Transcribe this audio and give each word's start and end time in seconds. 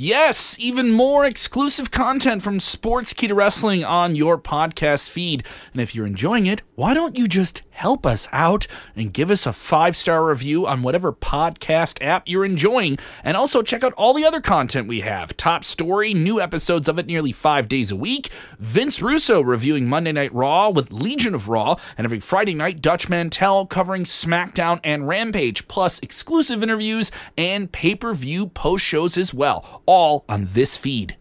Yes, 0.00 0.56
even 0.60 0.92
more 0.92 1.24
exclusive 1.24 1.90
content 1.90 2.40
from 2.40 2.60
Sportskeeda 2.60 3.34
Wrestling 3.34 3.84
on 3.84 4.14
your 4.14 4.38
podcast 4.38 5.10
feed. 5.10 5.44
And 5.72 5.82
if 5.82 5.92
you're 5.92 6.06
enjoying 6.06 6.46
it, 6.46 6.62
why 6.76 6.94
don't 6.94 7.18
you 7.18 7.26
just 7.26 7.62
help 7.70 8.06
us 8.06 8.28
out 8.30 8.68
and 8.94 9.12
give 9.12 9.28
us 9.28 9.44
a 9.44 9.52
five 9.52 9.96
star 9.96 10.24
review 10.24 10.68
on 10.68 10.82
whatever 10.82 11.12
podcast 11.12 12.00
app 12.00 12.28
you're 12.28 12.44
enjoying? 12.44 13.00
And 13.24 13.36
also 13.36 13.60
check 13.60 13.82
out 13.82 13.92
all 13.94 14.14
the 14.14 14.24
other 14.24 14.40
content 14.40 14.86
we 14.86 15.00
have 15.00 15.36
Top 15.36 15.64
Story, 15.64 16.14
new 16.14 16.40
episodes 16.40 16.88
of 16.88 17.00
it 17.00 17.06
nearly 17.06 17.32
five 17.32 17.66
days 17.66 17.90
a 17.90 17.96
week, 17.96 18.30
Vince 18.60 19.02
Russo 19.02 19.40
reviewing 19.40 19.88
Monday 19.88 20.12
Night 20.12 20.32
Raw 20.32 20.70
with 20.70 20.92
Legion 20.92 21.34
of 21.34 21.48
Raw, 21.48 21.74
and 21.96 22.04
every 22.04 22.20
Friday 22.20 22.54
night, 22.54 22.80
Dutch 22.80 23.08
Mantell 23.08 23.66
covering 23.66 24.04
SmackDown 24.04 24.78
and 24.84 25.08
Rampage, 25.08 25.66
plus 25.66 25.98
exclusive 26.04 26.62
interviews 26.62 27.10
and 27.36 27.72
pay 27.72 27.96
per 27.96 28.14
view 28.14 28.46
post 28.46 28.84
shows 28.84 29.18
as 29.18 29.34
well 29.34 29.82
all 29.88 30.24
on 30.28 30.50
this 30.52 30.76
feed. 30.76 31.16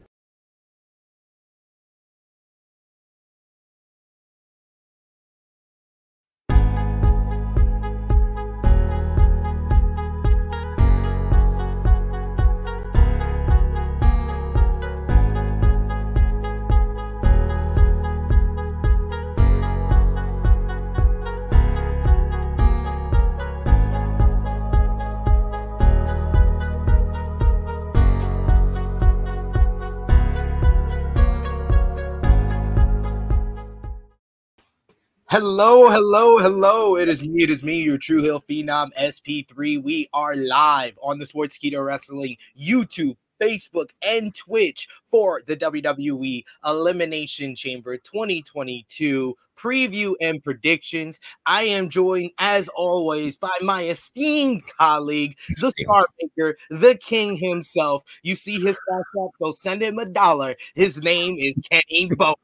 Hello, 35.29 35.89
hello, 35.89 36.37
hello. 36.37 36.95
It 36.95 37.09
is 37.09 37.21
me. 37.21 37.43
It 37.43 37.49
is 37.49 37.61
me, 37.61 37.81
your 37.81 37.97
True 37.97 38.23
Hill 38.23 38.41
Phenom 38.49 38.91
SP3. 38.97 39.83
We 39.83 40.07
are 40.13 40.37
live 40.37 40.97
on 41.03 41.19
the 41.19 41.25
Sportskeeda 41.25 41.85
Wrestling 41.85 42.37
YouTube, 42.57 43.17
Facebook, 43.41 43.89
and 44.01 44.33
Twitch 44.33 44.87
for 45.11 45.41
the 45.45 45.57
WWE 45.57 46.45
Elimination 46.65 47.57
Chamber 47.57 47.97
2022 47.97 49.35
preview 49.59 50.13
and 50.21 50.41
predictions. 50.41 51.19
I 51.45 51.63
am 51.63 51.89
joined, 51.89 52.31
as 52.39 52.69
always, 52.69 53.35
by 53.35 53.49
my 53.61 53.83
esteemed 53.83 54.61
colleague, 54.79 55.37
the 55.59 55.73
star 55.77 56.05
maker, 56.21 56.57
the 56.69 56.95
king 56.95 57.35
himself. 57.35 58.03
You 58.23 58.37
see 58.37 58.61
his 58.61 58.79
cash 58.89 59.27
so 59.43 59.51
send 59.51 59.81
him 59.81 59.99
a 59.99 60.05
dollar. 60.05 60.55
His 60.73 61.01
name 61.01 61.35
is 61.37 61.57
Kenny 61.69 62.07
Bolin. 62.11 62.35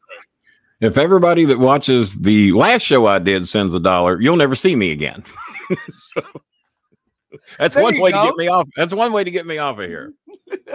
If 0.84 0.98
everybody 0.98 1.45
that 1.45 1.59
watches 1.59 2.20
the 2.20 2.52
last 2.52 2.81
show 2.81 3.06
I 3.06 3.20
did 3.20 3.48
sends 3.48 3.73
a 3.73 3.80
dollar, 3.80 4.20
you'll 4.20 4.36
never 4.36 4.53
see 4.53 4.76
me 4.76 4.92
again. 4.92 5.23
so, 5.92 6.22
that's 7.58 7.75
there 7.75 7.84
one 7.86 8.02
way 8.02 8.12
go. 8.12 8.22
to 8.22 8.28
get 8.28 8.36
me 8.36 8.50
off. 8.50 8.67
That's 8.75 8.94
one 8.94 9.14
way 9.14 9.23
to 9.23 9.31
get 9.31 9.45
me 9.45 9.59
off 9.59 9.80
of 9.80 9.86
here. 9.86 10.12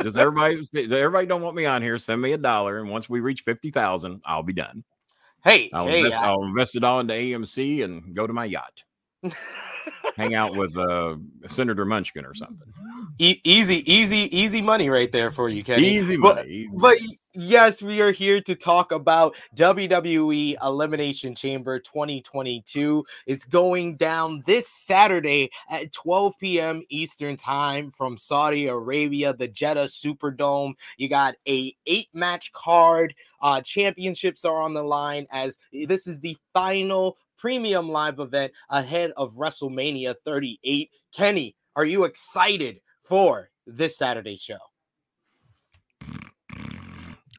Does 0.00 0.17
everybody 0.17 0.62
everybody 0.75 1.27
don't 1.27 1.42
want 1.42 1.56
me 1.56 1.67
on 1.67 1.83
here? 1.83 1.98
Send 1.98 2.23
me 2.23 2.33
a 2.33 2.39
dollar, 2.39 2.78
and 2.78 2.89
once 2.89 3.11
we 3.11 3.20
reach 3.20 3.42
fifty 3.42 3.70
thousand, 3.70 4.23
I'll 4.25 4.42
be 4.42 4.55
done. 4.55 4.83
Hey, 5.45 5.69
I'll, 5.75 5.87
hey, 5.87 5.98
invest, 5.98 6.22
I... 6.22 6.33
will 6.33 6.45
invest 6.45 6.75
it 6.75 6.84
all 6.84 7.00
into 7.00 7.12
AMC 7.12 7.84
and 7.84 8.15
go 8.15 8.27
to 8.27 8.33
my 8.33 8.47
yacht. 8.47 8.84
Hang 10.17 10.34
out 10.34 10.56
with 10.56 10.75
uh, 10.75 11.17
Senator 11.48 11.84
Munchkin 11.84 12.25
or 12.25 12.33
something. 12.33 12.67
E- 13.19 13.43
easy, 13.45 13.93
easy, 13.93 14.34
easy 14.37 14.62
money 14.62 14.89
right 14.89 15.12
there 15.12 15.31
for 15.31 15.50
you, 15.50 15.62
Kenny. 15.62 15.87
Easy 15.87 16.17
money. 16.17 16.67
But, 16.72 16.98
but 16.98 16.98
yes, 17.39 17.81
we 17.81 18.00
are 18.00 18.11
here 18.11 18.41
to 18.41 18.55
talk 18.55 18.91
about 18.91 19.36
WWE 19.55 20.56
Elimination 20.62 21.34
Chamber 21.34 21.78
2022. 21.78 23.05
It's 23.27 23.44
going 23.44 23.97
down 23.97 24.43
this 24.44 24.69
Saturday 24.69 25.50
at 25.71 25.93
12 25.93 26.34
p.m. 26.41 26.82
Eastern 26.88 27.37
Time 27.37 27.91
from 27.93 28.19
Saudi 28.19 28.66
Arabia, 28.66 29.32
the 29.32 29.47
Jeddah 29.47 29.84
Superdome. 29.84 30.75
You 30.97 31.09
got 31.09 31.37
a 31.47 31.75
eight 31.87 32.09
match 32.12 32.53
card. 32.53 33.15
Uh, 33.41 33.60
championships 33.60 34.44
are 34.44 34.60
on 34.60 34.75
the 34.75 34.82
line 34.82 35.26
as 35.31 35.59
this 35.72 36.09
is 36.09 36.19
the 36.19 36.37
final 36.53 37.16
premium 37.38 37.88
live 37.88 38.19
event 38.19 38.53
ahead 38.70 39.12
of 39.16 39.32
WrestleMania 39.34 40.16
38. 40.25 40.91
Kenny, 41.15 41.55
are 41.76 41.84
you 41.84 42.03
excited 42.03 42.81
for 43.05 43.50
this 43.65 43.97
Saturday 43.97 44.37
show? 44.37 44.59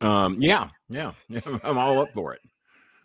Um, 0.01 0.37
yeah, 0.39 0.69
yeah, 0.89 1.11
I'm 1.63 1.77
all 1.77 1.99
up 1.99 2.09
for 2.09 2.33
it. 2.33 2.41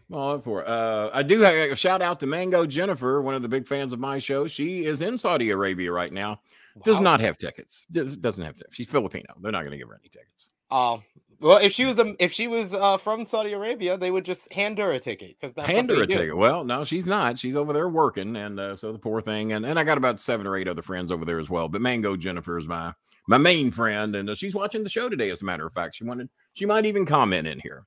I'm 0.08 0.16
all 0.16 0.34
up 0.34 0.44
for 0.44 0.62
it. 0.62 0.68
Uh, 0.68 1.10
I 1.12 1.22
do 1.22 1.40
have 1.40 1.54
a 1.54 1.76
shout 1.76 2.02
out 2.02 2.20
to 2.20 2.26
Mango 2.26 2.66
Jennifer, 2.66 3.22
one 3.22 3.34
of 3.34 3.42
the 3.42 3.48
big 3.48 3.66
fans 3.66 3.92
of 3.92 4.00
my 4.00 4.18
show. 4.18 4.46
She 4.46 4.84
is 4.84 5.00
in 5.00 5.18
Saudi 5.18 5.50
Arabia 5.50 5.90
right 5.92 6.12
now. 6.12 6.40
Wow. 6.76 6.82
Does 6.84 7.00
not 7.00 7.20
have 7.20 7.38
tickets. 7.38 7.84
Doesn't 7.90 8.44
have 8.44 8.56
tickets. 8.56 8.74
She's 8.76 8.90
Filipino. 8.90 9.34
They're 9.40 9.52
not 9.52 9.60
going 9.60 9.72
to 9.72 9.78
give 9.78 9.88
her 9.88 9.98
any 10.00 10.08
tickets. 10.08 10.50
Oh, 10.70 11.02
well, 11.40 11.58
if 11.58 11.72
she 11.72 11.84
was 11.84 11.98
a, 11.98 12.14
if 12.18 12.32
she 12.32 12.48
was 12.48 12.74
uh, 12.74 12.96
from 12.96 13.26
Saudi 13.26 13.52
Arabia, 13.52 13.98
they 13.98 14.10
would 14.10 14.24
just 14.24 14.52
hand 14.52 14.78
her 14.78 14.92
a 14.92 15.00
ticket 15.00 15.36
because 15.38 15.54
hand 15.66 15.90
her 15.90 16.02
a 16.02 16.06
do. 16.06 16.16
ticket. 16.16 16.36
Well, 16.36 16.64
no, 16.64 16.84
she's 16.84 17.06
not. 17.06 17.38
She's 17.38 17.56
over 17.56 17.72
there 17.72 17.88
working, 17.88 18.36
and 18.36 18.58
uh, 18.58 18.76
so 18.76 18.92
the 18.92 18.98
poor 18.98 19.20
thing. 19.20 19.52
And 19.52 19.66
and 19.66 19.78
I 19.78 19.84
got 19.84 19.98
about 19.98 20.20
seven 20.20 20.46
or 20.46 20.56
eight 20.56 20.68
other 20.68 20.82
friends 20.82 21.10
over 21.12 21.24
there 21.24 21.40
as 21.40 21.50
well. 21.50 21.68
But 21.68 21.82
Mango 21.82 22.16
Jennifer 22.16 22.56
is 22.56 22.66
my 22.66 22.92
my 23.26 23.38
main 23.38 23.70
friend, 23.70 24.16
and 24.16 24.30
uh, 24.30 24.34
she's 24.34 24.54
watching 24.54 24.82
the 24.82 24.90
show 24.90 25.08
today. 25.08 25.30
As 25.30 25.42
a 25.42 25.44
matter 25.44 25.66
of 25.66 25.72
fact, 25.72 25.96
she 25.96 26.04
wanted 26.04 26.28
she 26.54 26.66
might 26.66 26.86
even 26.86 27.06
comment 27.06 27.46
in 27.46 27.60
here. 27.60 27.84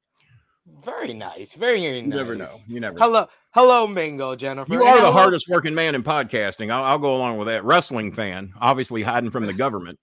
Very 0.83 1.13
nice, 1.13 1.55
very 1.55 1.79
very 1.79 2.01
nice. 2.01 2.11
You 2.11 2.17
never 2.17 2.35
know. 2.35 2.45
You 2.67 2.79
never. 2.79 3.00
Hello, 3.00 3.22
know. 3.22 3.28
hello, 3.51 3.88
Mango 3.88 4.35
Jennifer. 4.35 4.73
You 4.73 4.83
are 4.83 5.01
the 5.01 5.11
hardest 5.11 5.47
working 5.47 5.73
man 5.73 5.95
in 5.95 6.03
podcasting. 6.03 6.69
I'll, 6.72 6.83
I'll 6.83 7.00
go 7.00 7.16
along 7.16 7.38
with 7.38 7.47
that. 7.47 7.63
Wrestling 7.63 8.11
fan, 8.11 8.53
obviously 8.59 9.01
hiding 9.01 9.31
from 9.31 9.45
the 9.45 9.53
government 9.66 9.97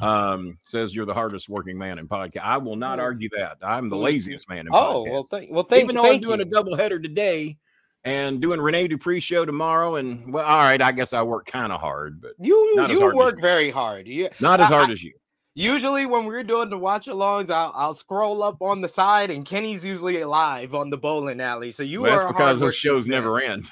um, 0.00 0.58
says 0.62 0.94
you're 0.94 1.06
the 1.06 1.14
hardest 1.14 1.48
working 1.48 1.78
man 1.78 1.98
in 1.98 2.08
podcast. 2.08 2.42
I 2.42 2.58
will 2.58 2.76
not 2.76 3.00
argue 3.00 3.28
that. 3.30 3.58
I'm 3.62 3.88
the 3.88 3.96
laziest 3.96 4.48
man 4.48 4.60
in 4.60 4.68
oh, 4.72 5.04
podcast. 5.04 5.10
well, 5.10 5.28
thank, 5.30 5.50
well, 5.50 5.64
thank, 5.64 5.84
Even 5.84 5.96
though 5.96 6.02
thank 6.02 6.16
I'm 6.16 6.20
doing 6.20 6.40
you. 6.40 6.46
a 6.46 6.48
double 6.48 6.76
header 6.76 6.98
today 6.98 7.58
and 8.04 8.40
doing 8.40 8.60
Renee 8.60 8.88
Dupree 8.88 9.20
show 9.20 9.44
tomorrow, 9.44 9.96
and 9.96 10.32
well, 10.32 10.44
all 10.44 10.58
right, 10.58 10.80
I 10.80 10.92
guess 10.92 11.12
I 11.12 11.22
work 11.22 11.46
kind 11.46 11.72
of 11.72 11.80
hard, 11.80 12.20
but 12.20 12.32
you 12.38 12.86
you 12.88 13.14
work 13.14 13.40
very 13.40 13.70
hard. 13.70 14.06
You, 14.06 14.28
not 14.40 14.60
as 14.60 14.68
hard 14.68 14.90
as 14.90 15.02
you. 15.02 15.12
Usually, 15.54 16.06
when 16.06 16.26
we're 16.26 16.44
doing 16.44 16.70
the 16.70 16.78
watch 16.78 17.06
alongs, 17.06 17.50
I'll, 17.50 17.72
I'll 17.74 17.94
scroll 17.94 18.42
up 18.42 18.62
on 18.62 18.80
the 18.80 18.88
side, 18.88 19.30
and 19.30 19.44
Kenny's 19.44 19.84
usually 19.84 20.22
live 20.24 20.74
on 20.74 20.90
the 20.90 20.96
bowling 20.96 21.40
alley. 21.40 21.72
So 21.72 21.82
you 21.82 22.02
well, 22.02 22.20
are 22.20 22.32
because 22.32 22.60
those 22.60 22.76
shows 22.76 23.08
never 23.08 23.40
end. 23.40 23.68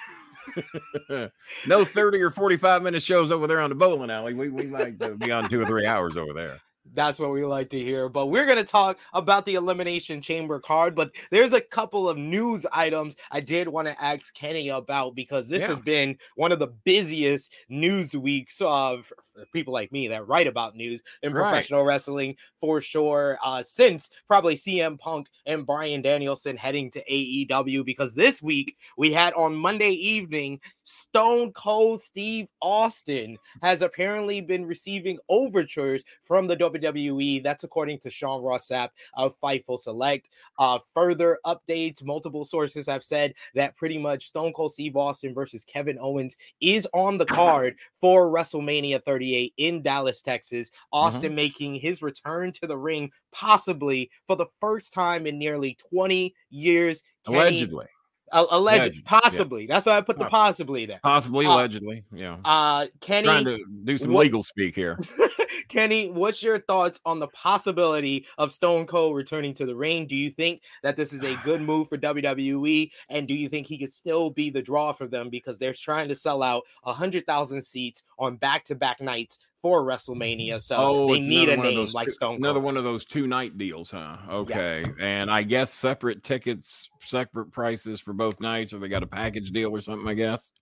no 1.66 1.84
30 1.84 2.20
or 2.20 2.30
45 2.30 2.82
minute 2.82 3.02
shows 3.02 3.30
over 3.30 3.46
there 3.46 3.60
on 3.60 3.68
the 3.68 3.76
bowling 3.76 4.10
alley. 4.10 4.34
We, 4.34 4.48
we 4.48 4.66
might 4.66 5.00
uh, 5.00 5.10
be 5.10 5.30
on 5.30 5.48
two 5.48 5.60
or 5.60 5.66
three 5.66 5.86
hours 5.86 6.16
over 6.16 6.32
there. 6.32 6.58
That's 6.94 7.18
what 7.18 7.30
we 7.30 7.44
like 7.44 7.68
to 7.70 7.78
hear. 7.78 8.08
But 8.08 8.26
we're 8.26 8.46
going 8.46 8.58
to 8.58 8.64
talk 8.64 8.98
about 9.12 9.44
the 9.44 9.54
Elimination 9.54 10.20
Chamber 10.20 10.58
card. 10.58 10.94
But 10.94 11.14
there's 11.30 11.52
a 11.52 11.60
couple 11.60 12.08
of 12.08 12.16
news 12.16 12.66
items 12.72 13.14
I 13.30 13.40
did 13.40 13.68
want 13.68 13.88
to 13.88 14.02
ask 14.02 14.34
Kenny 14.34 14.70
about 14.70 15.14
because 15.14 15.48
this 15.48 15.62
yeah. 15.62 15.68
has 15.68 15.80
been 15.80 16.18
one 16.36 16.50
of 16.50 16.58
the 16.58 16.68
busiest 16.68 17.54
news 17.68 18.16
weeks 18.16 18.60
of 18.62 19.12
people 19.52 19.72
like 19.72 19.92
me 19.92 20.08
that 20.08 20.26
write 20.26 20.46
about 20.46 20.76
news 20.76 21.02
in 21.22 21.32
right. 21.32 21.42
professional 21.42 21.84
wrestling 21.84 22.36
for 22.60 22.80
sure. 22.80 23.38
Uh, 23.44 23.62
since 23.62 24.10
probably 24.26 24.54
CM 24.54 24.98
Punk 24.98 25.28
and 25.46 25.66
Bryan 25.66 26.02
Danielson 26.02 26.56
heading 26.56 26.90
to 26.92 27.04
AEW, 27.10 27.84
because 27.84 28.14
this 28.14 28.42
week 28.42 28.76
we 28.96 29.12
had 29.12 29.32
on 29.34 29.54
Monday 29.54 29.90
evening 29.90 30.60
Stone 30.84 31.52
Cold 31.52 32.00
Steve 32.00 32.48
Austin 32.62 33.36
has 33.62 33.82
apparently 33.82 34.40
been 34.40 34.64
receiving 34.64 35.18
overtures 35.28 36.02
from 36.22 36.46
the 36.46 36.56
WWE. 36.56 37.42
That's 37.42 37.64
according 37.64 37.98
to 38.00 38.10
Sean 38.10 38.42
Ross 38.42 38.68
Sapp 38.68 38.88
of 39.14 39.38
Fightful 39.38 39.78
Select. 39.78 40.30
Uh, 40.58 40.78
further 40.94 41.38
updates, 41.44 42.02
multiple 42.02 42.44
sources 42.44 42.86
have 42.86 43.04
said 43.04 43.34
that 43.54 43.76
pretty 43.76 43.98
much 43.98 44.28
Stone 44.28 44.54
Cold 44.54 44.72
Steve 44.72 44.96
Austin 44.96 45.34
versus 45.34 45.64
Kevin 45.64 45.98
Owens 46.00 46.38
is 46.60 46.88
on 46.94 47.18
the 47.18 47.26
card 47.26 47.76
for 48.00 48.32
WrestleMania 48.32 49.04
38 49.28 49.54
in 49.56 49.82
Dallas, 49.82 50.22
Texas. 50.22 50.70
Austin 50.92 51.30
mm-hmm. 51.30 51.36
making 51.36 51.74
his 51.74 52.02
return 52.02 52.52
to 52.52 52.66
the 52.66 52.76
ring 52.76 53.10
possibly 53.32 54.10
for 54.26 54.36
the 54.36 54.46
first 54.60 54.92
time 54.92 55.26
in 55.26 55.38
nearly 55.38 55.76
20 55.90 56.34
years. 56.50 57.02
Kenny, 57.26 57.38
Allegedly 57.38 57.86
alleged, 58.32 59.04
possibly. 59.04 59.62
Yeah. 59.62 59.74
That's 59.74 59.86
why 59.86 59.96
I 59.96 60.00
put 60.00 60.18
the 60.18 60.26
possibly 60.26 60.86
there. 60.86 61.00
Possibly, 61.02 61.46
uh, 61.46 61.54
allegedly. 61.54 62.04
Yeah. 62.12 62.38
Uh, 62.44 62.86
Kenny, 63.00 63.26
trying 63.26 63.44
to 63.44 63.64
do 63.84 63.98
some 63.98 64.12
what, 64.12 64.22
legal 64.22 64.42
speak 64.42 64.74
here. 64.74 64.98
Kenny, 65.68 66.10
what's 66.10 66.42
your 66.42 66.58
thoughts 66.58 67.00
on 67.04 67.18
the 67.18 67.28
possibility 67.28 68.26
of 68.38 68.52
Stone 68.52 68.86
Cold 68.86 69.16
returning 69.16 69.52
to 69.54 69.66
the 69.66 69.74
ring? 69.74 70.06
Do 70.06 70.16
you 70.16 70.30
think 70.30 70.62
that 70.82 70.96
this 70.96 71.12
is 71.12 71.24
a 71.24 71.36
good 71.44 71.60
move 71.60 71.88
for 71.88 71.98
WWE, 71.98 72.90
and 73.10 73.28
do 73.28 73.34
you 73.34 73.48
think 73.48 73.66
he 73.66 73.78
could 73.78 73.92
still 73.92 74.30
be 74.30 74.50
the 74.50 74.62
draw 74.62 74.92
for 74.92 75.06
them 75.06 75.28
because 75.30 75.58
they're 75.58 75.74
trying 75.74 76.08
to 76.08 76.14
sell 76.14 76.42
out 76.42 76.64
a 76.84 76.92
hundred 76.92 77.26
thousand 77.26 77.62
seats 77.62 78.04
on 78.18 78.36
back-to-back 78.36 79.00
nights 79.00 79.40
for 79.60 79.82
WrestleMania. 79.82 80.60
So 80.60 80.76
oh, 80.78 81.08
they 81.08 81.20
need 81.20 81.48
a 81.48 81.56
name 81.56 81.88
like 81.92 82.10
Stone 82.10 82.28
Cold. 82.28 82.40
Another 82.40 82.60
one 82.60 82.76
of 82.76 82.84
those 82.84 83.04
two 83.04 83.26
night 83.26 83.58
deals, 83.58 83.90
huh? 83.90 84.16
Okay. 84.30 84.82
Yes. 84.84 84.94
And 85.00 85.30
I 85.30 85.42
guess 85.42 85.72
separate 85.72 86.22
tickets, 86.22 86.88
separate 87.00 87.50
prices 87.52 88.00
for 88.00 88.12
both 88.12 88.40
nights, 88.40 88.72
or 88.72 88.78
they 88.78 88.88
got 88.88 89.02
a 89.02 89.06
package 89.06 89.50
deal 89.50 89.70
or 89.70 89.80
something, 89.80 90.08
I 90.08 90.14
guess. 90.14 90.52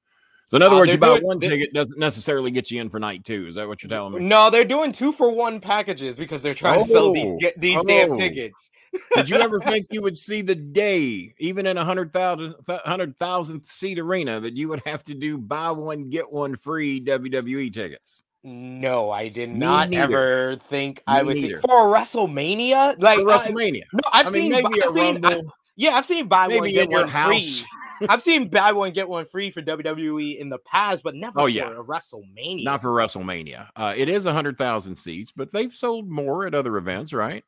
So 0.49 0.57
in 0.57 0.63
other 0.63 0.77
uh, 0.77 0.79
words, 0.79 0.93
you 0.93 0.99
buy 0.99 1.19
one 1.21 1.41
ticket 1.41 1.73
doesn't 1.73 1.99
necessarily 1.99 2.53
get 2.53 2.71
you 2.71 2.81
in 2.81 2.89
for 2.89 3.01
night 3.01 3.25
two. 3.25 3.49
Is 3.49 3.57
that 3.57 3.67
what 3.67 3.83
you're 3.83 3.91
telling 3.91 4.13
me? 4.13 4.21
No, 4.21 4.49
they're 4.49 4.65
doing 4.65 4.93
two 4.93 5.11
for 5.11 5.33
one 5.33 5.59
packages 5.59 6.15
because 6.15 6.41
they're 6.41 6.55
trying 6.55 6.79
oh, 6.79 6.83
to 6.85 6.89
sell 6.89 7.13
these 7.13 7.33
oh, 7.33 7.51
these 7.57 7.79
oh. 7.79 7.85
damn 7.85 8.17
tickets. 8.17 8.71
Did 9.17 9.29
you 9.29 9.37
ever 9.37 9.59
think 9.59 9.87
you 9.91 10.03
would 10.03 10.17
see 10.17 10.43
the 10.43 10.55
day, 10.55 11.35
even 11.39 11.67
in 11.67 11.77
a 11.77 11.85
hundred 11.85 12.13
thousand 12.13 12.55
hundred 12.69 13.19
thousandth 13.19 13.69
seat 13.69 13.99
arena, 13.99 14.39
that 14.39 14.57
you 14.57 14.69
would 14.69 14.83
have 14.87 15.03
to 15.05 15.15
do 15.15 15.37
buy 15.37 15.73
one 15.73 16.11
get 16.11 16.31
one 16.31 16.55
free 16.55 17.01
WWE 17.05 17.73
tickets? 17.73 18.23
No, 18.49 19.11
I 19.11 19.27
did 19.27 19.51
Me 19.51 19.59
not 19.59 19.91
neither. 19.91 20.05
ever 20.05 20.57
think 20.57 20.99
Me 20.99 21.03
I 21.09 21.23
would 21.25 21.35
see 21.35 21.53
for 21.57 21.93
WrestleMania. 21.93 22.95
Like 22.97 23.19
for 23.19 23.25
WrestleMania. 23.25 23.83
I, 23.83 23.87
no, 23.93 24.01
I've 24.13 24.27
I 24.29 24.31
seen 24.31 24.43
mean, 24.51 24.63
maybe 24.63 24.83
I've 24.85 24.91
seen. 24.91 25.25
I, 25.25 25.43
yeah, 25.75 25.91
I've 25.97 26.05
seen 26.05 26.29
buy 26.29 26.47
maybe 26.47 26.61
one 26.61 26.71
get 26.71 26.89
one 26.89 27.09
house. 27.09 27.63
free. 27.63 28.09
I've 28.09 28.23
seen 28.23 28.47
buy 28.49 28.71
one 28.71 28.93
get 28.93 29.09
one 29.09 29.25
free 29.25 29.51
for 29.51 29.63
WWE 29.63 30.39
in 30.39 30.49
the 30.49 30.59
past, 30.59 31.03
but 31.03 31.17
never 31.17 31.41
oh, 31.41 31.47
yeah. 31.47 31.65
for 31.67 31.81
a 31.81 31.85
WrestleMania. 31.85 32.63
Not 32.63 32.83
for 32.83 32.91
WrestleMania. 32.91 33.67
Uh, 33.75 33.95
it 33.97 34.09
is 34.09 34.27
hundred 34.27 34.59
thousand 34.59 34.95
seats, 34.95 35.33
but 35.35 35.53
they've 35.53 35.75
sold 35.75 36.09
more 36.09 36.47
at 36.47 36.55
other 36.55 36.77
events, 36.77 37.13
right? 37.13 37.43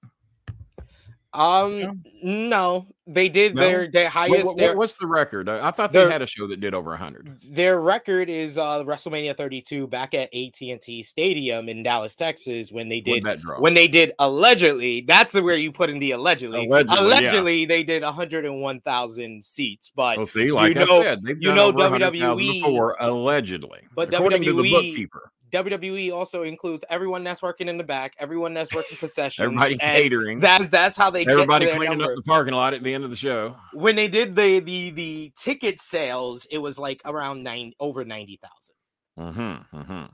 Um, 1.32 1.78
yeah. 1.78 1.92
no, 2.24 2.88
they 3.08 3.30
did 3.30 3.54
no? 3.54 3.62
their 3.62 3.90
their 3.90 4.08
highest. 4.08 4.44
What, 4.44 4.56
what, 4.58 4.76
what's 4.76 4.94
the 4.94 5.06
record? 5.06 5.48
I 5.48 5.70
thought 5.70 5.92
they 5.92 6.00
their, 6.00 6.10
had 6.10 6.20
a 6.20 6.26
show 6.26 6.46
that 6.46 6.60
did 6.60 6.74
over 6.74 6.94
hundred. 6.96 7.38
Their 7.42 7.80
record 7.80 8.28
is 8.28 8.58
uh 8.58 8.84
WrestleMania 8.84 9.36
32 9.36 9.86
back 9.86 10.12
at 10.12 10.28
AT&T 10.34 11.02
Stadium 11.02 11.68
in 11.68 11.82
Dallas, 11.82 12.14
Texas, 12.14 12.70
when 12.70 12.88
they 12.88 13.00
did 13.00 13.26
when 13.58 13.74
they 13.74 13.88
did 13.88 14.12
allegedly. 14.18 15.00
That's 15.00 15.34
where 15.34 15.56
you 15.56 15.72
put 15.72 15.88
in 15.88 15.98
the 15.98 16.12
allegedly. 16.12 16.66
Allegedly, 16.66 16.98
allegedly 16.98 17.60
yeah. 17.60 17.66
they 17.66 17.82
did 17.82 18.02
101,000 18.02 19.42
seats. 19.42 19.90
But 19.94 20.18
well, 20.18 20.26
see, 20.26 20.52
like 20.52 20.74
you 20.74 20.84
know, 20.84 21.00
I 21.00 21.02
said, 21.02 21.20
you 21.40 21.54
know 21.54 21.72
WWE 21.72 22.36
before 22.36 22.96
allegedly, 23.00 23.80
but 23.94 24.12
according 24.12 24.42
WWE, 24.42 24.44
to 24.44 24.62
the 24.62 24.70
bookkeeper. 24.70 25.32
WWE 25.50 26.12
also 26.12 26.42
includes 26.42 26.84
everyone 26.90 27.24
that's 27.24 27.42
working 27.42 27.68
in 27.68 27.78
the 27.78 27.84
back, 27.84 28.14
everyone 28.18 28.54
that's 28.54 28.74
working 28.74 28.96
concessions, 28.98 29.46
everybody 29.46 29.78
catering. 29.78 30.40
That's 30.40 30.68
that's 30.68 30.96
how 30.96 31.10
they 31.10 31.26
everybody 31.26 31.66
cleaning 31.66 31.98
number. 31.98 32.12
up 32.12 32.16
the 32.16 32.22
parking 32.22 32.54
lot 32.54 32.74
at 32.74 32.82
the 32.82 32.92
end 32.92 32.97
of 33.04 33.10
the 33.10 33.16
show. 33.16 33.56
When 33.72 33.96
they 33.96 34.08
did 34.08 34.36
the 34.36 34.60
the 34.60 34.90
the 34.90 35.32
ticket 35.36 35.80
sales, 35.80 36.46
it 36.50 36.58
was 36.58 36.78
like 36.78 37.00
around 37.04 37.42
nine 37.42 37.72
over 37.80 38.04
ninety 38.04 38.38
thousand. 38.42 39.34
Mm-hmm, 39.36 39.76
mm-hmm. 39.76 40.06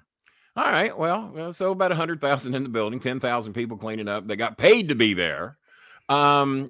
All 0.56 0.70
right. 0.70 0.96
Well, 0.96 1.52
so 1.52 1.72
about 1.72 1.92
a 1.92 1.96
hundred 1.96 2.20
thousand 2.20 2.54
in 2.54 2.62
the 2.62 2.68
building, 2.68 3.00
ten 3.00 3.20
thousand 3.20 3.52
people 3.54 3.76
cleaning 3.76 4.08
up. 4.08 4.26
They 4.26 4.36
got 4.36 4.58
paid 4.58 4.88
to 4.88 4.94
be 4.94 5.14
there. 5.14 5.58
Um, 6.08 6.68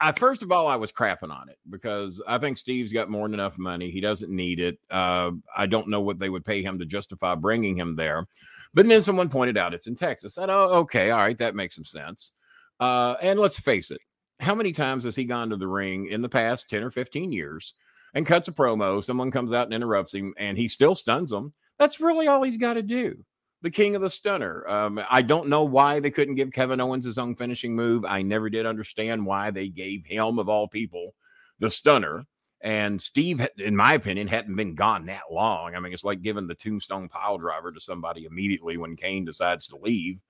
I 0.00 0.12
first 0.12 0.42
of 0.42 0.52
all, 0.52 0.68
I 0.68 0.76
was 0.76 0.92
crapping 0.92 1.30
on 1.30 1.48
it 1.48 1.58
because 1.68 2.22
I 2.26 2.38
think 2.38 2.56
Steve's 2.56 2.92
got 2.92 3.10
more 3.10 3.26
than 3.26 3.34
enough 3.34 3.58
money. 3.58 3.90
He 3.90 4.00
doesn't 4.00 4.30
need 4.30 4.60
it. 4.60 4.78
Uh, 4.90 5.32
I 5.56 5.66
don't 5.66 5.88
know 5.88 6.00
what 6.00 6.18
they 6.18 6.28
would 6.28 6.44
pay 6.44 6.62
him 6.62 6.78
to 6.78 6.86
justify 6.86 7.34
bringing 7.34 7.76
him 7.76 7.96
there. 7.96 8.26
But 8.74 8.86
then 8.86 9.02
someone 9.02 9.28
pointed 9.28 9.58
out 9.58 9.74
it's 9.74 9.88
in 9.88 9.96
Texas. 9.96 10.38
I 10.38 10.42
said, 10.42 10.50
oh, 10.50 10.68
okay, 10.80 11.10
all 11.10 11.18
right, 11.18 11.38
that 11.38 11.54
makes 11.54 11.74
some 11.74 11.84
sense. 11.84 12.32
Uh, 12.78 13.16
and 13.20 13.40
let's 13.40 13.58
face 13.58 13.90
it, 13.90 14.00
how 14.40 14.54
many 14.54 14.72
times 14.72 15.04
has 15.04 15.16
he 15.16 15.24
gone 15.24 15.50
to 15.50 15.56
the 15.56 15.68
ring 15.68 16.08
in 16.08 16.22
the 16.22 16.28
past 16.28 16.68
10 16.70 16.82
or 16.82 16.90
15 16.90 17.32
years 17.32 17.74
and 18.14 18.26
cuts 18.26 18.48
a 18.48 18.52
promo? 18.52 19.02
Someone 19.02 19.30
comes 19.30 19.52
out 19.52 19.66
and 19.66 19.74
interrupts 19.74 20.14
him 20.14 20.34
and 20.36 20.56
he 20.56 20.68
still 20.68 20.94
stuns 20.94 21.30
them. 21.30 21.52
That's 21.78 22.00
really 22.00 22.28
all 22.28 22.42
he's 22.42 22.58
got 22.58 22.74
to 22.74 22.82
do 22.82 23.24
the 23.62 23.70
king 23.70 23.96
of 23.96 24.02
the 24.02 24.10
stunner. 24.10 24.64
Um, 24.68 25.00
I 25.10 25.22
don't 25.22 25.48
know 25.48 25.64
why 25.64 26.00
they 26.00 26.10
couldn't 26.10 26.34
give 26.34 26.52
Kevin 26.52 26.80
Owens 26.80 27.04
his 27.04 27.18
own 27.18 27.34
finishing 27.34 27.74
move. 27.74 28.04
I 28.04 28.22
never 28.22 28.50
did 28.50 28.66
understand 28.66 29.26
why 29.26 29.50
they 29.50 29.68
gave 29.68 30.06
him, 30.06 30.38
of 30.38 30.48
all 30.48 30.68
people, 30.68 31.14
the 31.58 31.70
stunner. 31.70 32.26
And 32.60 33.00
Steve, 33.00 33.46
in 33.58 33.76
my 33.76 33.94
opinion, 33.94 34.28
hadn't 34.28 34.56
been 34.56 34.74
gone 34.74 35.06
that 35.06 35.32
long. 35.32 35.74
I 35.74 35.80
mean, 35.80 35.92
it's 35.92 36.04
like 36.04 36.22
giving 36.22 36.46
the 36.46 36.54
tombstone 36.54 37.08
pile 37.08 37.38
driver 37.38 37.72
to 37.72 37.80
somebody 37.80 38.24
immediately 38.24 38.76
when 38.76 38.96
Kane 38.96 39.24
decides 39.24 39.66
to 39.68 39.76
leave. 39.76 40.20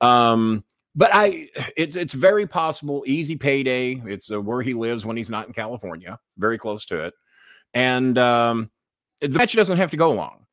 Um, 0.00 0.64
but 0.96 1.10
I, 1.12 1.48
it's 1.76 1.94
it's 1.94 2.14
very 2.14 2.46
possible. 2.46 3.04
Easy 3.06 3.36
payday. 3.36 4.02
It's 4.06 4.32
uh, 4.32 4.40
where 4.40 4.62
he 4.62 4.74
lives 4.74 5.04
when 5.04 5.16
he's 5.16 5.30
not 5.30 5.46
in 5.46 5.52
California. 5.52 6.18
Very 6.36 6.58
close 6.58 6.86
to 6.86 7.04
it, 7.04 7.14
and 7.74 8.18
um, 8.18 8.70
the 9.20 9.28
match 9.28 9.52
doesn't 9.52 9.76
have 9.76 9.92
to 9.92 9.96
go 9.96 10.10
long 10.10 10.46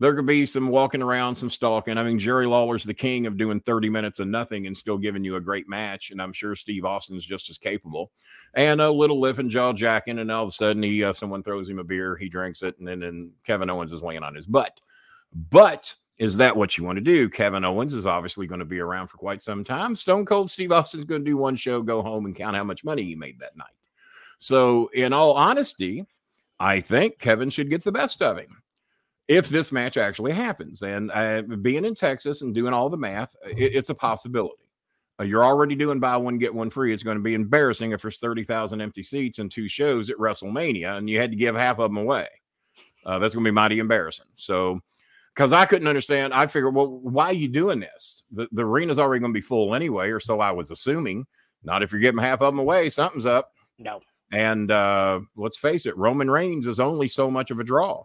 there 0.00 0.14
could 0.14 0.26
be 0.26 0.46
some 0.46 0.68
walking 0.68 1.02
around, 1.02 1.34
some 1.34 1.50
stalking. 1.50 1.98
I 1.98 2.02
mean, 2.02 2.18
Jerry 2.18 2.46
Lawler's 2.46 2.84
the 2.84 2.94
king 2.94 3.26
of 3.26 3.36
doing 3.36 3.60
30 3.60 3.90
minutes 3.90 4.18
of 4.18 4.28
nothing 4.28 4.66
and 4.66 4.74
still 4.74 4.96
giving 4.96 5.22
you 5.22 5.36
a 5.36 5.40
great 5.40 5.68
match. 5.68 6.10
And 6.10 6.22
I'm 6.22 6.32
sure 6.32 6.56
Steve 6.56 6.86
Austin's 6.86 7.26
just 7.26 7.50
as 7.50 7.58
capable. 7.58 8.10
And 8.54 8.80
a 8.80 8.90
little 8.90 9.20
lip 9.20 9.38
and 9.38 9.50
jaw 9.50 9.74
jacking, 9.74 10.18
and 10.18 10.32
all 10.32 10.44
of 10.44 10.48
a 10.48 10.52
sudden 10.52 10.82
he 10.82 11.04
uh, 11.04 11.12
someone 11.12 11.42
throws 11.42 11.68
him 11.68 11.78
a 11.78 11.84
beer, 11.84 12.16
he 12.16 12.30
drinks 12.30 12.62
it, 12.62 12.78
and 12.78 12.88
then 12.88 13.02
and 13.02 13.30
Kevin 13.44 13.68
Owens 13.68 13.92
is 13.92 14.02
laying 14.02 14.22
on 14.22 14.34
his 14.34 14.46
butt. 14.46 14.80
But 15.50 15.94
is 16.20 16.36
that 16.36 16.54
what 16.54 16.76
you 16.76 16.84
want 16.84 16.96
to 16.96 17.02
do? 17.02 17.30
Kevin 17.30 17.64
Owens 17.64 17.94
is 17.94 18.04
obviously 18.04 18.46
going 18.46 18.58
to 18.58 18.66
be 18.66 18.78
around 18.78 19.08
for 19.08 19.16
quite 19.16 19.40
some 19.40 19.64
time. 19.64 19.96
Stone 19.96 20.26
Cold 20.26 20.50
Steve 20.50 20.70
Austin's 20.70 21.06
going 21.06 21.24
to 21.24 21.30
do 21.30 21.38
one 21.38 21.56
show, 21.56 21.80
go 21.80 22.02
home, 22.02 22.26
and 22.26 22.36
count 22.36 22.54
how 22.54 22.62
much 22.62 22.84
money 22.84 23.02
he 23.02 23.14
made 23.14 23.38
that 23.38 23.56
night. 23.56 23.68
So, 24.36 24.90
in 24.92 25.14
all 25.14 25.32
honesty, 25.32 26.04
I 26.60 26.80
think 26.80 27.18
Kevin 27.18 27.48
should 27.48 27.70
get 27.70 27.82
the 27.82 27.90
best 27.90 28.20
of 28.20 28.36
him 28.36 28.62
if 29.28 29.48
this 29.48 29.72
match 29.72 29.96
actually 29.96 30.32
happens. 30.32 30.82
And 30.82 31.10
uh, 31.10 31.40
being 31.62 31.86
in 31.86 31.94
Texas 31.94 32.42
and 32.42 32.54
doing 32.54 32.74
all 32.74 32.90
the 32.90 32.98
math, 32.98 33.34
it, 33.46 33.74
it's 33.74 33.88
a 33.88 33.94
possibility. 33.94 34.68
Uh, 35.18 35.24
you're 35.24 35.44
already 35.44 35.74
doing 35.74 36.00
buy 36.00 36.18
one 36.18 36.36
get 36.36 36.54
one 36.54 36.68
free. 36.68 36.92
It's 36.92 37.02
going 37.02 37.16
to 37.16 37.22
be 37.22 37.34
embarrassing 37.34 37.92
if 37.92 38.02
there's 38.02 38.18
thirty 38.18 38.44
thousand 38.44 38.82
empty 38.82 39.02
seats 39.02 39.38
and 39.38 39.50
two 39.50 39.68
shows 39.68 40.10
at 40.10 40.18
WrestleMania, 40.18 40.98
and 40.98 41.08
you 41.08 41.18
had 41.18 41.30
to 41.30 41.36
give 41.36 41.56
half 41.56 41.78
of 41.78 41.90
them 41.90 41.96
away. 41.96 42.28
Uh, 43.06 43.18
that's 43.18 43.32
going 43.32 43.44
to 43.44 43.50
be 43.50 43.54
mighty 43.54 43.78
embarrassing. 43.78 44.26
So, 44.34 44.80
because 45.34 45.52
I 45.52 45.64
couldn't 45.64 45.88
understand, 45.88 46.34
I 46.34 46.46
figured, 46.46 46.74
well, 46.74 46.88
why 46.88 47.26
are 47.26 47.32
you 47.32 47.48
doing 47.48 47.80
this? 47.80 48.24
The, 48.32 48.48
the 48.52 48.64
arena's 48.64 48.98
already 48.98 49.20
going 49.20 49.32
to 49.32 49.38
be 49.38 49.40
full 49.40 49.74
anyway, 49.74 50.10
or 50.10 50.20
so 50.20 50.40
I 50.40 50.50
was 50.50 50.70
assuming. 50.70 51.26
Not 51.62 51.82
if 51.82 51.92
you're 51.92 52.00
giving 52.00 52.20
half 52.20 52.40
of 52.40 52.52
them 52.52 52.58
away, 52.58 52.90
something's 52.90 53.26
up. 53.26 53.52
No. 53.78 54.00
And 54.32 54.70
uh, 54.70 55.20
let's 55.36 55.58
face 55.58 55.86
it, 55.86 55.96
Roman 55.96 56.30
Reigns 56.30 56.66
is 56.66 56.80
only 56.80 57.08
so 57.08 57.30
much 57.30 57.50
of 57.50 57.58
a 57.58 57.64
draw. 57.64 58.04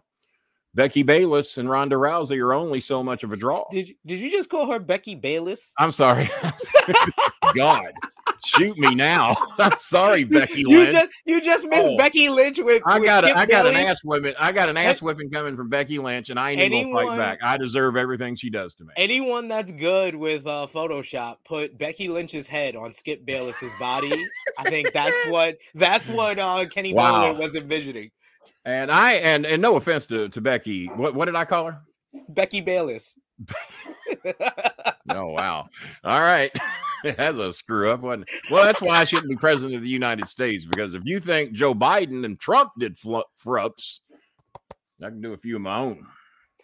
Becky 0.74 1.02
Bayless 1.02 1.56
and 1.56 1.70
Ronda 1.70 1.96
Rousey 1.96 2.38
are 2.38 2.52
only 2.52 2.82
so 2.82 3.02
much 3.02 3.24
of 3.24 3.32
a 3.32 3.36
draw. 3.36 3.64
Did 3.70 3.88
you, 3.88 3.94
did 4.04 4.20
you 4.20 4.30
just 4.30 4.50
call 4.50 4.70
her 4.70 4.78
Becky 4.78 5.14
Bayless? 5.14 5.72
I'm 5.78 5.92
sorry. 5.92 6.28
God, 7.54 7.92
shoot 8.46 8.76
me 8.78 8.94
now. 8.94 9.34
I'm 9.58 9.76
sorry, 9.78 10.24
Becky 10.24 10.64
Lynch. 10.64 10.86
You 10.86 10.92
just 10.92 11.08
you 11.26 11.40
just 11.40 11.68
missed 11.68 11.88
oh, 11.88 11.96
Becky 11.96 12.28
Lynch 12.28 12.58
with. 12.58 12.82
I 12.86 12.98
got 13.00 13.24
a, 13.24 13.36
I 13.36 13.46
got 13.46 13.66
an 13.66 13.74
ass 13.74 14.00
whipping. 14.04 14.34
I 14.38 14.52
got 14.52 14.68
an 14.68 14.76
ass 14.76 15.02
whipping 15.02 15.30
coming 15.30 15.56
from 15.56 15.68
Becky 15.68 15.98
Lynch, 15.98 16.30
and 16.30 16.38
I 16.38 16.50
ain't 16.50 16.60
anyone, 16.60 16.92
gonna 16.92 17.06
fight 17.08 17.18
back. 17.18 17.38
I 17.42 17.56
deserve 17.56 17.96
everything 17.96 18.36
she 18.36 18.50
does 18.50 18.74
to 18.76 18.84
me. 18.84 18.92
Anyone 18.96 19.48
that's 19.48 19.72
good 19.72 20.14
with 20.14 20.46
uh, 20.46 20.66
Photoshop, 20.72 21.36
put 21.44 21.76
Becky 21.78 22.08
Lynch's 22.08 22.46
head 22.46 22.76
on 22.76 22.92
Skip 22.92 23.24
Bayless's 23.24 23.74
body. 23.76 24.26
I 24.58 24.70
think 24.70 24.92
that's 24.92 25.26
what 25.28 25.56
that's 25.74 26.06
what 26.06 26.38
uh, 26.38 26.64
Kenny 26.66 26.92
wow. 26.92 27.32
was 27.34 27.56
envisioning. 27.56 28.10
And 28.64 28.90
I 28.90 29.14
and 29.14 29.46
and 29.46 29.62
no 29.62 29.76
offense 29.76 30.06
to, 30.08 30.28
to 30.28 30.40
Becky, 30.40 30.86
what 30.86 31.14
what 31.14 31.26
did 31.26 31.34
I 31.34 31.44
call 31.44 31.66
her? 31.66 31.80
Becky 32.28 32.60
Bayless. 32.60 33.18
oh 35.10 35.26
wow! 35.26 35.68
All 36.04 36.20
right, 36.20 36.50
that's 37.04 37.38
a 37.38 37.52
screw 37.52 37.90
up, 37.90 38.00
wasn't? 38.00 38.28
Well, 38.50 38.64
that's 38.64 38.82
why 38.82 38.98
I 38.98 39.04
shouldn't 39.04 39.28
be 39.28 39.36
president 39.36 39.76
of 39.76 39.82
the 39.82 39.88
United 39.88 40.28
States 40.28 40.64
because 40.64 40.94
if 40.94 41.02
you 41.04 41.20
think 41.20 41.52
Joe 41.52 41.74
Biden 41.74 42.24
and 42.24 42.38
Trump 42.38 42.70
did 42.78 42.96
frups, 42.98 44.00
I 45.02 45.08
can 45.08 45.20
do 45.20 45.32
a 45.32 45.38
few 45.38 45.56
of 45.56 45.62
my 45.62 45.78
own. 45.78 46.06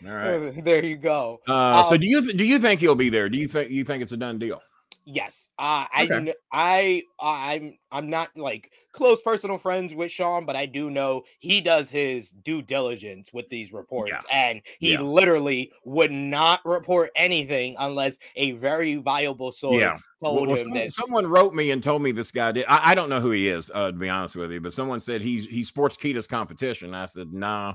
All 0.05 0.13
right, 0.13 0.65
there 0.65 0.85
you 0.85 0.97
go. 0.97 1.41
Uh, 1.49 1.81
um, 1.81 1.85
so 1.85 1.97
do 1.97 2.07
you 2.07 2.33
do 2.33 2.45
you 2.45 2.59
think 2.59 2.81
he'll 2.81 2.95
be 2.95 3.09
there? 3.09 3.29
Do 3.29 3.39
you 3.39 3.49
think 3.49 3.71
you 3.71 3.85
think 3.85 4.03
it's 4.03 4.13
a 4.13 4.17
done 4.17 4.39
deal? 4.39 4.61
Yes, 5.05 5.51
uh, 5.59 5.87
okay. 6.01 6.33
I, 6.53 7.03
I, 7.21 7.55
I'm, 7.55 7.79
I'm 7.91 8.11
not 8.11 8.37
like 8.37 8.71
close 8.93 9.21
personal 9.21 9.59
friends 9.59 9.95
with 9.95 10.13
Sean, 10.13 10.47
but 10.47 10.55
I 10.55 10.67
do 10.67 10.91
know 10.91 11.23
he 11.41 11.61
does 11.61 11.91
his 11.91 12.31
due 12.31 12.63
diligence 12.63 13.33
with 13.33 13.49
these 13.49 13.73
reports, 13.73 14.13
yeah. 14.13 14.51
and 14.51 14.63
he 14.79 14.93
yeah. 14.93 15.01
literally 15.01 15.73
would 15.85 16.13
not 16.13 16.61
report 16.65 17.11
anything 17.17 17.75
unless 17.81 18.19
a 18.37 18.53
very 18.53 18.97
viable 18.97 19.51
source 19.51 19.81
yeah. 19.81 19.93
told 20.23 20.49
well, 20.49 20.57
him 20.57 20.63
some, 20.63 20.75
that. 20.75 20.93
Someone 20.93 21.27
wrote 21.27 21.53
me 21.53 21.73
and 21.73 21.83
told 21.83 22.03
me 22.03 22.13
this 22.13 22.31
guy 22.31 22.53
did. 22.53 22.67
I, 22.69 22.93
I 22.93 22.95
don't 22.95 23.09
know 23.09 23.21
who 23.21 23.33
he 23.33 23.49
is, 23.49 23.71
uh, 23.75 23.89
to 23.89 23.97
be 23.97 24.09
honest 24.09 24.37
with 24.37 24.53
you, 24.53 24.61
but 24.61 24.73
someone 24.73 25.01
said 25.01 25.21
he's 25.21 25.47
he 25.47 25.63
Sportskeeda's 25.63 26.29
competition. 26.29 26.95
I 26.95 27.07
said 27.07 27.33
no, 27.33 27.75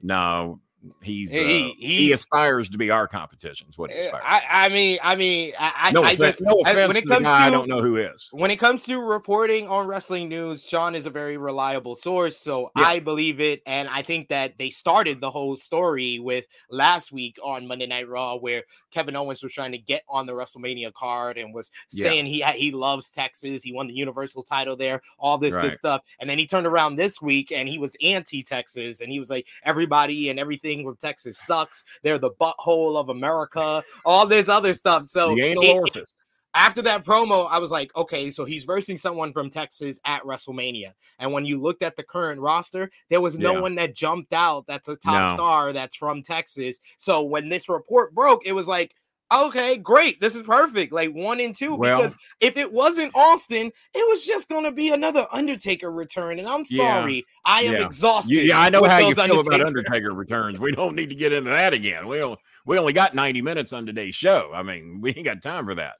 no, 0.00 0.60
He's 1.00 1.30
he, 1.30 1.70
uh, 1.70 1.74
he 1.78 2.12
aspires 2.12 2.68
to 2.70 2.78
be 2.78 2.90
our 2.90 3.06
competition. 3.06 3.68
Is 3.70 3.78
what 3.78 3.90
he 3.90 3.96
eh, 3.96 4.06
aspires. 4.06 4.24
I, 4.26 4.42
I 4.50 4.68
mean, 4.68 4.98
I 5.02 5.14
mean, 5.14 5.52
I, 5.58 5.92
no 5.92 6.02
I 6.02 6.12
offense, 6.12 6.38
just 6.38 6.40
no 6.40 6.60
offense 6.60 6.88
when 6.88 6.96
it 6.96 7.06
comes 7.06 7.18
to, 7.18 7.24
guy, 7.24 7.46
I 7.46 7.50
don't 7.50 7.68
know 7.68 7.80
who 7.80 7.96
is. 7.96 8.28
When 8.32 8.50
it 8.50 8.56
comes 8.56 8.84
to 8.84 8.98
reporting 8.98 9.68
on 9.68 9.86
wrestling 9.86 10.28
news, 10.28 10.68
Sean 10.68 10.96
is 10.96 11.06
a 11.06 11.10
very 11.10 11.36
reliable 11.36 11.94
source, 11.94 12.36
so 12.36 12.70
yeah. 12.76 12.84
I 12.84 12.98
believe 12.98 13.40
it. 13.40 13.62
And 13.66 13.88
I 13.88 14.02
think 14.02 14.28
that 14.28 14.58
they 14.58 14.70
started 14.70 15.20
the 15.20 15.30
whole 15.30 15.56
story 15.56 16.18
with 16.18 16.46
last 16.68 17.12
week 17.12 17.38
on 17.42 17.66
Monday 17.66 17.86
Night 17.86 18.08
Raw, 18.08 18.36
where 18.36 18.64
Kevin 18.90 19.14
Owens 19.14 19.42
was 19.42 19.52
trying 19.52 19.72
to 19.72 19.78
get 19.78 20.02
on 20.08 20.26
the 20.26 20.32
WrestleMania 20.32 20.92
card 20.94 21.38
and 21.38 21.54
was 21.54 21.70
saying 21.88 22.26
yeah. 22.26 22.52
he 22.52 22.58
he 22.58 22.70
loves 22.72 23.10
Texas, 23.10 23.62
he 23.62 23.72
won 23.72 23.86
the 23.86 23.94
Universal 23.94 24.42
title 24.42 24.76
there, 24.76 25.00
all 25.18 25.38
this 25.38 25.54
right. 25.54 25.62
good 25.62 25.76
stuff, 25.76 26.02
and 26.18 26.28
then 26.28 26.38
he 26.38 26.46
turned 26.46 26.66
around 26.66 26.96
this 26.96 27.22
week 27.22 27.52
and 27.52 27.68
he 27.68 27.78
was 27.78 27.96
anti-Texas, 28.02 29.00
and 29.00 29.12
he 29.12 29.20
was 29.20 29.30
like 29.30 29.46
everybody 29.62 30.28
and 30.28 30.40
everything 30.40 30.71
from 30.80 30.96
Texas 30.96 31.38
sucks. 31.38 31.84
They're 32.02 32.18
the 32.18 32.30
butthole 32.40 32.96
of 32.96 33.10
America, 33.10 33.84
all 34.04 34.26
this 34.26 34.48
other 34.48 34.72
stuff. 34.72 35.04
So 35.04 35.34
the 35.34 35.42
anal 35.42 35.62
it, 35.64 35.74
orifice. 35.74 36.14
After 36.54 36.82
that 36.82 37.02
promo, 37.02 37.48
I 37.50 37.58
was 37.58 37.70
like, 37.70 37.96
okay, 37.96 38.30
so 38.30 38.44
he's 38.44 38.64
versing 38.64 38.98
someone 38.98 39.32
from 39.32 39.48
Texas 39.48 39.98
at 40.04 40.22
WrestleMania. 40.22 40.92
And 41.18 41.32
when 41.32 41.46
you 41.46 41.58
looked 41.58 41.82
at 41.82 41.96
the 41.96 42.02
current 42.02 42.40
roster, 42.40 42.90
there 43.08 43.22
was 43.22 43.38
no 43.38 43.54
yeah. 43.54 43.60
one 43.60 43.74
that 43.76 43.94
jumped 43.94 44.34
out 44.34 44.66
that's 44.66 44.88
a 44.88 44.96
top 44.96 45.28
no. 45.28 45.34
star 45.34 45.72
that's 45.72 45.96
from 45.96 46.20
Texas. 46.20 46.78
So 46.98 47.22
when 47.22 47.48
this 47.48 47.70
report 47.70 48.14
broke, 48.14 48.46
it 48.46 48.52
was 48.52 48.68
like, 48.68 48.94
okay, 49.32 49.76
great. 49.76 50.20
This 50.20 50.34
is 50.34 50.42
perfect. 50.42 50.92
Like 50.92 51.12
one 51.12 51.40
and 51.40 51.54
two. 51.54 51.74
Well, 51.74 51.96
because 51.96 52.16
if 52.40 52.56
it 52.56 52.72
wasn't 52.72 53.14
Austin, 53.14 53.72
it 53.94 54.08
was 54.10 54.24
just 54.24 54.48
going 54.48 54.64
to 54.64 54.72
be 54.72 54.90
another 54.90 55.26
Undertaker 55.32 55.90
return. 55.90 56.38
And 56.38 56.48
I'm 56.48 56.64
sorry, 56.66 57.14
yeah, 57.14 57.22
I 57.44 57.62
am 57.62 57.74
yeah. 57.74 57.86
exhausted. 57.86 58.46
Yeah, 58.46 58.60
I 58.60 58.70
know 58.70 58.84
how 58.84 58.98
you 58.98 59.14
feel 59.14 59.24
Undertaker. 59.24 59.54
about 59.54 59.66
Undertaker 59.66 60.12
returns. 60.12 60.60
We 60.60 60.72
don't 60.72 60.94
need 60.94 61.10
to 61.10 61.16
get 61.16 61.32
into 61.32 61.50
that 61.50 61.72
again. 61.72 62.06
We 62.06 62.22
only, 62.22 62.38
we 62.66 62.78
only 62.78 62.92
got 62.92 63.14
90 63.14 63.42
minutes 63.42 63.72
on 63.72 63.86
today's 63.86 64.14
show. 64.14 64.50
I 64.54 64.62
mean, 64.62 65.00
we 65.00 65.14
ain't 65.14 65.24
got 65.24 65.42
time 65.42 65.66
for 65.66 65.74
that. 65.74 65.94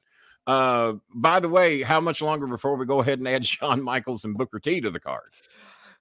Uh, 0.47 0.95
by 1.15 1.41
the 1.41 1.49
way, 1.49 1.83
how 1.83 2.01
much 2.01 2.21
longer 2.21 2.47
before 2.47 2.77
we 2.77 2.85
go 2.85 3.01
ahead 3.01 3.19
and 3.19 3.29
add 3.29 3.47
Shawn 3.47 3.83
Michaels 3.83 4.25
and 4.25 4.37
Booker 4.37 4.59
T 4.59 4.81
to 4.81 4.91
the 4.91 5.01
card? 5.01 5.31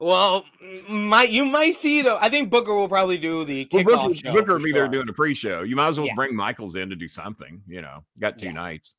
Well, 0.02 0.46
might 0.90 1.30
you 1.30 1.46
might 1.46 1.76
see 1.76 2.02
though. 2.02 2.18
I 2.20 2.28
think 2.28 2.50
Booker 2.50 2.74
will 2.74 2.90
probably 2.90 3.20
do 3.20 3.46
the 3.46 3.66
kickoff 3.66 3.86
well, 3.86 4.08
Booker, 4.08 4.16
show. 4.16 4.34
Booker 4.34 4.54
will 4.54 4.64
be 4.64 4.72
there 4.72 4.88
doing 4.88 5.08
a 5.08 5.14
pre-show. 5.14 5.62
You 5.62 5.76
might 5.76 5.90
as 5.90 6.00
well 6.00 6.08
yeah. 6.08 6.16
bring 6.16 6.36
Michaels 6.36 6.74
in 6.74 6.90
to 6.90 6.96
do 6.96 7.08
something. 7.08 7.62
You 7.68 7.84
know, 7.84 8.04
got 8.18 8.40
two 8.40 8.48
yes. 8.48 8.56
nights. 8.56 8.96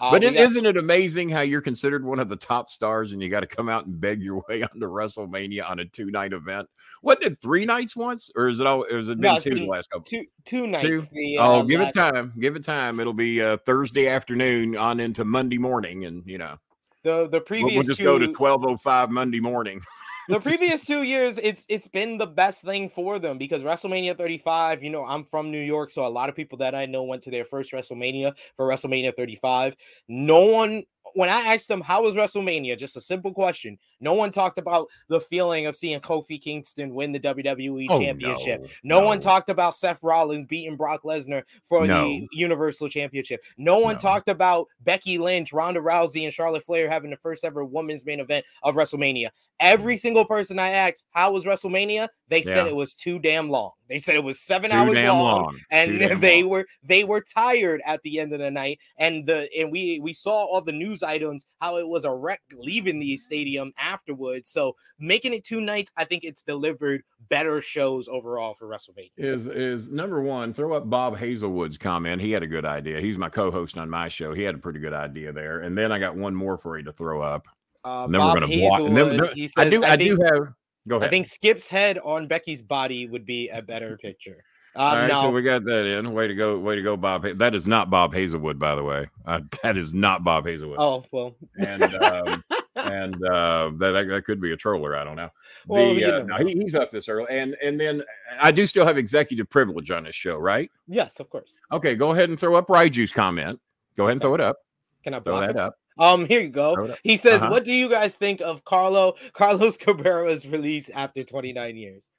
Uh, 0.00 0.10
but 0.10 0.24
it, 0.24 0.34
got, 0.34 0.42
isn't 0.42 0.66
it 0.66 0.76
amazing 0.76 1.28
how 1.28 1.42
you're 1.42 1.60
considered 1.60 2.04
one 2.04 2.18
of 2.18 2.28
the 2.28 2.34
top 2.34 2.68
stars 2.68 3.12
and 3.12 3.22
you 3.22 3.28
got 3.28 3.40
to 3.40 3.46
come 3.46 3.68
out 3.68 3.86
and 3.86 4.00
beg 4.00 4.20
your 4.20 4.42
way 4.48 4.62
onto 4.62 4.88
WrestleMania 4.88 5.70
on 5.70 5.78
a 5.78 5.84
two 5.84 6.10
night 6.10 6.32
event? 6.32 6.68
Wasn't 7.00 7.24
it 7.24 7.38
three 7.40 7.64
nights 7.64 7.94
once, 7.94 8.28
or 8.34 8.48
is 8.48 8.58
it 8.58 8.66
all? 8.66 8.84
Or 8.90 8.98
has 8.98 9.08
it 9.08 9.20
been 9.20 9.34
no, 9.34 9.38
two 9.38 9.54
the 9.54 9.66
last 9.66 9.88
couple? 9.90 10.04
Two 10.04 10.24
two 10.44 10.66
nights. 10.66 10.84
Two? 10.84 11.02
The, 11.12 11.38
oh, 11.38 11.60
uh, 11.60 11.62
give 11.62 11.78
last... 11.78 11.96
it 11.96 12.00
time. 12.00 12.32
Give 12.40 12.56
it 12.56 12.64
time. 12.64 12.98
It'll 12.98 13.12
be 13.12 13.40
uh, 13.40 13.58
Thursday 13.66 14.08
afternoon 14.08 14.76
on 14.76 14.98
into 14.98 15.24
Monday 15.24 15.58
morning, 15.58 16.06
and 16.06 16.24
you 16.26 16.38
know 16.38 16.56
the 17.04 17.28
the 17.28 17.40
previous. 17.40 17.66
We'll, 17.66 17.74
we'll 17.76 17.86
just 17.86 18.00
two... 18.00 18.04
go 18.04 18.18
to 18.18 18.32
twelve 18.32 18.64
oh 18.64 18.76
five 18.78 19.10
Monday 19.10 19.38
morning. 19.38 19.80
the 20.28 20.40
previous 20.40 20.84
two 20.84 21.02
years, 21.02 21.38
it's 21.38 21.66
it's 21.68 21.86
been 21.86 22.18
the 22.18 22.26
best 22.26 22.62
thing 22.62 22.88
for 22.88 23.18
them 23.18 23.38
because 23.38 23.62
WrestleMania 23.62 24.16
35, 24.16 24.82
you 24.82 24.90
know, 24.90 25.04
I'm 25.04 25.24
from 25.24 25.50
New 25.50 25.60
York, 25.60 25.90
so 25.90 26.06
a 26.06 26.08
lot 26.08 26.28
of 26.28 26.36
people 26.36 26.58
that 26.58 26.74
I 26.74 26.86
know 26.86 27.02
went 27.02 27.22
to 27.22 27.30
their 27.30 27.44
first 27.44 27.72
WrestleMania 27.72 28.36
for 28.56 28.66
WrestleMania 28.66 29.14
35. 29.16 29.76
No 30.08 30.44
one 30.46 30.84
when 31.14 31.28
I 31.28 31.54
asked 31.54 31.68
them 31.68 31.80
how 31.80 32.02
was 32.02 32.14
WrestleMania, 32.14 32.78
just 32.78 32.96
a 32.96 33.00
simple 33.00 33.32
question. 33.32 33.78
No 34.00 34.14
one 34.14 34.30
talked 34.30 34.58
about 34.58 34.88
the 35.08 35.20
feeling 35.20 35.66
of 35.66 35.76
seeing 35.76 36.00
Kofi 36.00 36.40
Kingston 36.40 36.94
win 36.94 37.12
the 37.12 37.20
WWE 37.20 37.86
oh, 37.90 38.00
Championship. 38.00 38.62
No, 38.82 38.96
no, 38.96 39.00
no, 39.00 39.06
one 39.06 39.20
talked 39.20 39.50
about 39.50 39.74
Seth 39.74 40.02
Rollins 40.02 40.46
beating 40.46 40.76
Brock 40.76 41.02
Lesnar 41.02 41.42
for 41.64 41.86
no. 41.86 42.04
the 42.04 42.28
Universal 42.32 42.88
Championship. 42.88 43.42
No 43.58 43.78
one 43.78 43.98
talked 43.98 44.28
about 44.28 44.66
Becky 44.82 45.18
Lynch, 45.18 45.52
Ronda 45.52 45.80
Rousey, 45.80 46.24
and 46.24 46.32
Charlotte 46.32 46.64
Flair 46.64 46.88
having 46.88 47.10
the 47.10 47.16
first 47.16 47.44
ever 47.44 47.64
women's 47.64 48.04
main 48.04 48.20
event 48.20 48.44
of 48.62 48.74
WrestleMania. 48.74 49.28
Every 49.60 49.94
mm. 49.94 50.00
single 50.00 50.24
person 50.24 50.58
I 50.58 50.70
asked, 50.70 51.04
how 51.10 51.32
was 51.32 51.44
WrestleMania? 51.44 52.08
They 52.28 52.38
yeah. 52.38 52.54
said 52.54 52.66
it 52.66 52.76
was 52.76 52.94
too 52.94 53.18
damn 53.18 53.50
long. 53.50 53.72
They 53.90 53.98
said 53.98 54.14
it 54.14 54.22
was 54.22 54.40
seven 54.40 54.70
too 54.70 54.76
hours 54.76 54.96
long, 54.96 55.42
long, 55.42 55.60
and 55.72 56.00
they 56.22 56.44
were 56.44 56.64
they 56.84 57.02
were 57.02 57.20
tired 57.20 57.82
at 57.84 58.00
the 58.02 58.20
end 58.20 58.32
of 58.32 58.38
the 58.38 58.50
night. 58.50 58.78
And 58.96 59.26
the 59.26 59.48
and 59.58 59.72
we 59.72 59.98
we 59.98 60.12
saw 60.12 60.44
all 60.44 60.62
the 60.62 60.72
news 60.72 61.02
items 61.02 61.46
how 61.60 61.76
it 61.76 61.86
was 61.86 62.04
a 62.04 62.14
wreck 62.14 62.40
leaving 62.54 63.00
the 63.00 63.16
stadium 63.16 63.72
afterwards. 63.76 64.50
So 64.50 64.76
making 65.00 65.34
it 65.34 65.42
two 65.42 65.60
nights, 65.60 65.90
I 65.96 66.04
think 66.04 66.22
it's 66.22 66.44
delivered 66.44 67.02
better 67.28 67.60
shows 67.60 68.08
overall 68.08 68.54
for 68.54 68.68
WrestleMania. 68.68 69.10
Is 69.16 69.48
is 69.48 69.90
number 69.90 70.22
one? 70.22 70.54
Throw 70.54 70.72
up 70.74 70.88
Bob 70.88 71.18
Hazelwood's 71.18 71.76
comment. 71.76 72.22
He 72.22 72.30
had 72.30 72.44
a 72.44 72.46
good 72.46 72.64
idea. 72.64 73.00
He's 73.00 73.18
my 73.18 73.28
co-host 73.28 73.76
on 73.76 73.90
my 73.90 74.06
show. 74.06 74.32
He 74.32 74.44
had 74.44 74.54
a 74.54 74.58
pretty 74.58 74.78
good 74.78 74.94
idea 74.94 75.32
there. 75.32 75.60
And 75.60 75.76
then 75.76 75.90
I 75.90 75.98
got 75.98 76.14
one 76.14 76.34
more 76.34 76.56
for 76.56 76.78
you 76.78 76.84
to 76.84 76.92
throw 76.92 77.20
up. 77.20 77.48
Uh, 77.84 78.04
and 78.04 78.14
then 78.14 78.20
Bob 78.20 78.34
we're 78.34 78.40
gonna 78.40 78.52
Hazelwood. 78.52 79.20
Then, 79.20 79.34
he 79.34 79.48
says, 79.48 79.66
I 79.66 79.68
do. 79.68 79.82
I, 79.82 79.88
I 79.88 79.96
think, 79.96 80.18
do 80.18 80.24
have. 80.24 80.54
Go 80.88 80.96
ahead. 80.96 81.08
I 81.08 81.10
think 81.10 81.26
Skip's 81.26 81.68
head 81.68 81.98
on 81.98 82.26
Becky's 82.26 82.62
body 82.62 83.06
would 83.06 83.26
be 83.26 83.48
a 83.48 83.62
better 83.62 83.96
picture. 84.02 84.44
Uh, 84.76 84.78
All 84.78 84.94
right, 84.94 85.08
no. 85.08 85.22
so 85.22 85.30
we 85.30 85.42
got 85.42 85.64
that 85.64 85.84
in. 85.84 86.12
Way 86.12 86.28
to 86.28 86.34
go, 86.34 86.56
way 86.56 86.76
to 86.76 86.82
go, 86.82 86.96
Bob. 86.96 87.24
That 87.24 87.56
is 87.56 87.66
not 87.66 87.90
Bob 87.90 88.14
Hazelwood, 88.14 88.56
by 88.56 88.76
the 88.76 88.84
way. 88.84 89.08
Uh, 89.26 89.40
that 89.64 89.76
is 89.76 89.92
not 89.92 90.22
Bob 90.22 90.46
Hazelwood. 90.46 90.76
Oh 90.78 91.04
well, 91.10 91.34
and 91.58 91.82
um, 91.82 92.44
and 92.76 93.16
uh, 93.26 93.72
that 93.78 94.06
that 94.06 94.24
could 94.24 94.40
be 94.40 94.52
a 94.52 94.56
troller. 94.56 94.96
I 94.96 95.02
don't 95.02 95.16
know. 95.16 95.28
Well, 95.66 95.92
the, 95.92 96.04
uh, 96.04 96.22
no, 96.22 96.36
he, 96.36 96.52
he's 96.52 96.76
up 96.76 96.92
this 96.92 97.08
early, 97.08 97.26
and 97.30 97.56
and 97.60 97.80
then 97.80 98.04
I 98.40 98.52
do 98.52 98.64
still 98.68 98.86
have 98.86 98.96
executive 98.96 99.50
privilege 99.50 99.90
on 99.90 100.04
this 100.04 100.14
show, 100.14 100.36
right? 100.36 100.70
Yes, 100.86 101.18
of 101.18 101.28
course. 101.30 101.56
Okay, 101.72 101.96
go 101.96 102.12
ahead 102.12 102.28
and 102.30 102.38
throw 102.38 102.54
up 102.54 102.68
Raiju's 102.68 103.12
comment. 103.12 103.58
Go 103.96 104.04
ahead 104.04 104.12
and 104.12 104.20
throw 104.20 104.34
it 104.34 104.40
up. 104.40 104.58
Can 105.02 105.14
I 105.14 105.20
throw 105.20 105.40
that 105.40 105.50
it? 105.50 105.56
up? 105.56 105.79
Um, 106.00 106.26
here 106.26 106.40
you 106.40 106.48
go. 106.48 106.96
He 107.04 107.16
says, 107.16 107.42
uh-huh. 107.42 107.52
"What 107.52 107.64
do 107.64 107.72
you 107.72 107.88
guys 107.88 108.16
think 108.16 108.40
of 108.40 108.64
Carlo 108.64 109.14
Carlos 109.34 109.76
Cabrera's 109.78 110.48
release 110.48 110.88
after 110.88 111.22
29 111.22 111.76
years?" 111.76 112.10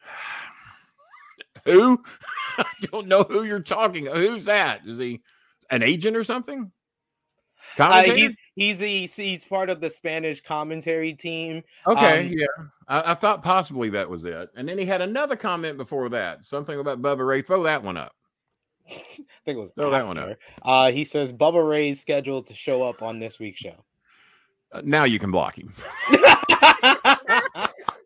who? 1.64 2.02
I 2.58 2.66
don't 2.82 3.08
know 3.08 3.24
who 3.24 3.42
you're 3.42 3.60
talking. 3.60 4.06
Who's 4.06 4.44
that? 4.44 4.82
Is 4.86 4.98
he 4.98 5.22
an 5.70 5.82
agent 5.82 6.16
or 6.16 6.22
something? 6.22 6.70
Uh, 7.78 8.02
he's 8.02 8.36
he's 8.54 8.78
he's 8.78 9.16
he's 9.16 9.44
part 9.44 9.68
of 9.68 9.80
the 9.80 9.90
Spanish 9.90 10.40
commentary 10.40 11.12
team. 11.12 11.62
Okay, 11.86 12.26
um, 12.26 12.32
yeah, 12.32 12.46
I, 12.86 13.12
I, 13.12 13.14
thought 13.14 13.42
possibly 13.42 13.88
that 13.90 14.08
was 14.08 14.24
it. 14.24 14.50
And 14.54 14.68
then 14.68 14.78
he 14.78 14.84
had 14.84 15.00
another 15.00 15.34
comment 15.34 15.76
before 15.76 16.08
that, 16.10 16.44
something 16.44 16.78
about 16.78 17.02
Bubba 17.02 17.26
Ray. 17.26 17.42
Throw 17.42 17.64
that 17.64 17.82
one 17.82 17.96
up. 17.96 18.12
I 18.90 18.96
think 19.44 19.56
it 19.56 19.58
was 19.58 19.72
throw 19.72 19.90
that 19.90 20.06
one 20.06 20.18
up. 20.18 20.36
Uh, 20.62 20.90
he 20.90 21.04
says 21.04 21.32
Bubba 21.32 21.66
Ray's 21.66 22.00
scheduled 22.00 22.46
to 22.46 22.54
show 22.54 22.82
up 22.82 23.02
on 23.02 23.18
this 23.18 23.38
week's 23.38 23.60
show. 23.60 23.84
Uh, 24.72 24.82
now 24.84 25.04
you 25.04 25.18
can 25.18 25.30
block 25.30 25.58
him. 25.58 25.72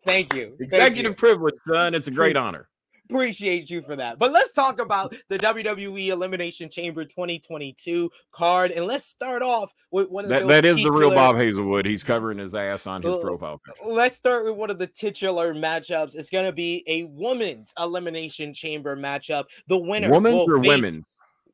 Thank 0.05 0.33
you. 0.33 0.55
Executive 0.59 0.69
Thank 0.69 0.97
you. 0.97 1.13
privilege, 1.13 1.55
son. 1.71 1.93
It's 1.93 2.07
a 2.07 2.11
great 2.11 2.35
honor 2.37 2.69
appreciate 3.09 3.69
you 3.69 3.81
for 3.81 3.95
that. 3.95 4.19
But 4.19 4.31
let's 4.31 4.51
talk 4.51 4.79
about 4.79 5.15
the 5.29 5.39
WWE 5.39 6.07
Elimination 6.07 6.69
Chamber 6.69 7.03
2022 7.05 8.09
card, 8.31 8.71
and 8.71 8.85
let's 8.85 9.05
start 9.05 9.41
off 9.41 9.73
with 9.91 10.09
one 10.09 10.25
of 10.25 10.29
that, 10.29 10.47
that 10.47 10.65
is 10.65 10.77
the 10.77 10.91
real 10.91 11.13
Bob 11.13 11.35
Hazelwood. 11.35 11.85
He's 11.85 12.03
covering 12.03 12.37
his 12.37 12.53
ass 12.53 12.87
on 12.87 13.01
his 13.01 13.15
uh, 13.15 13.17
profile 13.17 13.59
picture. 13.65 13.83
Let's 13.85 14.15
start 14.15 14.45
with 14.45 14.55
one 14.55 14.69
of 14.69 14.79
the 14.79 14.87
titular 14.87 15.53
matchups. 15.53 16.15
It's 16.15 16.29
going 16.29 16.45
to 16.45 16.53
be 16.53 16.83
a 16.87 17.03
women's 17.05 17.73
Elimination 17.79 18.53
Chamber 18.53 18.95
matchup. 18.95 19.45
The 19.67 19.77
winner, 19.77 20.11
women's 20.11 20.49
or 20.49 20.59
women's 20.59 20.99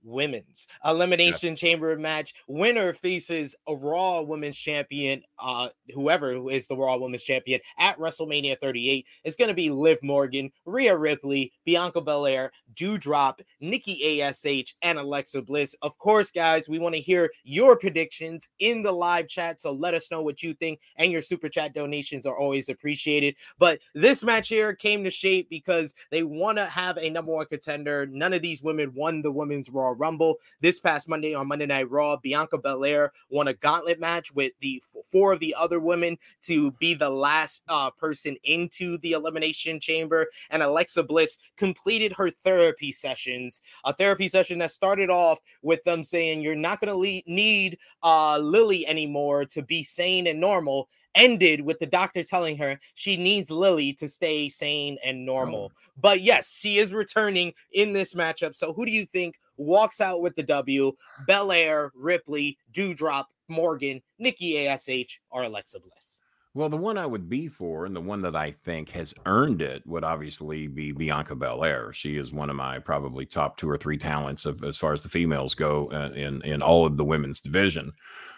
women's 0.06 0.68
elimination 0.86 1.50
yeah. 1.50 1.56
chamber 1.56 1.98
match. 1.98 2.34
Winner 2.48 2.94
faces 2.94 3.56
a 3.68 3.76
Raw 3.76 4.22
Women's 4.22 4.58
Champion, 4.58 5.24
uh, 5.40 5.70
whoever 5.94 6.50
is 6.50 6.68
the 6.68 6.78
Raw 6.78 6.98
Women's 6.98 7.24
Champion 7.24 7.60
at 7.78 7.98
WrestleMania 7.98 8.60
38. 8.60 9.06
It's 9.24 9.36
going 9.36 9.50
to 9.50 9.56
be 9.56 9.70
Liv 9.70 10.00
Morgan, 10.04 10.52
Rhea 10.66 10.96
Ripley, 10.96 11.52
Bianca 11.66 12.02
Belair, 12.02 12.52
Doudrop, 12.76 13.42
Nikki 13.60 14.22
Ash, 14.22 14.46
and 14.82 15.00
Alexa 15.00 15.42
Bliss. 15.42 15.76
Of 15.82 15.98
course, 15.98 16.32
guys, 16.32 16.70
we 16.70 16.80
want 16.80 16.96
to 16.96 17.02
hear 17.02 17.32
your 17.44 17.78
predictions 17.78 18.50
in 18.60 18.84
the 18.84 18.92
live 18.92 19.28
chat. 19.28 19.62
So 19.62 19.72
let 19.72 19.94
us 19.94 20.12
know 20.12 20.22
what 20.22 20.44
you 20.44 20.54
think, 20.54 20.80
and 20.98 21.12
your 21.12 21.22
super 21.22 21.50
chat 21.50 21.74
donations 21.74 22.26
are 22.26 22.38
always 22.38 22.70
appreciated. 22.70 23.36
But 23.58 23.80
this 23.94 24.24
match 24.24 24.50
here 24.50 24.74
came 24.74 25.04
to 25.04 25.10
shape 25.10 25.50
because 25.50 25.94
they 26.12 26.24
want 26.24 26.58
to 26.58 26.66
have 26.66 26.98
a 26.98 27.10
number 27.10 27.32
one 27.32 27.46
contender. 27.48 28.06
None 28.06 28.34
of 28.34 28.42
these 28.42 28.62
women 28.62 28.94
won 28.94 29.22
the 29.22 29.32
women's 29.32 29.70
Raw 29.70 29.95
Rumble 29.98 30.36
this 30.62 30.80
past 30.80 31.10
Monday 31.10 31.34
on 31.34 31.48
Monday 31.48 31.66
Night 31.66 31.90
Raw. 31.90 32.18
Bianca 32.18 32.58
Belair 32.58 33.12
won 33.30 33.48
a 33.48 33.54
gauntlet 33.54 34.00
match 34.00 34.34
with 34.34 34.54
the 34.62 34.82
four 35.12 35.34
of 35.34 35.40
the 35.40 35.56
other 35.56 35.80
women 35.80 36.18
to 36.44 36.72
be 36.74 36.94
the 36.94 37.10
last 37.10 37.64
uh, 37.68 37.90
person 37.92 38.36
into 38.44 38.98
the 39.00 39.14
Elimination 39.14 39.80
Chamber. 39.80 40.28
And 40.50 40.62
Alexa 40.62 41.04
Bliss 41.04 41.38
completed 41.58 42.14
her 42.14 42.30
therapy 42.30 42.92
sessions, 42.92 43.62
a 43.84 43.94
therapy 43.94 44.28
session 44.28 44.60
that 44.60 44.72
started 44.72 45.10
off 45.10 45.40
with 45.62 45.84
them 45.84 46.04
saying, 46.04 46.42
You're 46.42 46.56
not 46.56 46.80
going 46.80 46.92
to 46.92 46.98
le- 46.98 47.34
need 47.34 47.78
uh, 48.04 48.38
Lily 48.38 48.86
anymore 48.88 49.46
to 49.46 49.62
be 49.62 49.84
sane 49.84 50.28
and 50.28 50.40
normal 50.40 50.90
ended 51.16 51.62
with 51.62 51.80
the 51.80 51.86
doctor 51.86 52.24
telling 52.24 52.58
her 52.58 52.80
she 52.94 53.18
needs 53.18 53.50
Lily 53.50 53.94
to 53.94 54.08
stay 54.08 54.50
sane 54.50 54.98
and 55.04 55.26
normal. 55.26 55.72
Oh. 55.74 55.78
But 56.00 56.22
yes, 56.22 56.58
she 56.60 56.78
is 56.78 56.94
returning 56.94 57.54
in 57.74 57.94
this 57.94 58.14
matchup. 58.14 58.56
So 58.56 58.74
who 58.74 58.86
do 58.86 58.92
you 58.92 59.06
think 59.06 59.40
walks 59.58 60.02
out 60.02 60.22
with 60.22 60.36
the 60.36 60.44
W? 60.44 60.92
Belair, 61.28 61.92
Ripley, 61.96 62.58
Doudrop, 62.74 63.26
Morgan, 63.48 64.02
Nikki 64.20 64.68
ASH, 64.68 65.20
or 65.30 65.44
Alexa 65.44 65.80
Bliss? 65.80 66.22
Well, 66.56 66.70
the 66.70 66.78
one 66.78 66.98
I 66.98 67.06
would 67.06 67.28
be 67.28 67.50
for, 67.50 67.86
and 67.86 67.94
the 67.94 68.00
one 68.00 68.22
that 68.22 68.36
I 68.36 68.52
think 68.64 68.88
has 68.92 69.14
earned 69.26 69.62
it, 69.62 69.86
would 69.86 70.06
obviously 70.06 70.68
be 70.68 70.94
Bianca 70.94 71.36
Belair. 71.36 71.92
She 71.92 72.16
is 72.16 72.32
one 72.32 72.50
of 72.50 72.56
my 72.56 72.80
probably 72.80 73.26
top 73.26 73.58
two 73.58 73.70
or 73.70 73.76
three 73.76 73.98
talents 73.98 74.46
of, 74.46 74.64
as 74.64 74.78
far 74.78 74.94
as 74.94 75.04
the 75.04 75.10
females 75.10 75.54
go 75.54 75.92
uh, 75.92 76.12
in 76.16 76.42
in 76.44 76.62
all 76.62 76.86
of 76.86 76.96
the 76.96 77.04
women's 77.04 77.42
division. 77.42 77.92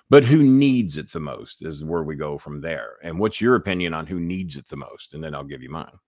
But 0.09 0.23
who 0.23 0.43
needs 0.43 0.95
it 0.95 1.11
the 1.11 1.19
most 1.19 1.65
is 1.65 1.83
where 1.83 2.03
we 2.03 2.15
go 2.15 2.37
from 2.37 2.61
there. 2.61 2.93
And 3.03 3.19
what's 3.19 3.41
your 3.41 3.55
opinion 3.55 3.93
on 3.93 4.07
who 4.07 4.19
needs 4.19 4.55
it 4.55 4.67
the 4.67 4.77
most? 4.77 5.13
And 5.13 5.23
then 5.23 5.35
I'll 5.35 5.43
give 5.43 5.61
you 5.61 5.69
mine 5.69 5.99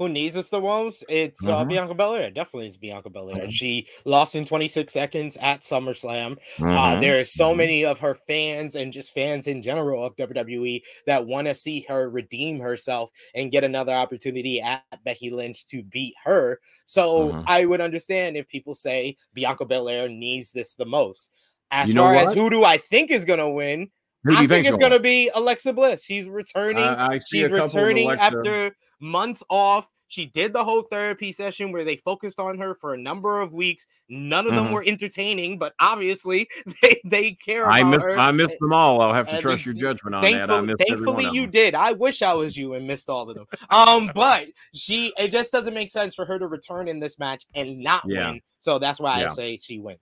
who 0.00 0.08
needs 0.08 0.34
us 0.34 0.48
the 0.48 0.58
most, 0.58 1.04
it's 1.10 1.46
uh, 1.46 1.58
mm-hmm. 1.58 1.68
Bianca 1.68 1.92
Belair. 1.92 2.30
Definitely 2.30 2.68
it's 2.68 2.78
Bianca 2.78 3.10
Belair. 3.10 3.36
Mm-hmm. 3.36 3.50
She 3.50 3.86
lost 4.06 4.34
in 4.34 4.46
26 4.46 4.90
seconds 4.90 5.36
at 5.42 5.60
SummerSlam. 5.60 6.32
Uh, 6.32 6.62
mm-hmm. 6.62 6.70
Uh, 6.70 7.00
there 7.00 7.20
are 7.20 7.24
so 7.24 7.50
mm-hmm. 7.50 7.58
many 7.58 7.84
of 7.84 8.00
her 8.00 8.14
fans 8.14 8.76
and 8.76 8.94
just 8.94 9.12
fans 9.12 9.46
in 9.46 9.60
general 9.60 10.02
of 10.02 10.16
WWE 10.16 10.80
that 11.06 11.26
want 11.26 11.48
to 11.48 11.54
see 11.54 11.84
her 11.86 12.08
redeem 12.08 12.58
herself 12.58 13.10
and 13.34 13.52
get 13.52 13.62
another 13.62 13.92
opportunity 13.92 14.62
at 14.62 14.82
Becky 15.04 15.28
Lynch 15.28 15.66
to 15.66 15.82
beat 15.82 16.14
her. 16.24 16.58
So 16.86 17.28
mm-hmm. 17.28 17.42
I 17.46 17.66
would 17.66 17.82
understand 17.82 18.38
if 18.38 18.48
people 18.48 18.74
say 18.74 19.18
Bianca 19.34 19.66
Belair 19.66 20.08
needs 20.08 20.50
this 20.50 20.72
the 20.72 20.86
most. 20.86 21.34
As 21.70 21.88
you 21.88 21.96
far 21.96 22.14
as 22.14 22.32
who 22.32 22.50
do 22.50 22.64
I 22.64 22.78
think 22.78 23.10
is 23.10 23.24
going 23.24 23.38
to 23.38 23.48
win, 23.48 23.90
I 24.28 24.46
think 24.46 24.66
it's 24.66 24.76
going 24.76 24.92
to 24.92 25.00
be 25.00 25.30
Alexa 25.34 25.72
Bliss. 25.72 26.04
She's 26.04 26.28
returning. 26.28 26.84
Uh, 26.84 27.18
she's 27.26 27.50
returning 27.50 28.10
after 28.10 28.74
months 29.00 29.42
off. 29.48 29.88
She 30.08 30.26
did 30.26 30.52
the 30.52 30.64
whole 30.64 30.82
therapy 30.82 31.30
session 31.30 31.70
where 31.70 31.84
they 31.84 31.94
focused 31.94 32.40
on 32.40 32.58
her 32.58 32.74
for 32.74 32.94
a 32.94 32.98
number 32.98 33.40
of 33.40 33.54
weeks. 33.54 33.86
None 34.08 34.44
of 34.44 34.52
mm-hmm. 34.52 34.64
them 34.64 34.72
were 34.72 34.82
entertaining, 34.84 35.56
but 35.56 35.72
obviously 35.78 36.48
they, 36.82 37.00
they 37.04 37.32
care 37.32 37.62
about 37.62 37.74
I 37.74 37.82
missed, 37.84 38.02
her. 38.02 38.18
I 38.18 38.32
missed 38.32 38.58
them 38.58 38.72
all. 38.72 39.00
I'll 39.00 39.14
have 39.14 39.28
to 39.28 39.40
trust 39.40 39.64
your 39.64 39.74
judgment 39.74 40.16
on 40.16 40.22
that. 40.22 40.78
thankfully, 40.84 41.28
you 41.32 41.46
did. 41.46 41.76
I 41.76 41.92
wish 41.92 42.22
I 42.22 42.34
was 42.34 42.56
you 42.56 42.74
and 42.74 42.88
missed 42.88 43.08
all 43.08 43.30
of 43.30 43.36
them. 43.36 43.46
Um, 43.70 44.10
but 44.12 44.48
she 44.74 45.12
it 45.16 45.28
just 45.28 45.52
doesn't 45.52 45.74
make 45.74 45.92
sense 45.92 46.16
for 46.16 46.24
her 46.24 46.40
to 46.40 46.48
return 46.48 46.88
in 46.88 46.98
this 46.98 47.20
match 47.20 47.46
and 47.54 47.78
not 47.78 48.02
yeah. 48.04 48.32
win. 48.32 48.40
So 48.58 48.80
that's 48.80 48.98
why 48.98 49.20
yeah. 49.20 49.26
I 49.26 49.28
say 49.28 49.58
she 49.62 49.78
wins. 49.78 50.00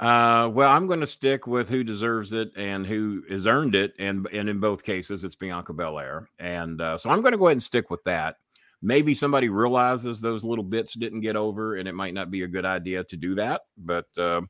Uh, 0.00 0.48
well, 0.48 0.70
I'm 0.70 0.86
going 0.86 1.00
to 1.00 1.06
stick 1.06 1.46
with 1.46 1.68
who 1.68 1.84
deserves 1.84 2.32
it 2.32 2.52
and 2.56 2.86
who 2.86 3.22
has 3.28 3.46
earned 3.46 3.74
it, 3.74 3.92
and 3.98 4.26
and 4.32 4.48
in 4.48 4.58
both 4.58 4.82
cases, 4.82 5.24
it's 5.24 5.34
Bianca 5.34 5.74
Belair, 5.74 6.26
and 6.38 6.80
uh, 6.80 6.96
so 6.96 7.10
I'm 7.10 7.20
going 7.20 7.32
to 7.32 7.38
go 7.38 7.48
ahead 7.48 7.56
and 7.56 7.62
stick 7.62 7.90
with 7.90 8.02
that. 8.04 8.36
Maybe 8.80 9.14
somebody 9.14 9.50
realizes 9.50 10.22
those 10.22 10.42
little 10.42 10.64
bits 10.64 10.94
didn't 10.94 11.20
get 11.20 11.36
over, 11.36 11.76
and 11.76 11.86
it 11.86 11.94
might 11.94 12.14
not 12.14 12.30
be 12.30 12.44
a 12.44 12.48
good 12.48 12.64
idea 12.64 13.04
to 13.04 13.16
do 13.18 13.34
that. 13.34 13.60
But 13.76 14.06
uh, 14.16 14.40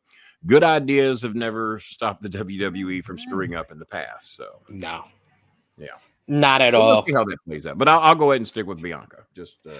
good 0.46 0.62
ideas 0.62 1.22
have 1.22 1.34
never 1.34 1.80
stopped 1.80 2.22
the 2.22 2.28
WWE 2.28 3.02
from 3.02 3.18
screwing 3.18 3.56
up 3.56 3.72
in 3.72 3.80
the 3.80 3.86
past. 3.86 4.36
So 4.36 4.62
no, 4.68 5.04
yeah, 5.76 5.88
not 6.28 6.60
at 6.60 6.74
so 6.74 6.80
all. 6.80 7.04
see 7.04 7.12
how 7.12 7.24
that 7.24 7.38
plays 7.44 7.66
out. 7.66 7.76
But 7.76 7.88
I'll, 7.88 7.98
I'll, 7.98 8.14
go 8.14 8.30
ahead 8.30 8.36
and 8.40 8.46
stick 8.46 8.66
with 8.66 8.80
Bianca. 8.80 9.24
Just 9.34 9.56
uh, 9.68 9.72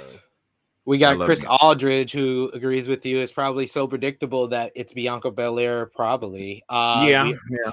we 0.84 0.98
got 0.98 1.18
Chris 1.18 1.44
Aldridge 1.44 2.12
who 2.12 2.50
agrees 2.52 2.88
with 2.88 3.04
you. 3.04 3.18
It's 3.18 3.32
probably 3.32 3.66
so 3.66 3.86
predictable 3.86 4.48
that 4.48 4.72
it's 4.74 4.92
Bianca 4.92 5.30
Belair. 5.30 5.86
Probably. 5.86 6.62
Uh, 6.68 7.04
yeah, 7.06 7.24
we, 7.24 7.38
yeah. 7.50 7.70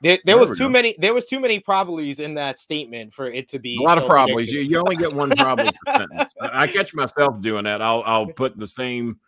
There, 0.00 0.18
there 0.24 0.38
was 0.38 0.50
too 0.50 0.64
go. 0.64 0.68
many. 0.68 0.94
There 0.98 1.14
was 1.14 1.26
too 1.26 1.40
many 1.40 1.60
probablys 1.60 2.20
in 2.20 2.34
that 2.34 2.58
statement 2.58 3.12
for 3.12 3.28
it 3.28 3.48
to 3.48 3.58
be 3.58 3.76
a 3.80 3.82
lot 3.82 3.98
so 3.98 4.04
of 4.04 4.10
probablys. 4.10 4.48
You, 4.48 4.60
you 4.60 4.78
only 4.78 4.96
get 4.96 5.12
one 5.12 5.30
probably. 5.30 5.70
I 6.40 6.66
catch 6.68 6.94
myself 6.94 7.40
doing 7.40 7.64
that. 7.64 7.82
I'll 7.82 8.02
I'll 8.06 8.26
put 8.26 8.58
the 8.58 8.66
same 8.66 9.18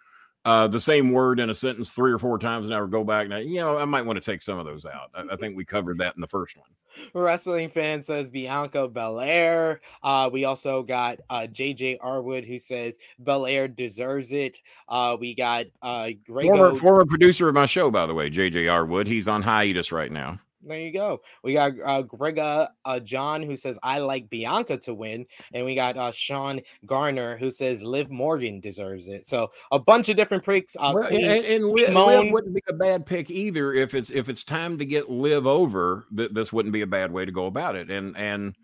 uh, 0.45 0.67
the 0.67 0.81
same 0.81 1.11
word 1.13 1.39
in 1.39 1.51
a 1.51 1.55
sentence 1.55 1.91
three 1.91 2.13
or 2.13 2.19
four 2.19 2.39
times 2.39 2.67
and 2.67 2.75
I 2.75 2.81
would 2.81 2.91
go 2.91 3.05
back. 3.05 3.29
Now, 3.29 3.37
you 3.37 3.61
know, 3.61 3.77
I 3.77 3.85
might 3.85 4.07
want 4.07 4.23
to 4.23 4.31
take 4.31 4.41
some 4.41 4.59
of 4.59 4.65
those 4.65 4.87
out. 4.87 5.11
I, 5.15 5.25
I, 5.33 5.37
think 5.37 5.57
we 5.57 5.65
covered 5.65 5.99
that 5.99 6.15
in 6.15 6.21
the 6.21 6.27
first 6.27 6.57
one. 6.57 6.69
Wrestling 7.15 7.69
fan 7.69 8.03
says 8.03 8.31
Bianca 8.31 8.89
Belair. 8.89 9.81
Uh, 10.03 10.31
we 10.33 10.45
also 10.45 10.83
got 10.83 11.19
uh, 11.29 11.47
JJ 11.51 11.99
Arwood 11.99 12.47
who 12.47 12.59
says 12.59 12.95
Belair 13.19 13.69
deserves 13.69 14.33
it. 14.33 14.59
Uh, 14.89 15.17
we 15.21 15.35
got 15.35 15.67
uh, 15.83 16.09
Grego- 16.27 16.57
former, 16.57 16.75
former 16.75 17.05
producer 17.05 17.49
of 17.49 17.55
my 17.55 17.67
show, 17.67 17.91
by 17.91 18.07
the 18.07 18.15
way, 18.15 18.31
JJ 18.31 18.65
Arwood. 18.65 19.07
He's 19.07 19.29
on 19.29 19.43
hiatus 19.43 19.93
right 19.93 20.11
now. 20.11 20.41
There 20.63 20.79
you 20.79 20.93
go. 20.93 21.21
We 21.43 21.55
got 21.55 21.73
uh, 21.85 22.03
Grega 22.03 22.69
uh, 22.85 23.01
John 23.01 23.43
who 23.43 23.57
says 23.57 23.79
I 23.83 23.99
like 23.99 24.29
Bianca 24.29 24.77
to 24.79 24.95
win, 24.95 25.27
and 25.55 25.65
we 25.65 25.75
got 25.75 25.97
uh, 25.97 26.11
Sean 26.11 26.61
Garner 26.87 27.39
who 27.39 27.51
says 27.51 27.83
Liv 27.83 28.11
Morgan 28.11 28.61
deserves 28.61 29.09
it. 29.09 29.27
So 29.27 29.51
a 29.73 29.79
bunch 29.79 30.09
of 30.11 30.17
different 30.17 30.45
picks. 30.45 30.77
Uh, 30.77 30.93
well, 30.95 31.09
and, 31.09 31.45
and 31.45 31.65
Liv, 31.65 31.95
Liv, 31.95 32.33
wouldn't 32.33 32.55
be 32.55 32.63
a 32.69 32.75
bad 32.75 33.07
pick 33.07 33.31
either 33.31 33.73
if 33.73 33.95
it's 33.95 34.11
if 34.11 34.29
it's 34.29 34.45
time 34.45 34.79
to 34.79 34.85
get 34.85 35.11
Liv 35.11 35.47
over. 35.47 36.05
Th- 36.15 36.31
this 36.31 36.53
wouldn't 36.53 36.73
be 36.73 36.83
a 36.83 36.87
bad 36.87 37.11
way 37.11 37.25
to 37.25 37.33
go 37.33 37.47
about 37.47 37.75
it. 37.77 37.91
And 37.91 38.17
and 38.17 38.55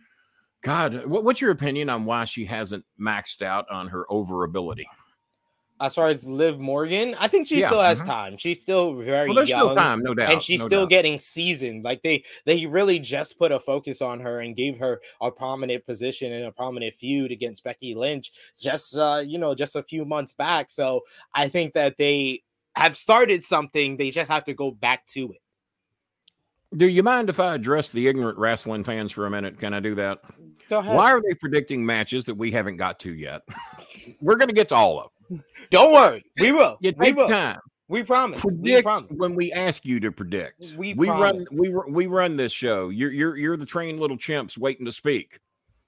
God, 0.63 1.07
what, 1.07 1.25
what's 1.25 1.41
your 1.41 1.51
opinion 1.53 1.89
on 1.89 2.05
why 2.05 2.25
she 2.25 2.45
hasn't 2.45 2.85
maxed 3.01 3.41
out 3.41 3.71
on 3.71 3.89
her 3.89 4.05
over 4.11 4.45
ability? 4.45 4.87
As 5.81 5.95
far 5.95 6.09
as 6.09 6.25
Liv 6.25 6.59
Morgan, 6.59 7.15
I 7.19 7.29
think 7.29 7.47
she 7.47 7.61
yeah, 7.61 7.67
still 7.67 7.81
has 7.81 8.01
mm-hmm. 8.01 8.09
time. 8.09 8.37
She's 8.37 8.61
still 8.61 8.95
very 8.95 9.31
well, 9.31 9.45
young, 9.45 9.77
time, 9.77 10.03
no 10.03 10.15
doubt, 10.15 10.33
and 10.33 10.43
she's 10.43 10.61
no 10.61 10.67
still 10.67 10.81
doubt. 10.83 10.91
getting 10.91 11.19
seasoned. 11.19 11.85
Like 11.85 12.03
they 12.03 12.25
they 12.45 12.67
really 12.67 12.99
just 12.99 13.39
put 13.39 13.53
a 13.53 13.61
focus 13.61 14.01
on 14.01 14.21
her 14.21 14.41
and 14.41 14.57
gave 14.57 14.79
her 14.79 15.01
a 15.21 15.31
prominent 15.31 15.85
position 15.85 16.33
and 16.33 16.45
a 16.45 16.53
prominent 16.53 16.95
feud 16.95 17.31
against 17.31 17.65
Becky 17.65 17.95
Lynch 17.95 18.33
just 18.59 18.97
uh, 18.97 19.23
you 19.25 19.39
know 19.39 19.55
just 19.55 19.77
a 19.77 19.83
few 19.83 20.05
months 20.05 20.33
back. 20.33 20.71
So 20.71 21.03
I 21.35 21.49
think 21.49 21.75
that 21.75 21.97
they 21.99 22.43
have 22.75 22.97
started 22.97 23.45
something. 23.45 23.97
They 23.97 24.11
just 24.11 24.31
have 24.31 24.45
to 24.45 24.55
go 24.55 24.71
back 24.71 25.07
to 25.09 25.33
it. 25.33 25.41
Do 26.77 26.87
you 26.87 27.03
mind 27.03 27.31
if 27.31 27.39
I 27.39 27.55
address 27.55 27.91
the 27.91 28.09
ignorant 28.09 28.39
wrestling 28.39 28.85
fans 28.85 29.13
for 29.13 29.27
a 29.27 29.31
minute? 29.31 29.59
Can 29.59 29.73
I 29.73 29.81
do 29.81 29.95
that? 29.95 30.21
Go 30.69 30.79
ahead. 30.79 30.97
Why 30.97 31.13
are 31.13 31.23
they 31.23 31.35
predicting 31.35 31.87
matches 31.87 32.25
that 32.25 32.35
we 32.35 32.51
haven't 32.51 32.77
got 32.77 32.99
to 33.01 33.15
yet? 33.15 33.43
We're 34.21 34.37
going 34.37 34.49
to 34.49 34.55
get 34.55 34.69
to 34.71 34.75
all 34.75 34.99
of 34.99 35.05
them. 35.05 35.16
Don't 35.71 35.93
worry, 35.93 36.25
we 36.41 36.53
will. 36.53 36.77
You 36.81 36.93
take 36.93 37.17
will. 37.17 37.29
time. 37.29 37.59
We 37.89 38.03
promise. 38.03 38.41
Predict 38.41 38.63
we 38.63 38.83
promise. 38.83 39.11
when 39.11 39.35
we 39.37 39.53
ask 39.53 39.85
you 39.85 40.01
to 40.01 40.11
predict. 40.11 40.75
We, 40.77 40.95
we 40.95 41.09
run 41.09 41.47
we 41.53 41.73
we 41.89 42.07
run 42.07 42.37
this 42.37 42.53
show. 42.53 42.89
You're 42.89 43.13
you're 43.13 43.37
you're 43.37 43.57
the 43.57 43.67
trained 43.67 44.01
little 44.01 44.19
chimps 44.19 44.59
waiting 44.59 44.87
to 44.87 44.93
speak. 44.93 45.39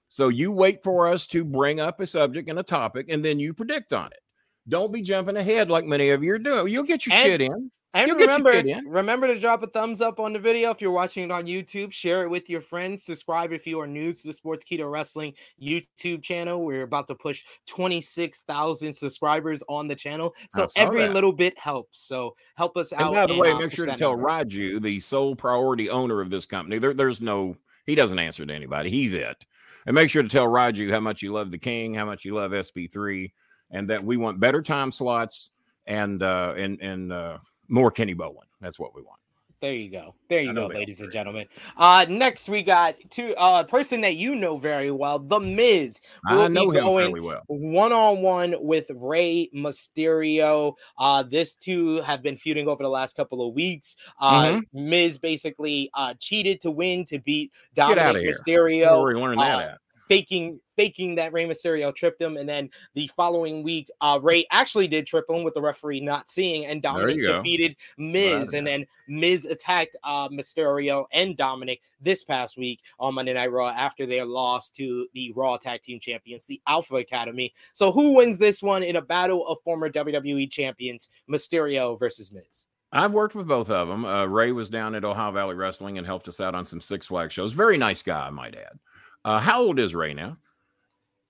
So 0.07 0.29
you 0.29 0.51
wait 0.51 0.81
for 0.81 1.07
us 1.07 1.27
to 1.27 1.43
bring 1.43 1.79
up 1.79 1.99
a 1.99 2.07
subject 2.07 2.49
and 2.49 2.57
a 2.57 2.63
topic, 2.63 3.07
and 3.09 3.23
then 3.23 3.39
you 3.39 3.53
predict 3.53 3.93
on 3.93 4.07
it. 4.07 4.19
Don't 4.67 4.93
be 4.93 5.01
jumping 5.01 5.37
ahead 5.37 5.69
like 5.69 5.85
many 5.85 6.09
of 6.09 6.23
you 6.23 6.33
are 6.33 6.39
doing. 6.39 6.71
You'll 6.71 6.83
get 6.83 7.05
your 7.05 7.15
and, 7.15 7.25
shit 7.25 7.41
in. 7.41 7.71
And 7.95 8.07
You'll 8.07 8.17
remember, 8.17 8.61
remember 8.85 9.25
to 9.25 9.39
drop 9.39 9.63
a 9.63 9.67
thumbs 9.67 9.99
up 9.99 10.19
on 10.19 10.31
the 10.31 10.37
video 10.37 10.69
if 10.69 10.79
you're 10.79 10.91
watching 10.91 11.23
it 11.23 11.31
on 11.31 11.47
YouTube. 11.47 11.91
Share 11.91 12.21
it 12.21 12.29
with 12.29 12.47
your 12.47 12.61
friends. 12.61 13.03
Subscribe 13.03 13.51
if 13.51 13.65
you 13.65 13.79
are 13.79 13.87
new 13.87 14.13
to 14.13 14.27
the 14.27 14.33
Sportskeeda 14.33 14.89
Wrestling 14.89 15.33
YouTube 15.59 16.21
channel. 16.21 16.63
We're 16.63 16.83
about 16.83 17.07
to 17.07 17.15
push 17.15 17.43
26,000 17.65 18.93
subscribers 18.93 19.63
on 19.67 19.87
the 19.87 19.95
channel, 19.95 20.35
so 20.51 20.67
every 20.75 21.01
that. 21.01 21.13
little 21.13 21.33
bit 21.33 21.57
helps. 21.57 22.03
So 22.03 22.35
help 22.57 22.77
us 22.77 22.91
and 22.91 23.01
out. 23.01 23.13
By 23.13 23.25
the 23.25 23.39
way, 23.39 23.53
make 23.55 23.71
sure 23.71 23.87
to 23.87 23.95
tell 23.95 24.11
number. 24.11 24.27
Raju, 24.27 24.83
the 24.83 24.99
sole 24.99 25.35
priority 25.35 25.89
owner 25.89 26.21
of 26.21 26.29
this 26.29 26.45
company, 26.45 26.77
there, 26.77 26.93
there's 26.93 27.21
no, 27.21 27.55
he 27.87 27.95
doesn't 27.95 28.19
answer 28.19 28.45
to 28.45 28.53
anybody. 28.53 28.91
He's 28.91 29.15
it. 29.15 29.47
And 29.87 29.95
make 29.95 30.11
sure 30.11 30.21
to 30.21 30.29
tell 30.29 30.45
Raju 30.45 30.91
how 30.91 30.99
much 30.99 31.23
you 31.23 31.31
love 31.31 31.49
the 31.49 31.57
King, 31.57 31.95
how 31.95 32.05
much 32.05 32.23
you 32.23 32.35
love 32.35 32.51
SP3, 32.51 33.31
and 33.71 33.89
that 33.89 34.03
we 34.03 34.15
want 34.15 34.39
better 34.39 34.61
time 34.61 34.91
slots 34.91 35.49
and 35.87 36.21
uh 36.21 36.53
and 36.55 36.79
and 36.81 37.11
uh 37.11 37.39
more 37.69 37.91
Kenny 37.91 38.15
Bolin. 38.15 38.45
That's 38.59 38.79
what 38.79 38.95
we 38.95 39.01
want. 39.01 39.19
There 39.61 39.73
you 39.73 39.91
go. 39.91 40.15
There 40.29 40.41
you 40.41 40.53
go, 40.53 40.67
ladies 40.67 41.01
and 41.01 41.11
gentlemen. 41.11 41.45
Uh 41.75 42.05
next 42.07 42.47
we 42.47 42.63
got 42.63 42.95
two 43.09 43.33
uh 43.37 43.63
person 43.63 43.99
that 44.01 44.15
you 44.15 44.35
know 44.35 44.57
very 44.57 44.89
well, 44.89 45.19
The 45.19 45.37
Miz. 45.37 45.99
Will 46.29 46.43
I 46.43 46.47
know 46.47 46.71
be 46.71 46.79
going 46.79 47.21
well. 47.21 47.41
One 47.47 47.91
on 47.91 48.21
one 48.21 48.55
with 48.59 48.89
Rey 48.95 49.49
Mysterio. 49.53 50.75
Uh 50.97 51.23
this 51.23 51.55
two 51.55 52.01
have 52.03 52.23
been 52.23 52.37
feuding 52.37 52.69
over 52.69 52.83
the 52.83 52.89
last 52.89 53.17
couple 53.17 53.45
of 53.45 53.53
weeks. 53.53 53.97
Uh 54.21 54.45
mm-hmm. 54.45 54.89
Miz 54.89 55.17
basically 55.17 55.89
uh 55.93 56.13
cheated 56.19 56.61
to 56.61 56.71
win 56.71 57.03
to 57.05 57.19
beat 57.19 57.51
Dominic 57.75 58.23
Mysterio. 58.23 59.03
Where 59.03 59.13
we 59.13 59.21
learned 59.21 59.41
that 59.41 59.55
uh, 59.55 59.59
at? 59.59 59.77
Faking 60.09 60.59
faking 60.75 61.15
that 61.15 61.33
Rey 61.33 61.45
Mysterio 61.45 61.93
tripped 61.93 62.21
him, 62.21 62.37
and 62.37 62.47
then 62.47 62.69
the 62.93 63.09
following 63.15 63.63
week, 63.63 63.89
uh, 64.01 64.19
Rey 64.21 64.45
actually 64.49 64.87
did 64.87 65.05
trip 65.05 65.29
him 65.29 65.43
with 65.43 65.53
the 65.53 65.61
referee 65.61 65.99
not 65.99 66.29
seeing, 66.29 66.65
and 66.65 66.81
Dominic 66.81 67.21
defeated 67.21 67.75
Miz, 67.97 68.53
and 68.53 68.65
then 68.65 68.85
Miz 69.07 69.45
attacked 69.45 69.95
uh, 70.03 70.29
Mysterio 70.29 71.05
and 71.11 71.35
Dominic 71.37 71.81
this 72.01 72.23
past 72.23 72.57
week 72.57 72.79
on 72.99 73.13
Monday 73.13 73.33
Night 73.33 73.51
Raw 73.51 73.69
after 73.69 74.05
their 74.05 74.25
loss 74.25 74.69
to 74.71 75.07
the 75.13 75.31
Raw 75.33 75.57
Tag 75.57 75.81
Team 75.81 75.99
Champions, 75.99 76.45
the 76.45 76.61
Alpha 76.65 76.95
Academy. 76.95 77.53
So, 77.73 77.91
who 77.91 78.13
wins 78.13 78.37
this 78.37 78.63
one 78.63 78.83
in 78.83 78.95
a 78.95 79.01
battle 79.01 79.45
of 79.47 79.57
former 79.63 79.89
WWE 79.89 80.49
champions, 80.49 81.09
Mysterio 81.29 81.99
versus 81.99 82.31
Miz? 82.31 82.67
I've 82.91 83.11
worked 83.11 83.35
with 83.35 83.47
both 83.47 83.69
of 83.69 83.87
them. 83.87 84.05
Uh, 84.05 84.25
Rey 84.25 84.51
was 84.51 84.69
down 84.69 84.95
at 84.95 85.05
Ohio 85.05 85.31
Valley 85.31 85.55
Wrestling 85.55 85.97
and 85.97 86.07
helped 86.07 86.27
us 86.27 86.39
out 86.39 86.55
on 86.55 86.65
some 86.65 86.81
Six 86.81 87.05
Flags 87.05 87.33
shows. 87.33 87.53
Very 87.53 87.77
nice 87.77 88.01
guy, 88.01 88.27
I 88.27 88.29
might 88.31 88.55
add. 88.55 88.79
Uh, 89.25 89.39
how 89.39 89.61
old 89.61 89.79
is 89.79 89.93
Rey 89.93 90.13
now? 90.13 90.37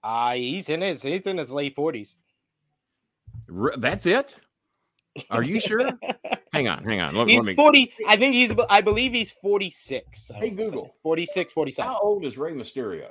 Uh, 0.04 0.34
he's 0.34 0.70
in 0.70 0.82
his 0.82 1.02
he's 1.02 1.28
in 1.28 1.38
his 1.38 1.52
late 1.52 1.76
forties. 1.76 2.18
That's 3.78 4.06
it. 4.06 4.36
Are 5.30 5.44
you 5.44 5.60
sure? 5.60 5.90
hang 6.54 6.68
on, 6.68 6.84
hang 6.84 7.02
on. 7.02 7.16
Let, 7.16 7.28
he's 7.28 7.46
let 7.46 7.48
me... 7.48 7.56
40. 7.56 7.94
I 8.08 8.16
think 8.16 8.34
he's, 8.34 8.54
I 8.70 8.82
believe 8.82 9.12
he's 9.12 9.32
46. 9.32 10.32
Hey, 10.36 10.50
Google. 10.52 10.86
Say. 10.86 10.92
46, 11.04 11.54
47. 11.54 11.92
How 11.92 12.00
old 12.00 12.26
is 12.26 12.38
Rey 12.38 12.54
Mysterio? 12.54 13.10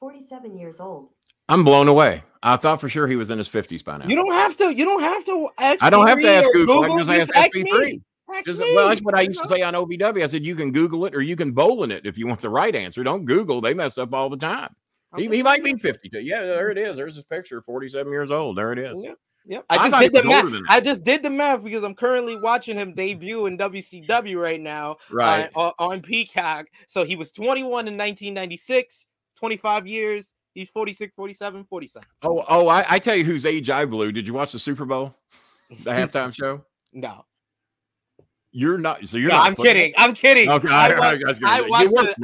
47 0.00 0.58
years 0.58 0.80
old. 0.80 1.10
I'm 1.48 1.64
blown 1.64 1.88
away. 1.88 2.22
I 2.42 2.56
thought 2.56 2.80
for 2.80 2.88
sure 2.88 3.06
he 3.06 3.16
was 3.16 3.28
in 3.28 3.38
his 3.38 3.48
50s 3.48 3.84
by 3.84 3.98
now. 3.98 4.06
You 4.06 4.16
don't 4.16 4.32
have 4.32 4.56
to, 4.56 4.74
you 4.74 4.84
don't 4.84 5.02
have 5.02 5.24
to 5.26 5.50
ask 5.58 5.82
I 5.82 5.90
don't 5.90 6.06
have 6.06 6.20
to 6.20 6.28
ask 6.28 6.50
Google. 6.52 6.82
Google. 6.82 7.10
I 7.10 7.18
just, 7.18 7.32
just 7.32 7.36
ask 7.36 7.52
SP3. 7.52 8.00
Just, 8.46 8.58
well, 8.58 8.88
that's 8.88 9.02
what 9.02 9.16
I 9.16 9.22
used 9.22 9.42
to 9.42 9.48
say 9.48 9.62
on 9.62 9.74
OVW. 9.74 10.22
I 10.22 10.26
said 10.26 10.44
you 10.44 10.54
can 10.54 10.72
Google 10.72 11.06
it 11.06 11.14
or 11.14 11.20
you 11.20 11.36
can 11.36 11.52
bowl 11.52 11.84
in 11.84 11.90
it 11.90 12.06
if 12.06 12.16
you 12.16 12.26
want 12.26 12.40
the 12.40 12.50
right 12.50 12.74
answer. 12.74 13.02
Don't 13.02 13.24
Google; 13.24 13.60
they 13.60 13.74
mess 13.74 13.98
up 13.98 14.14
all 14.14 14.28
the 14.28 14.36
time. 14.36 14.74
He, 15.16 15.26
he 15.26 15.42
might 15.42 15.64
be 15.64 15.74
52. 15.74 16.20
Yeah, 16.20 16.42
there 16.42 16.70
it 16.70 16.78
is. 16.78 16.96
There's 16.96 17.16
his 17.16 17.24
picture, 17.24 17.60
47 17.60 18.12
years 18.12 18.30
old. 18.30 18.56
There 18.56 18.72
it 18.72 18.78
is. 18.78 19.00
Yeah. 19.02 19.12
Yep. 19.46 19.64
I 19.70 19.88
just 19.88 19.98
did 20.00 20.12
the 20.12 20.24
math. 20.24 20.62
I 20.68 20.80
just 20.80 21.04
did 21.04 21.22
the 21.22 21.30
math 21.30 21.64
because 21.64 21.82
I'm 21.82 21.94
currently 21.94 22.36
watching 22.36 22.76
him 22.76 22.94
debut 22.94 23.46
in 23.46 23.58
WCW 23.58 24.40
right 24.40 24.60
now. 24.60 24.96
Right. 25.10 25.50
Uh, 25.56 25.72
on 25.78 26.02
Peacock. 26.02 26.66
So 26.86 27.04
he 27.04 27.16
was 27.16 27.30
21 27.30 27.88
in 27.88 27.96
1996, 27.96 29.08
25 29.36 29.86
years. 29.86 30.34
He's 30.54 30.68
46, 30.70 31.12
47, 31.16 31.64
47. 31.64 32.08
Oh, 32.22 32.44
oh, 32.48 32.68
I, 32.68 32.84
I 32.88 32.98
tell 32.98 33.14
you 33.14 33.24
whose 33.24 33.46
age 33.46 33.70
I 33.70 33.86
blew. 33.86 34.12
Did 34.12 34.26
you 34.26 34.34
watch 34.34 34.52
the 34.52 34.58
Super 34.58 34.84
Bowl? 34.84 35.14
The 35.84 35.90
halftime 35.90 36.34
show? 36.34 36.64
No. 36.92 37.24
You're 38.52 38.78
not. 38.78 39.08
So 39.08 39.16
you're 39.16 39.30
no, 39.30 39.36
not. 39.36 39.46
I'm 39.46 39.54
kidding. 39.54 39.92
I'm 39.96 40.12
kidding. 40.12 40.50
Okay, 40.50 40.68
I, 40.68 40.88
I, 40.88 40.92
I, 40.92 41.18
watched. 41.18 41.40
The, 41.40 41.46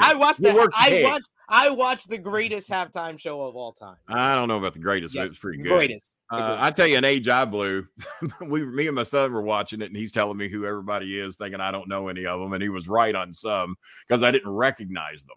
I 0.01 0.15
watched. 0.15 0.43
The, 0.43 0.71
I 0.75 1.03
watched. 1.05 1.31
I 1.49 1.71
watched 1.71 2.09
the 2.09 2.19
greatest 2.19 2.69
halftime 2.69 3.19
show 3.19 3.43
of 3.43 3.55
all 3.55 3.73
time. 3.73 3.95
I 4.09 4.35
don't 4.35 4.49
know 4.49 4.57
about 4.57 4.75
the 4.75 4.81
greatest, 4.81 5.15
yes, 5.15 5.23
but 5.23 5.29
it's 5.31 5.39
pretty 5.39 5.63
good. 5.63 5.69
Greatest. 5.69 6.17
Uh, 6.31 6.39
greatest. 6.39 6.63
I 6.65 6.71
tell 6.71 6.87
you, 6.89 6.97
an 6.97 7.05
age 7.05 7.29
I 7.29 7.45
blew. 7.45 7.87
we, 8.41 8.65
me 8.65 8.89
and 8.89 8.97
my 8.97 9.05
son 9.05 9.33
were 9.33 9.43
watching 9.43 9.81
it, 9.83 9.87
and 9.87 9.97
he's 9.97 10.11
telling 10.11 10.37
me 10.37 10.49
who 10.49 10.67
everybody 10.67 11.19
is, 11.19 11.37
thinking 11.37 11.61
I 11.61 11.71
don't 11.71 11.89
know 11.89 12.09
any 12.09 12.27
of 12.27 12.41
them, 12.41 12.53
and 12.53 12.63
he 12.63 12.69
was 12.71 12.89
right 12.89 13.15
on 13.15 13.33
some 13.33 13.77
because 14.09 14.25
I 14.25 14.33
didn't 14.33 14.51
recognize 14.51 15.25
them. 15.25 15.37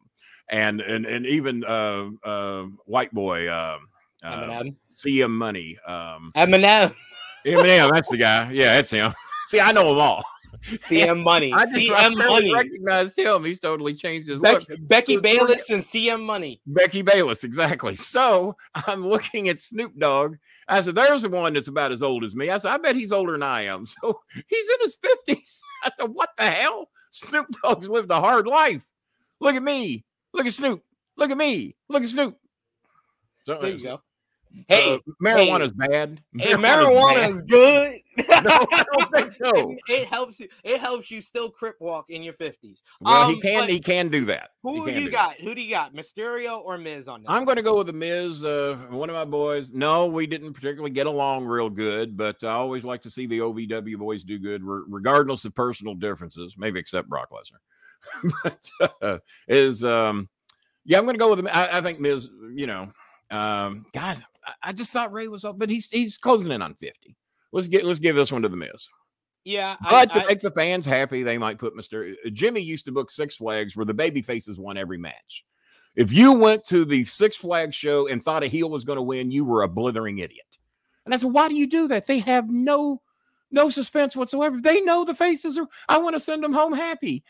And 0.49 0.82
and 0.82 1.06
and 1.06 1.28
even 1.28 1.63
uh, 1.63 2.10
uh, 2.23 2.65
white 2.86 3.13
boy, 3.13 3.47
uh, 3.47 3.78
Eminem, 4.23 4.75
CM 4.95 5.30
Money, 5.30 5.78
um, 5.86 6.32
Eminem, 6.36 6.95
Eminem. 7.45 7.91
That's 7.91 8.10
the 8.10 8.17
guy. 8.17 8.52
Yeah, 8.52 8.73
that's 8.73 8.89
him. 8.89 9.13
See, 9.49 9.60
I 9.60 9.71
know 9.71 9.89
them 9.89 9.99
all. 9.99 10.23
CM 10.72 11.24
Money. 11.24 11.54
I 11.56 11.62
just 11.65 11.76
CM 11.76 12.17
Money. 12.17 12.54
recognized 12.54 13.17
him. 13.17 13.43
He's 13.45 13.60
totally 13.60 13.93
changed 13.93 14.28
his 14.30 14.39
Be- 14.39 14.50
look. 14.52 14.63
Becky 14.82 15.15
so 15.15 15.22
Bayless 15.22 15.69
and 15.69 15.82
CM 15.82 16.22
Money. 16.24 16.62
Becky 16.67 17.02
Bayless, 17.02 17.43
exactly. 17.43 17.95
So 17.95 18.56
I'm 18.76 19.06
looking 19.08 19.50
at 19.50 19.60
Snoop 19.60 19.98
Dogg. 19.98 20.36
I 20.67 20.82
said, 20.82 20.95
"There's 20.95 21.24
the 21.24 21.30
one 21.30 21.54
that's 21.54 21.67
about 21.67 21.91
as 21.91 22.04
old 22.04 22.24
as 22.24 22.36
me." 22.36 22.50
I 22.50 22.58
said, 22.58 22.72
"I 22.72 22.78
bet 22.78 22.95
he's 22.95 23.12
older 23.12 23.32
than 23.34 23.43
I 23.43 23.63
am." 23.63 23.86
So 24.02 24.22
he's 24.48 24.69
in 24.69 24.76
his 24.82 24.98
fifties. 25.02 25.62
I 25.84 25.91
said, 25.98 26.10
"What 26.12 26.30
the 26.38 26.45
hell?" 26.45 26.89
Snoop 27.12 27.48
Dogg's 27.63 27.89
lived 27.89 28.12
a 28.12 28.19
hard 28.19 28.45
life. 28.48 28.86
Look 29.39 29.56
at 29.56 29.63
me. 29.63 30.06
Look 30.34 30.45
at 30.45 30.54
Snoop. 30.54 30.84
Look 31.17 31.32
at 31.32 31.38
me. 31.38 31.76
Look 31.89 32.04
at 32.04 32.10
Snoop. 32.10 32.38
So, 33.45 33.60
there 33.62 33.72
you 33.72 33.84
go. 33.84 34.02
Hey, 34.67 34.95
uh, 34.95 34.97
marijuana 35.23 35.62
is 35.62 35.71
bad. 35.71 36.21
Hey, 36.38 36.53
marijuana 36.53 37.29
is 37.29 37.41
good. 37.43 37.99
no, 38.17 38.65
I 38.71 38.85
don't 38.93 39.12
think 39.12 39.33
so. 39.38 39.71
it, 39.71 39.79
it, 39.88 40.07
helps 40.07 40.39
you. 40.39 40.47
It 40.63 40.79
helps 40.79 41.12
you 41.12 41.21
still 41.21 41.49
crip 41.49 41.75
walk 41.79 42.09
in 42.09 42.23
your 42.23 42.33
fifties. 42.33 42.83
Well, 42.99 43.25
um, 43.25 43.33
he 43.33 43.41
can. 43.41 43.69
He 43.69 43.79
can 43.79 44.09
do 44.09 44.25
that. 44.25 44.49
Who 44.63 44.85
do 44.85 44.99
you 44.99 45.09
got? 45.09 45.38
That. 45.38 45.41
Who 45.41 45.55
do 45.55 45.62
you 45.62 45.69
got? 45.69 45.93
Mysterio 45.93 46.62
or 46.63 46.77
Miz 46.77 47.07
on 47.07 47.21
this? 47.21 47.29
I'm 47.29 47.45
going 47.45 47.57
to 47.57 47.63
go 47.63 47.77
with 47.77 47.88
the 47.88 47.93
Miz. 47.93 48.43
Uh, 48.43 48.77
one 48.89 49.09
of 49.09 49.15
my 49.15 49.25
boys. 49.25 49.71
No, 49.71 50.07
we 50.07 50.27
didn't 50.27 50.53
particularly 50.53 50.91
get 50.91 51.07
along 51.07 51.45
real 51.45 51.69
good, 51.69 52.17
but 52.17 52.43
I 52.43 52.51
always 52.51 52.83
like 52.83 53.01
to 53.03 53.09
see 53.09 53.27
the 53.27 53.39
OVW 53.39 53.97
boys 53.97 54.23
do 54.23 54.39
good, 54.39 54.62
regardless 54.63 55.45
of 55.45 55.53
personal 55.53 55.95
differences. 55.95 56.55
Maybe 56.57 56.79
except 56.79 57.07
Brock 57.07 57.29
Lesnar. 57.31 58.31
but 58.43 58.69
uh, 59.01 59.17
is 59.47 59.83
um, 59.83 60.27
yeah, 60.85 60.97
I'm 60.97 61.05
going 61.05 61.15
to 61.15 61.19
go 61.19 61.29
with 61.29 61.39
him. 61.39 61.47
I, 61.51 61.77
I 61.77 61.81
think 61.81 61.99
Miz. 61.99 62.29
You 62.53 62.67
know, 62.67 62.91
um, 63.31 63.85
God, 63.93 64.23
I 64.63 64.73
just 64.73 64.91
thought 64.91 65.12
Rey 65.12 65.27
was 65.27 65.45
up, 65.45 65.57
but 65.57 65.69
he's 65.69 65.89
he's 65.89 66.17
closing 66.17 66.51
in 66.51 66.62
on 66.62 66.75
50. 66.75 67.15
Let's 67.51 67.67
get 67.67 67.85
let's 67.85 67.99
give 67.99 68.15
this 68.15 68.31
one 68.31 68.41
to 68.43 68.49
the 68.49 68.57
Miz. 68.57 68.89
Yeah, 69.45 69.77
but 69.81 70.12
I, 70.12 70.19
to 70.19 70.23
I, 70.23 70.27
make 70.27 70.41
the 70.41 70.51
fans 70.51 70.85
happy, 70.85 71.23
they 71.23 71.38
might 71.38 71.57
put 71.57 71.75
Mister 71.75 72.13
uh, 72.25 72.29
Jimmy 72.31 72.62
used 72.62 72.85
to 72.85 72.91
book 72.91 73.09
Six 73.09 73.35
Flags 73.35 73.75
where 73.75 73.85
the 73.85 73.93
baby 73.93 74.21
faces 74.21 74.59
won 74.59 74.77
every 74.77 74.97
match. 74.97 75.45
If 75.95 76.13
you 76.13 76.33
went 76.33 76.65
to 76.65 76.85
the 76.85 77.05
Six 77.05 77.35
Flags 77.35 77.75
show 77.75 78.07
and 78.07 78.23
thought 78.23 78.43
a 78.43 78.47
heel 78.47 78.69
was 78.69 78.83
going 78.83 78.97
to 78.97 79.03
win, 79.03 79.31
you 79.31 79.43
were 79.43 79.63
a 79.63 79.67
blithering 79.67 80.19
idiot. 80.19 80.45
And 81.05 81.13
I 81.13 81.17
said, 81.17 81.31
why 81.31 81.49
do 81.49 81.55
you 81.55 81.67
do 81.67 81.88
that? 81.88 82.05
They 82.05 82.19
have 82.19 82.49
no 82.49 83.01
no 83.51 83.69
suspense 83.69 84.15
whatsoever. 84.15 84.62
They 84.62 84.81
know 84.81 85.03
the 85.03 85.15
faces 85.15 85.57
are. 85.57 85.67
I 85.88 85.97
want 85.97 86.15
to 86.15 86.19
send 86.19 86.43
them 86.43 86.53
home 86.53 86.73
happy. 86.73 87.23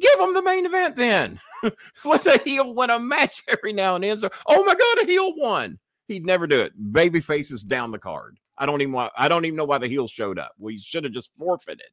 Give 0.00 0.18
them 0.18 0.34
the 0.34 0.42
main 0.42 0.66
event 0.66 0.96
then. 0.96 1.40
Let 2.04 2.24
the 2.24 2.40
heel 2.44 2.74
win 2.74 2.90
a 2.90 2.98
match 2.98 3.42
every 3.48 3.72
now 3.72 3.94
and 3.94 4.04
then. 4.04 4.18
So, 4.18 4.30
oh 4.46 4.64
my 4.64 4.74
God, 4.74 5.02
a 5.02 5.06
heel 5.06 5.34
won. 5.36 5.78
He'd 6.08 6.26
never 6.26 6.46
do 6.46 6.60
it. 6.60 6.72
Baby 6.92 7.20
faces 7.20 7.62
down 7.62 7.90
the 7.90 7.98
card. 7.98 8.38
I 8.58 8.66
don't 8.66 8.80
even 8.80 8.92
want. 8.92 9.12
I 9.16 9.28
don't 9.28 9.44
even 9.44 9.56
know 9.56 9.64
why 9.64 9.78
the 9.78 9.88
heel 9.88 10.08
showed 10.08 10.38
up. 10.38 10.52
We 10.58 10.78
should 10.78 11.04
have 11.04 11.12
just 11.12 11.30
forfeited. 11.38 11.90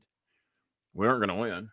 We 0.94 1.08
aren't 1.08 1.26
going 1.26 1.36
to 1.36 1.42
win. 1.42 1.70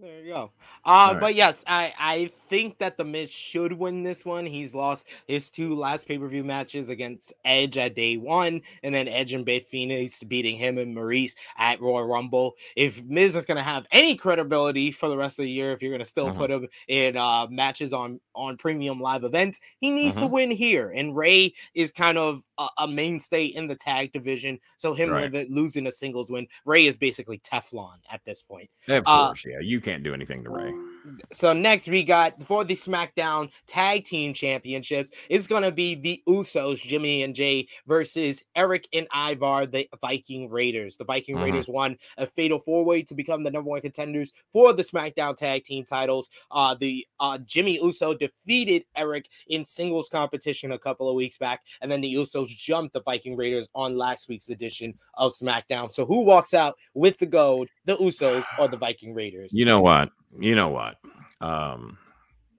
There 0.00 0.20
you 0.20 0.32
go. 0.32 0.50
Uh, 0.84 1.10
right. 1.12 1.20
But 1.20 1.34
yes, 1.34 1.62
I, 1.66 1.92
I 1.98 2.30
think 2.48 2.78
that 2.78 2.96
The 2.96 3.04
Miz 3.04 3.30
should 3.30 3.72
win 3.72 4.02
this 4.02 4.24
one. 4.24 4.46
He's 4.46 4.74
lost 4.74 5.06
his 5.26 5.50
two 5.50 5.74
last 5.74 6.08
pay 6.08 6.16
per 6.16 6.26
view 6.26 6.42
matches 6.42 6.88
against 6.88 7.34
Edge 7.44 7.76
at 7.76 7.94
day 7.94 8.16
one, 8.16 8.62
and 8.82 8.94
then 8.94 9.08
Edge 9.08 9.34
and 9.34 9.44
Beth 9.44 9.68
Phoenix 9.68 10.22
beating 10.22 10.56
him 10.56 10.78
and 10.78 10.94
Maurice 10.94 11.36
at 11.58 11.82
Royal 11.82 12.06
Rumble. 12.06 12.56
If 12.76 13.04
Miz 13.04 13.36
is 13.36 13.44
going 13.44 13.58
to 13.58 13.62
have 13.62 13.86
any 13.92 14.14
credibility 14.14 14.90
for 14.90 15.08
the 15.10 15.16
rest 15.18 15.38
of 15.38 15.42
the 15.42 15.50
year, 15.50 15.72
if 15.72 15.82
you're 15.82 15.92
going 15.92 16.00
to 16.00 16.06
still 16.06 16.28
uh-huh. 16.28 16.38
put 16.38 16.50
him 16.50 16.68
in 16.88 17.18
uh, 17.18 17.46
matches 17.50 17.92
on, 17.92 18.20
on 18.34 18.56
premium 18.56 19.00
live 19.00 19.24
events, 19.24 19.60
he 19.80 19.90
needs 19.90 20.16
uh-huh. 20.16 20.26
to 20.26 20.32
win 20.32 20.50
here. 20.50 20.90
And 20.90 21.14
Rey 21.14 21.52
is 21.74 21.90
kind 21.92 22.16
of 22.16 22.42
a, 22.56 22.68
a 22.78 22.88
mainstay 22.88 23.44
in 23.46 23.66
the 23.66 23.76
tag 23.76 24.12
division. 24.12 24.60
So 24.78 24.94
him 24.94 25.10
right. 25.10 25.50
losing 25.50 25.86
a 25.86 25.90
singles 25.90 26.30
win, 26.30 26.46
Rey 26.64 26.86
is 26.86 26.96
basically 26.96 27.38
Teflon 27.40 27.98
at 28.10 28.24
this 28.24 28.42
point. 28.42 28.70
Of 28.88 29.04
uh, 29.06 29.26
course, 29.28 29.44
uh, 29.46 29.50
yeah. 29.50 29.60
You 29.60 29.80
can't 29.90 30.04
do 30.04 30.14
anything 30.14 30.44
to 30.44 30.50
Rey. 30.50 30.89
So 31.32 31.52
next 31.52 31.88
we 31.88 32.02
got 32.02 32.42
for 32.42 32.64
the 32.64 32.74
SmackDown 32.74 33.50
Tag 33.66 34.04
Team 34.04 34.32
Championships, 34.34 35.12
it's 35.28 35.46
gonna 35.46 35.72
be 35.72 35.94
the 35.94 36.22
Usos, 36.28 36.80
Jimmy 36.80 37.22
and 37.22 37.34
Jay, 37.34 37.68
versus 37.86 38.44
Eric 38.56 38.88
and 38.92 39.06
Ivar, 39.14 39.66
the 39.66 39.88
Viking 40.00 40.48
Raiders. 40.50 40.96
The 40.96 41.04
Viking 41.04 41.36
mm-hmm. 41.36 41.44
Raiders 41.44 41.68
won 41.68 41.96
a 42.18 42.26
fatal 42.26 42.58
four-way 42.58 43.02
to 43.02 43.14
become 43.14 43.42
the 43.42 43.50
number 43.50 43.70
one 43.70 43.80
contenders 43.80 44.32
for 44.52 44.72
the 44.72 44.82
SmackDown 44.82 45.36
Tag 45.36 45.64
Team 45.64 45.84
titles. 45.84 46.30
Uh, 46.50 46.74
the 46.74 47.06
uh, 47.18 47.38
Jimmy 47.38 47.82
Uso 47.82 48.14
defeated 48.14 48.84
Eric 48.96 49.28
in 49.48 49.64
singles 49.64 50.08
competition 50.08 50.72
a 50.72 50.78
couple 50.78 51.08
of 51.08 51.14
weeks 51.14 51.38
back, 51.38 51.62
and 51.80 51.90
then 51.90 52.00
the 52.00 52.14
Usos 52.14 52.48
jumped 52.48 52.94
the 52.94 53.02
Viking 53.02 53.36
Raiders 53.36 53.68
on 53.74 53.96
last 53.96 54.28
week's 54.28 54.48
edition 54.48 54.94
of 55.14 55.32
SmackDown. 55.32 55.92
So 55.92 56.04
who 56.04 56.24
walks 56.24 56.54
out 56.54 56.76
with 56.94 57.18
the 57.18 57.26
gold, 57.26 57.68
the 57.84 57.96
Usos 57.96 58.44
or 58.58 58.68
the 58.68 58.76
Viking 58.76 59.14
Raiders? 59.14 59.50
You 59.52 59.64
know 59.64 59.80
what? 59.80 60.10
You 60.38 60.54
know 60.54 60.68
what? 60.68 60.98
Um, 61.40 61.98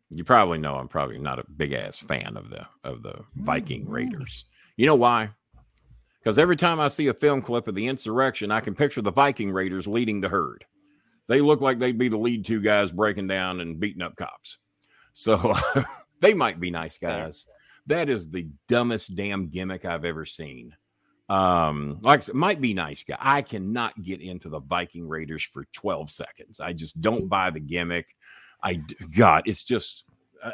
you 0.10 0.24
probably 0.24 0.58
know 0.58 0.76
I'm 0.76 0.88
probably 0.88 1.18
not 1.18 1.40
a 1.40 1.46
big 1.56 1.74
ass 1.74 2.00
fan 2.00 2.36
of 2.36 2.50
the 2.50 2.66
of 2.84 3.02
the 3.02 3.24
Viking 3.36 3.84
mm-hmm. 3.84 3.94
Raiders. 3.94 4.46
You 4.76 4.86
know 4.86 4.96
why? 4.96 5.30
Because 6.20 6.38
every 6.38 6.56
time 6.56 6.80
I 6.80 6.90
see 6.90 7.08
a 7.08 7.14
film 7.14 7.42
clip 7.42 7.68
of 7.68 7.76
the 7.76 7.88
insurrection, 7.88 8.52
I 8.52 8.60
can 8.60 8.76
picture 8.76 9.02
the 9.02 9.12
Viking 9.12 9.52
Raiders 9.52 9.88
leading 9.88 10.22
the 10.22 10.30
herd. 10.30 10.66
They 11.28 11.42
look 11.42 11.62
like 11.62 11.80
they'd 11.80 11.98
be 11.98 12.10
the 12.10 12.18
lead 12.18 12.46
two 12.46 12.62
guys 12.62 12.92
breaking 12.92 13.28
down 13.28 13.62
and 13.62 13.80
beating 13.80 14.02
up 14.02 14.16
cops. 14.16 14.58
So 15.14 15.56
they 16.20 16.34
might 16.34 16.60
be 16.60 16.70
nice 16.70 16.98
guys. 16.98 17.48
That 17.88 18.10
is 18.10 18.30
the 18.30 18.48
dumbest 18.68 19.16
damn 19.16 19.48
gimmick 19.48 19.86
I've 19.86 20.06
ever 20.06 20.26
seen. 20.26 20.76
Um, 21.32 22.00
like 22.02 22.28
it 22.28 22.36
might 22.36 22.60
be 22.60 22.74
nice 22.74 23.06
guy. 23.06 23.15
I 23.17 23.41
cannot 23.41 24.02
get 24.02 24.20
into 24.20 24.50
the 24.50 24.60
Viking 24.60 25.08
Raiders 25.08 25.44
for 25.44 25.63
12 25.72 26.10
seconds. 26.10 26.60
I 26.60 26.74
just 26.74 27.00
don't 27.00 27.30
buy 27.30 27.52
the 27.52 27.62
gimmick. 27.62 28.17
I 28.62 28.82
God, 29.15 29.44
it's 29.46 29.63
just 29.63 30.04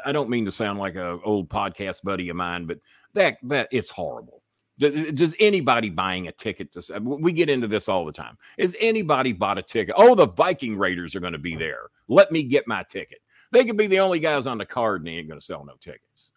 I 0.04 0.12
don't 0.12 0.30
mean 0.30 0.44
to 0.44 0.52
sound 0.52 0.78
like 0.78 0.94
a 0.94 1.18
old 1.24 1.48
podcast 1.48 2.04
buddy 2.04 2.28
of 2.28 2.36
mine, 2.36 2.66
but 2.66 2.78
that 3.14 3.38
that 3.42 3.68
it's 3.72 3.90
horrible. 3.90 4.42
Does 4.78 5.34
anybody 5.40 5.90
buying 5.90 6.28
a 6.28 6.32
ticket 6.32 6.70
to? 6.74 7.00
We 7.00 7.32
get 7.32 7.50
into 7.50 7.66
this 7.66 7.88
all 7.88 8.04
the 8.04 8.12
time. 8.12 8.38
Is 8.56 8.76
anybody 8.78 9.32
bought 9.32 9.58
a 9.58 9.62
ticket? 9.62 9.96
Oh, 9.98 10.14
the 10.14 10.28
Viking 10.28 10.78
Raiders 10.78 11.16
are 11.16 11.20
going 11.20 11.32
to 11.32 11.40
be 11.40 11.56
there. 11.56 11.88
Let 12.06 12.30
me 12.30 12.44
get 12.44 12.68
my 12.68 12.84
ticket. 12.84 13.18
They 13.50 13.64
could 13.64 13.76
be 13.76 13.88
the 13.88 13.98
only 13.98 14.20
guys 14.20 14.46
on 14.46 14.58
the 14.58 14.64
card, 14.64 15.00
and 15.00 15.08
they 15.08 15.18
ain't 15.18 15.26
going 15.26 15.40
to 15.40 15.44
sell 15.44 15.64
no 15.64 15.74
tickets. 15.80 16.30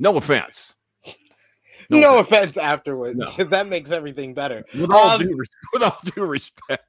No 0.00 0.16
offense. 0.16 0.74
No, 1.90 2.00
no 2.00 2.18
offense. 2.18 2.56
afterwards, 2.56 3.18
because 3.18 3.38
no. 3.38 3.44
that 3.50 3.68
makes 3.68 3.90
everything 3.90 4.34
better. 4.34 4.64
With 4.74 4.90
all, 4.90 5.10
um, 5.10 5.20
due, 5.20 5.36
with 5.72 5.82
all 5.82 5.98
due 6.04 6.24
respect. 6.24 6.84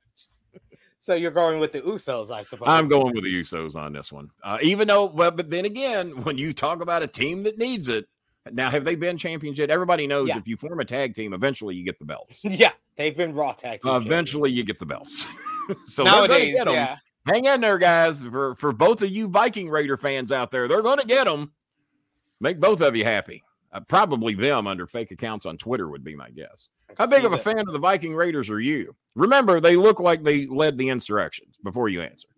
So 0.99 1.15
you're 1.15 1.31
going 1.31 1.59
with 1.59 1.71
the 1.71 1.81
Usos, 1.81 2.31
I 2.31 2.41
suppose. 2.41 2.67
I'm 2.67 2.89
going 2.89 3.15
with 3.15 3.23
the 3.23 3.41
Usos 3.41 3.75
on 3.75 3.93
this 3.93 4.11
one. 4.11 4.29
Uh, 4.43 4.57
even 4.61 4.89
though, 4.89 5.05
well, 5.05 5.31
but 5.31 5.49
then 5.49 5.63
again, 5.63 6.11
when 6.23 6.37
you 6.37 6.51
talk 6.51 6.81
about 6.81 7.01
a 7.01 7.07
team 7.07 7.43
that 7.43 7.57
needs 7.57 7.87
it, 7.87 8.09
now 8.51 8.69
have 8.69 8.83
they 8.83 8.95
been 8.95 9.17
champions 9.17 9.57
yet? 9.57 9.69
Everybody 9.69 10.07
knows 10.07 10.29
yeah. 10.29 10.37
if 10.37 10.47
you 10.47 10.57
form 10.57 10.79
a 10.79 10.85
tag 10.85 11.13
team, 11.13 11.33
eventually 11.33 11.75
you 11.75 11.85
get 11.85 11.99
the 11.99 12.05
belts. 12.05 12.43
Yeah, 12.43 12.71
they've 12.95 13.15
been 13.15 13.33
Raw 13.33 13.53
tag 13.53 13.81
team. 13.81 13.91
Uh, 13.91 13.99
eventually, 13.99 14.51
you 14.51 14.63
get 14.63 14.79
the 14.79 14.85
belts. 14.85 15.25
so 15.85 16.03
nowadays, 16.03 16.57
yeah. 16.65 16.97
Hang 17.25 17.45
in 17.45 17.61
there, 17.61 17.77
guys. 17.77 18.21
For 18.21 18.55
for 18.55 18.71
both 18.71 19.01
of 19.01 19.09
you 19.09 19.27
Viking 19.27 19.69
Raider 19.69 19.97
fans 19.97 20.31
out 20.31 20.51
there, 20.51 20.67
they're 20.67 20.81
going 20.81 20.99
to 20.99 21.07
get 21.07 21.25
them. 21.25 21.51
Make 22.39 22.59
both 22.59 22.81
of 22.81 22.95
you 22.95 23.03
happy. 23.03 23.43
Uh, 23.71 23.81
probably 23.81 24.33
them 24.33 24.65
under 24.65 24.87
fake 24.87 25.11
accounts 25.11 25.45
on 25.45 25.57
Twitter 25.57 25.89
would 25.89 26.03
be 26.03 26.15
my 26.15 26.29
guess. 26.29 26.69
How 26.97 27.05
big 27.05 27.25
of 27.25 27.33
a 27.33 27.35
that. 27.35 27.43
fan 27.43 27.59
of 27.59 27.73
the 27.73 27.79
Viking 27.79 28.15
Raiders 28.15 28.49
are 28.49 28.59
you? 28.59 28.95
Remember, 29.15 29.59
they 29.59 29.75
look 29.75 29.99
like 29.99 30.23
they 30.23 30.47
led 30.47 30.77
the 30.77 30.89
insurrections 30.89 31.57
before 31.63 31.89
you 31.89 32.01
answer. 32.01 32.29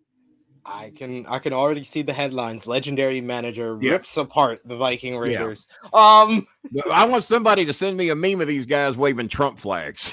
I 0.64 0.92
can 0.94 1.26
I 1.26 1.38
can 1.38 1.52
already 1.52 1.82
see 1.82 2.02
the 2.02 2.12
headlines. 2.12 2.66
Legendary 2.66 3.20
manager 3.20 3.78
yep. 3.80 3.92
rips 3.92 4.16
apart 4.16 4.60
the 4.64 4.76
Viking 4.76 5.16
Raiders. 5.16 5.68
Yeah. 5.82 5.88
Um 5.92 6.46
I 6.92 7.06
want 7.06 7.24
somebody 7.24 7.64
to 7.64 7.72
send 7.72 7.96
me 7.96 8.10
a 8.10 8.14
meme 8.14 8.40
of 8.40 8.48
these 8.48 8.66
guys 8.66 8.96
waving 8.96 9.28
Trump 9.28 9.58
flags. 9.58 10.12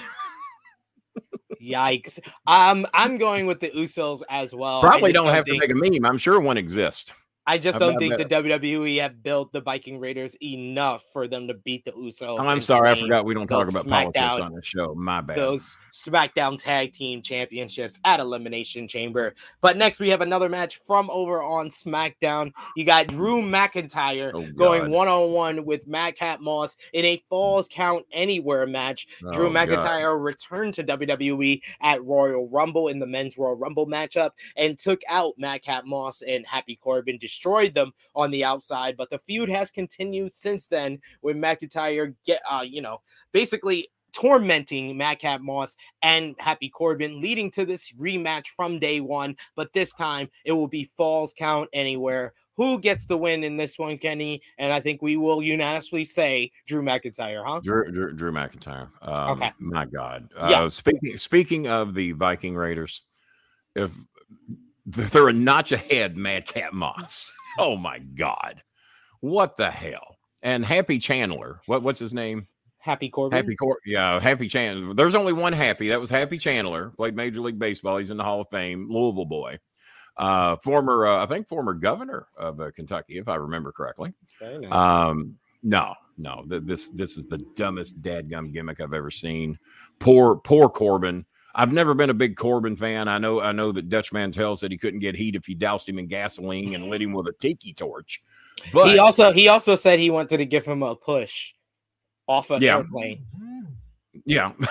Yikes. 1.62 2.20
Um 2.48 2.86
I'm 2.94 3.18
going 3.18 3.46
with 3.46 3.60
the 3.60 3.70
Usos 3.70 4.22
as 4.30 4.56
well. 4.56 4.82
Probably 4.82 5.12
don't, 5.12 5.28
have 5.28 5.46
think... 5.46 5.62
to 5.62 5.76
make 5.76 5.96
a 5.96 6.00
meme. 6.00 6.10
I'm 6.10 6.18
sure 6.18 6.40
one 6.40 6.58
exists. 6.58 7.14
I 7.48 7.58
just 7.58 7.80
don't 7.80 7.98
think 7.98 8.18
that. 8.18 8.28
the 8.28 8.36
WWE 8.44 9.00
have 9.00 9.24
built 9.24 9.54
the 9.54 9.62
Viking 9.62 10.00
Raiders 10.00 10.36
enough 10.44 11.06
for 11.14 11.30
them 11.30 11.48
to 11.48 11.54
beat 11.54 11.86
the 11.86 11.94
Usos. 11.94 12.38
I'm 12.42 12.62
sorry, 12.62 12.90
I 12.90 13.00
forgot 13.00 13.24
we 13.24 13.34
don't 13.34 13.48
talk 13.48 13.70
about 13.70 13.86
SmackDown, 13.86 14.14
politics 14.14 14.42
on 14.42 14.54
the 14.54 14.62
show. 14.62 14.94
My 14.96 15.22
bad. 15.22 15.38
Those 15.38 15.78
SmackDown 15.94 16.62
Tag 16.62 16.92
Team 16.92 17.22
Championships 17.22 18.00
at 18.04 18.20
Elimination 18.20 18.86
Chamber. 18.86 19.34
But 19.62 19.78
next 19.78 20.02
we 20.02 20.10
have 20.10 20.20
another 20.20 20.50
match 20.50 20.82
from 20.86 21.10
over 21.10 21.42
on 21.42 21.70
SmackDown. 21.70 22.52
You 22.76 22.84
got 22.84 23.08
Drew 23.08 23.42
McIntyre 23.42 24.32
oh, 24.34 24.46
going 24.52 24.92
one 24.92 25.08
on 25.08 25.32
one 25.32 25.64
with 25.64 25.88
Madcap 25.88 26.42
Moss 26.42 26.76
in 26.92 27.06
a 27.06 27.24
Falls 27.30 27.70
Count 27.70 28.06
Anywhere 28.12 28.68
match. 28.68 29.08
Oh, 29.26 29.32
Drew 29.32 29.50
McIntyre 29.50 30.14
God. 30.14 30.24
returned 30.24 30.74
to 30.74 30.84
WWE 30.84 31.62
at 31.82 32.04
Royal 32.04 32.50
Rumble 32.50 32.90
in 32.90 33.00
the 33.00 33.08
Men's 33.08 33.38
Royal 33.38 33.56
Rumble 33.56 33.88
matchup 33.88 34.32
and 34.58 34.78
took 34.78 35.02
out 35.08 35.36
Madcap 35.38 35.86
Moss 35.86 36.22
and 36.22 36.46
Happy 36.46 36.76
Corbin 36.76 37.18
destroyed 37.38 37.74
them 37.74 37.92
on 38.16 38.32
the 38.32 38.44
outside. 38.44 38.98
But 38.98 39.10
the 39.10 39.20
feud 39.20 39.50
has 39.50 39.72
continued 39.72 40.32
since 40.32 40.68
then 40.68 41.00
with 41.22 41.38
McIntyre 41.38 42.16
get 42.26 42.42
uh, 42.50 42.66
you 42.68 42.82
know, 42.82 43.02
basically 43.32 43.90
tormenting 44.14 44.98
Madcap 44.98 45.42
Moss 45.42 45.76
and 46.02 46.36
Happy 46.40 46.70
Corbin, 46.70 47.22
leading 47.22 47.52
to 47.52 47.66
this 47.66 47.92
rematch 47.94 48.48
from 48.56 48.80
day 48.80 49.00
one. 49.00 49.36
But 49.56 49.74
this 49.74 49.94
time 49.94 50.30
it 50.46 50.52
will 50.54 50.68
be 50.68 50.90
falls 50.98 51.34
count 51.38 51.70
anywhere. 51.74 52.34
Who 52.56 52.80
gets 52.80 53.06
the 53.06 53.16
win 53.16 53.44
in 53.44 53.56
this 53.56 53.78
one, 53.78 54.00
Kenny? 54.00 54.42
And 54.58 54.74
I 54.74 54.80
think 54.80 55.04
we 55.04 55.16
will 55.16 55.44
unanimously 55.44 56.04
say 56.04 56.52
Drew 56.66 56.82
McIntyre, 56.82 57.46
huh? 57.46 57.60
Drew, 57.64 57.92
Drew, 57.92 58.14
Drew 58.14 58.32
McIntyre. 58.32 58.90
Um, 59.04 59.38
okay. 59.38 59.52
My 59.60 59.86
God. 59.86 60.28
Yeah. 60.36 60.64
Uh, 60.64 60.70
speaking 60.72 61.20
speaking 61.20 61.68
of 61.68 61.94
the 61.94 62.14
Viking 62.14 62.56
Raiders, 62.56 63.04
if 63.76 63.92
they're 64.88 65.28
a 65.28 65.34
notch 65.34 65.72
ahead, 65.72 66.18
Madcap 66.18 66.74
Moss. 66.74 67.34
Oh 67.60 67.76
my 67.76 68.00
God. 68.00 68.64
What 69.20 69.58
the 69.58 69.70
hell? 69.70 70.18
And 70.42 70.66
Happy 70.66 70.98
Chandler. 70.98 71.60
What 71.66 71.84
what's 71.84 72.00
his 72.00 72.14
name? 72.14 72.48
Happy 72.78 73.10
Corbin. 73.10 73.36
Happy 73.36 73.56
Cor 73.56 73.78
yeah, 73.86 74.20
Happy 74.20 74.48
Chandler. 74.48 74.94
There's 74.94 75.16
only 75.16 75.34
one 75.34 75.52
Happy. 75.52 75.90
That 75.90 76.00
was 76.00 76.10
Happy 76.10 76.38
Chandler. 76.38 76.92
Played 76.92 77.16
Major 77.16 77.42
League 77.42 77.60
Baseball. 77.60 77.98
He's 77.98 78.10
in 78.12 78.18
the 78.18 78.24
Hall 78.24 78.42
of 78.42 78.48
Fame. 78.50 78.88
Louisville 78.90 79.26
boy. 79.26 79.60
Uh, 80.16 80.56
former, 80.64 81.06
uh, 81.06 81.24
I 81.24 81.28
think, 81.28 81.48
former 81.48 81.74
governor 81.74 82.28
of 82.38 82.60
uh, 82.60 82.72
Kentucky, 82.72 83.20
if 83.20 83.28
I 83.28 83.36
remember 83.36 83.72
correctly. 83.72 84.14
Nice. 84.42 84.72
Um, 84.72 85.36
no, 85.62 85.94
no, 86.18 86.44
th- 86.50 86.64
this 86.66 86.90
this 86.90 87.18
is 87.18 87.26
the 87.26 87.40
dumbest 87.56 88.02
dadgum 88.02 88.52
gimmick 88.54 88.80
I've 88.80 88.94
ever 88.94 89.12
seen. 89.12 89.60
Poor, 90.00 90.38
poor 90.38 90.70
Corbin. 90.70 91.26
I've 91.58 91.74
never 91.74 91.96
been 91.96 92.12
a 92.12 92.14
big 92.14 92.38
Corbin 92.38 92.76
fan. 92.76 93.08
I 93.08 93.18
know 93.18 93.42
I 93.42 93.52
know 93.52 93.72
that 93.72 93.90
Dutch 93.90 94.14
Mantell 94.14 94.58
said 94.58 94.72
he 94.72 94.78
couldn't 94.78 95.00
get 95.00 95.16
heat 95.16 95.36
if 95.36 95.50
you 95.50 95.56
doused 95.56 95.90
him 95.90 95.98
in 95.98 96.06
gasoline 96.06 96.76
and 96.76 96.86
lit 96.86 97.02
him 97.02 97.14
with 97.14 97.28
a 97.28 97.34
tiki 97.34 97.74
torch. 97.74 98.22
But 98.72 98.92
he 98.92 99.00
also 99.00 99.32
he 99.32 99.48
also 99.48 99.74
said 99.74 99.98
he 99.98 100.12
wanted 100.12 100.38
to 100.38 100.46
give 100.46 100.66
him 100.66 100.84
a 100.84 100.96
push 100.96 101.54
off 102.28 102.52
an 102.52 102.62
yeah. 102.62 102.78
airplane. 102.78 103.26
Yeah. 104.26 104.52
I'm 104.60 104.64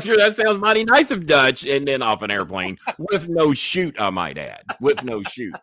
sure 0.00 0.16
that 0.16 0.34
sounds 0.36 0.58
mighty 0.58 0.84
nice 0.84 1.10
of 1.10 1.26
Dutch 1.26 1.66
and 1.66 1.86
then 1.86 2.02
off 2.02 2.22
an 2.22 2.30
airplane 2.30 2.78
with 2.98 3.28
no 3.28 3.52
chute, 3.52 4.00
I 4.00 4.10
might 4.10 4.38
add. 4.38 4.62
With 4.80 5.04
no 5.04 5.22
chute. 5.22 5.54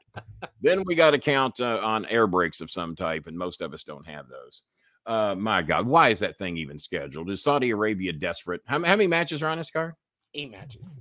then 0.61 0.83
we 0.85 0.95
got 0.95 1.11
to 1.11 1.19
count 1.19 1.59
uh, 1.59 1.79
on 1.81 2.05
air 2.05 2.27
brakes 2.27 2.61
of 2.61 2.69
some 2.69 2.95
type, 2.95 3.27
and 3.27 3.37
most 3.37 3.61
of 3.61 3.73
us 3.73 3.83
don't 3.83 4.05
have 4.05 4.27
those. 4.27 4.63
Uh, 5.07 5.35
my 5.35 5.61
God, 5.61 5.87
why 5.87 6.09
is 6.09 6.19
that 6.19 6.37
thing 6.37 6.57
even 6.57 6.77
scheduled? 6.77 7.29
Is 7.29 7.41
Saudi 7.41 7.71
Arabia 7.71 8.11
desperate? 8.11 8.61
How, 8.65 8.75
how 8.83 8.97
many 8.97 9.07
matches 9.07 9.41
are 9.41 9.49
on 9.49 9.57
this 9.57 9.71
card? 9.71 9.93
Eight 10.33 10.51
matches. 10.51 10.97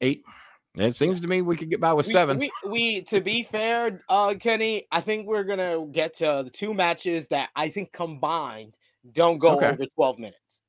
Eight. 0.00 0.24
It 0.74 0.96
seems 0.96 1.20
to 1.20 1.28
me 1.28 1.42
we 1.42 1.56
could 1.56 1.68
get 1.68 1.80
by 1.80 1.92
with 1.92 2.06
we, 2.06 2.12
seven. 2.14 2.38
We, 2.38 2.50
we, 2.66 3.02
to 3.02 3.20
be 3.20 3.42
fair, 3.42 4.00
uh, 4.08 4.34
Kenny, 4.40 4.86
I 4.90 5.02
think 5.02 5.26
we're 5.26 5.44
gonna 5.44 5.86
get 5.92 6.14
to 6.14 6.42
the 6.44 6.50
two 6.50 6.72
matches 6.72 7.26
that 7.28 7.50
I 7.54 7.68
think 7.68 7.92
combined 7.92 8.78
don't 9.12 9.36
go 9.36 9.56
okay. 9.58 9.68
over 9.68 9.84
twelve 9.94 10.18
minutes. 10.18 10.62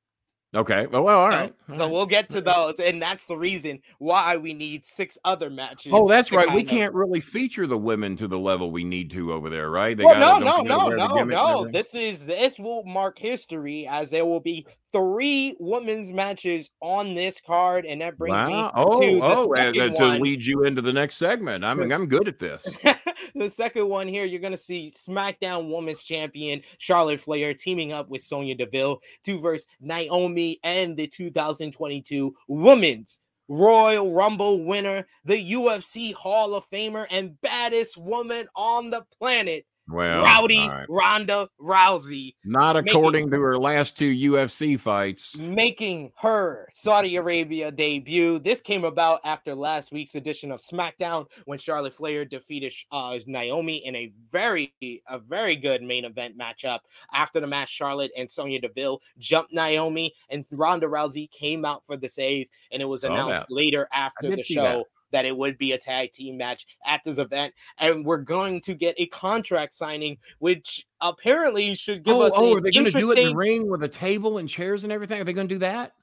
Okay. 0.56 0.86
Well, 0.88 1.04
well 1.04 1.22
all 1.22 1.30
right. 1.30 1.54
So, 1.70 1.76
so, 1.78 1.90
we'll 1.90 2.06
get 2.06 2.30
to 2.30 2.42
those, 2.42 2.80
and 2.80 3.02
that's 3.02 3.26
the 3.26 3.38
reason 3.38 3.80
why 3.98 4.38
we 4.38 4.54
need 4.54 4.86
six 4.86 5.18
other 5.26 5.50
matches. 5.50 5.92
Oh, 5.96 6.08
that's 6.08 6.32
right. 6.32 6.54
We 6.54 6.64
can't 6.64 6.94
really 6.94 7.22
feature 7.22 7.66
the 7.66 7.78
women 7.78 8.16
to 8.18 8.28
the 8.28 8.38
level 8.38 8.72
we 8.72 8.84
need 8.84 9.10
to 9.12 9.34
over 9.34 9.50
there, 9.50 9.70
right? 9.70 9.98
They 9.98 10.04
well, 10.04 10.40
no, 10.40 10.62
no, 10.62 10.90
no, 10.90 10.90
no, 10.90 11.24
no. 11.24 11.72
This 11.72 11.96
is 11.96 12.26
this 12.26 12.60
will 12.60 12.84
mark 12.84 13.18
history 13.18 13.88
as 13.88 14.10
there 14.10 14.26
will 14.26 14.40
be 14.40 14.68
three 14.94 15.58
women's 15.60 16.14
matches 16.14 16.70
on 16.80 17.16
this 17.16 17.42
card, 17.42 17.86
and 17.86 18.00
that 18.02 18.18
brings 18.18 18.36
wow. 18.36 18.48
me 18.48 18.72
oh, 18.76 19.02
to 19.02 19.20
oh, 19.22 19.54
uh, 19.56 19.72
to 19.72 20.22
lead 20.22 20.46
you 20.46 20.64
into 20.64 20.82
the 20.82 20.94
next 20.94 21.18
segment. 21.18 21.66
I 21.66 21.74
mean, 21.74 21.92
I'm 21.92 22.08
good 22.08 22.28
at 22.28 22.40
this. 22.40 22.66
the 23.36 23.50
second 23.50 23.90
one 23.90 24.08
here, 24.08 24.26
you're 24.26 24.40
gonna 24.40 24.56
see 24.56 24.94
SmackDown 24.96 25.74
Women's 25.74 26.04
Champion 26.04 26.62
Charlotte 26.78 27.20
Flair 27.20 27.54
teaming 27.54 27.92
up 27.92 28.10
with 28.10 28.22
Sonya 28.22 28.56
Deville 28.56 29.02
to 29.24 29.40
verse 29.40 29.66
Naomi 29.82 30.60
and 30.64 30.96
the 30.96 31.08
2022 31.08 32.34
Women's 32.48 33.20
Royal 33.50 34.14
Rumble 34.14 34.64
winner, 34.64 35.06
the 35.26 35.54
UFC 35.54 36.14
Hall 36.14 36.56
of 36.56 36.70
Famer, 36.70 37.06
and 37.12 37.40
baddest 37.42 37.98
woman 37.98 38.48
on 38.56 38.90
the 38.90 39.06
planet, 39.20 39.66
well, 39.90 40.24
Rowdy 40.24 40.68
right. 40.68 40.86
Ronda 40.90 41.50
Rousey. 41.60 42.36
Not 42.46 42.78
according 42.78 43.26
making, 43.26 43.32
to 43.32 43.42
her 43.42 43.58
last 43.58 43.98
two 43.98 44.14
UFC 44.14 44.80
fights. 44.80 45.38
Making 45.38 46.12
her 46.18 46.70
Saudi 46.74 47.18
Arabia 47.18 47.72
debut. 47.72 48.40
This 48.40 48.62
came 48.62 48.86
about 48.86 49.20
after 49.26 49.54
last 49.54 49.92
week's 49.92 50.16
edition 50.16 50.52
of 50.52 50.62
SmackDown 50.62 51.26
when 51.46 51.60
Charlotte 51.60 51.94
Flair 51.94 52.24
defeated 52.24 52.74
uh, 52.92 53.18
Naomi 53.28 53.86
in 53.86 53.96
a 53.96 54.14
very, 54.32 54.74
a 55.08 55.20
very 55.20 55.56
good 55.56 55.84
main 55.84 56.06
event 56.06 56.38
matchup. 56.38 56.80
After 57.14 57.42
the 57.42 57.48
match, 57.48 57.70
Charlotte 57.70 58.12
and 58.18 58.32
Sonya 58.32 58.62
Deville 58.62 59.02
jumped 59.18 59.54
Naomi, 59.54 60.14
and 60.30 60.46
Ronda 60.52 60.88
Rousey 60.88 61.30
came 61.30 61.66
out 61.66 61.86
for 61.86 61.98
the 61.98 62.08
save. 62.08 62.48
And 62.72 62.82
it 62.82 62.86
was 62.86 63.04
announced 63.04 63.48
oh, 63.50 63.54
later 63.54 63.88
after 63.92 64.34
the 64.34 64.42
show. 64.42 64.64
That 64.64 64.86
that 65.14 65.26
it 65.26 65.36
would 65.36 65.58
be 65.58 65.72
a 65.72 65.78
tag 65.78 66.12
team 66.12 66.38
match 66.38 66.68
at 66.86 67.02
this 67.06 67.18
event, 67.18 67.54
and 67.78 68.06
we're 68.06 68.18
going 68.18 68.60
to 68.62 68.74
get 68.74 68.96
a 68.98 69.06
contract 69.06 69.74
signing, 69.74 70.18
which 70.40 70.86
apparently 71.00 71.74
should 71.76 72.04
give 72.04 72.16
oh, 72.16 72.24
us. 72.24 72.34
Oh, 72.36 72.58
are 72.58 72.62
they 72.62 72.72
going 72.72 72.86
to 72.86 72.92
do 72.92 73.12
it 73.12 73.18
in 73.18 73.30
the 73.30 73.36
ring 73.36 73.70
with 73.70 73.84
a 73.84 73.88
table 73.88 74.40
and 74.40 74.50
chairs 74.50 74.84
and 74.84 74.92
everything? 74.92 75.22
Are 75.22 75.24
they 75.24 75.34
going 75.34 75.48
to 75.48 75.56
do 75.56 75.60
that? 75.60 75.94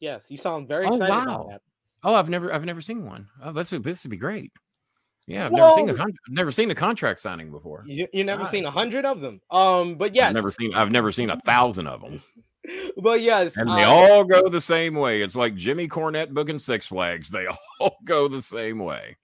Yes, 0.00 0.30
you 0.30 0.38
sound 0.38 0.66
very 0.66 0.86
oh, 0.86 0.94
excited 0.94 1.10
wow. 1.10 1.22
about 1.22 1.48
that. 1.50 1.60
Oh, 2.02 2.14
I've 2.14 2.28
never, 2.28 2.52
I've 2.52 2.64
never 2.64 2.80
seen 2.80 3.04
one. 3.04 3.28
Oh, 3.42 3.52
that's 3.52 3.70
this 3.70 4.04
would 4.04 4.10
be 4.10 4.16
great. 4.16 4.52
Yeah, 5.26 5.46
I've 5.46 5.52
never 5.52 5.72
seen 5.72 5.88
a 5.88 5.94
con- 5.94 6.12
never 6.28 6.52
seen 6.52 6.70
a 6.70 6.74
contract 6.74 7.20
signing 7.20 7.50
before. 7.50 7.82
You, 7.86 8.06
you 8.12 8.24
never 8.24 8.44
seen 8.44 8.66
a 8.66 8.70
hundred 8.70 9.06
of 9.06 9.22
them. 9.22 9.40
Um, 9.50 9.94
but 9.94 10.14
yes, 10.14 10.28
I've 10.28 10.34
never 10.34 10.52
seen 10.52 10.74
I've 10.74 10.90
never 10.90 11.12
seen 11.12 11.30
a 11.30 11.40
thousand 11.40 11.86
of 11.86 12.02
them. 12.02 12.22
but 12.96 13.20
yes, 13.20 13.56
and 13.56 13.68
they 13.68 13.84
uh, 13.84 13.90
all 13.90 14.24
go 14.24 14.48
the 14.48 14.60
same 14.60 14.94
way. 14.94 15.22
It's 15.22 15.36
like 15.36 15.54
Jimmy 15.54 15.88
Cornette 15.88 16.30
booking 16.30 16.58
Six 16.58 16.86
Flags. 16.86 17.30
They 17.30 17.46
all 17.80 17.98
go 18.04 18.28
the 18.28 18.42
same 18.42 18.78
way. 18.78 19.16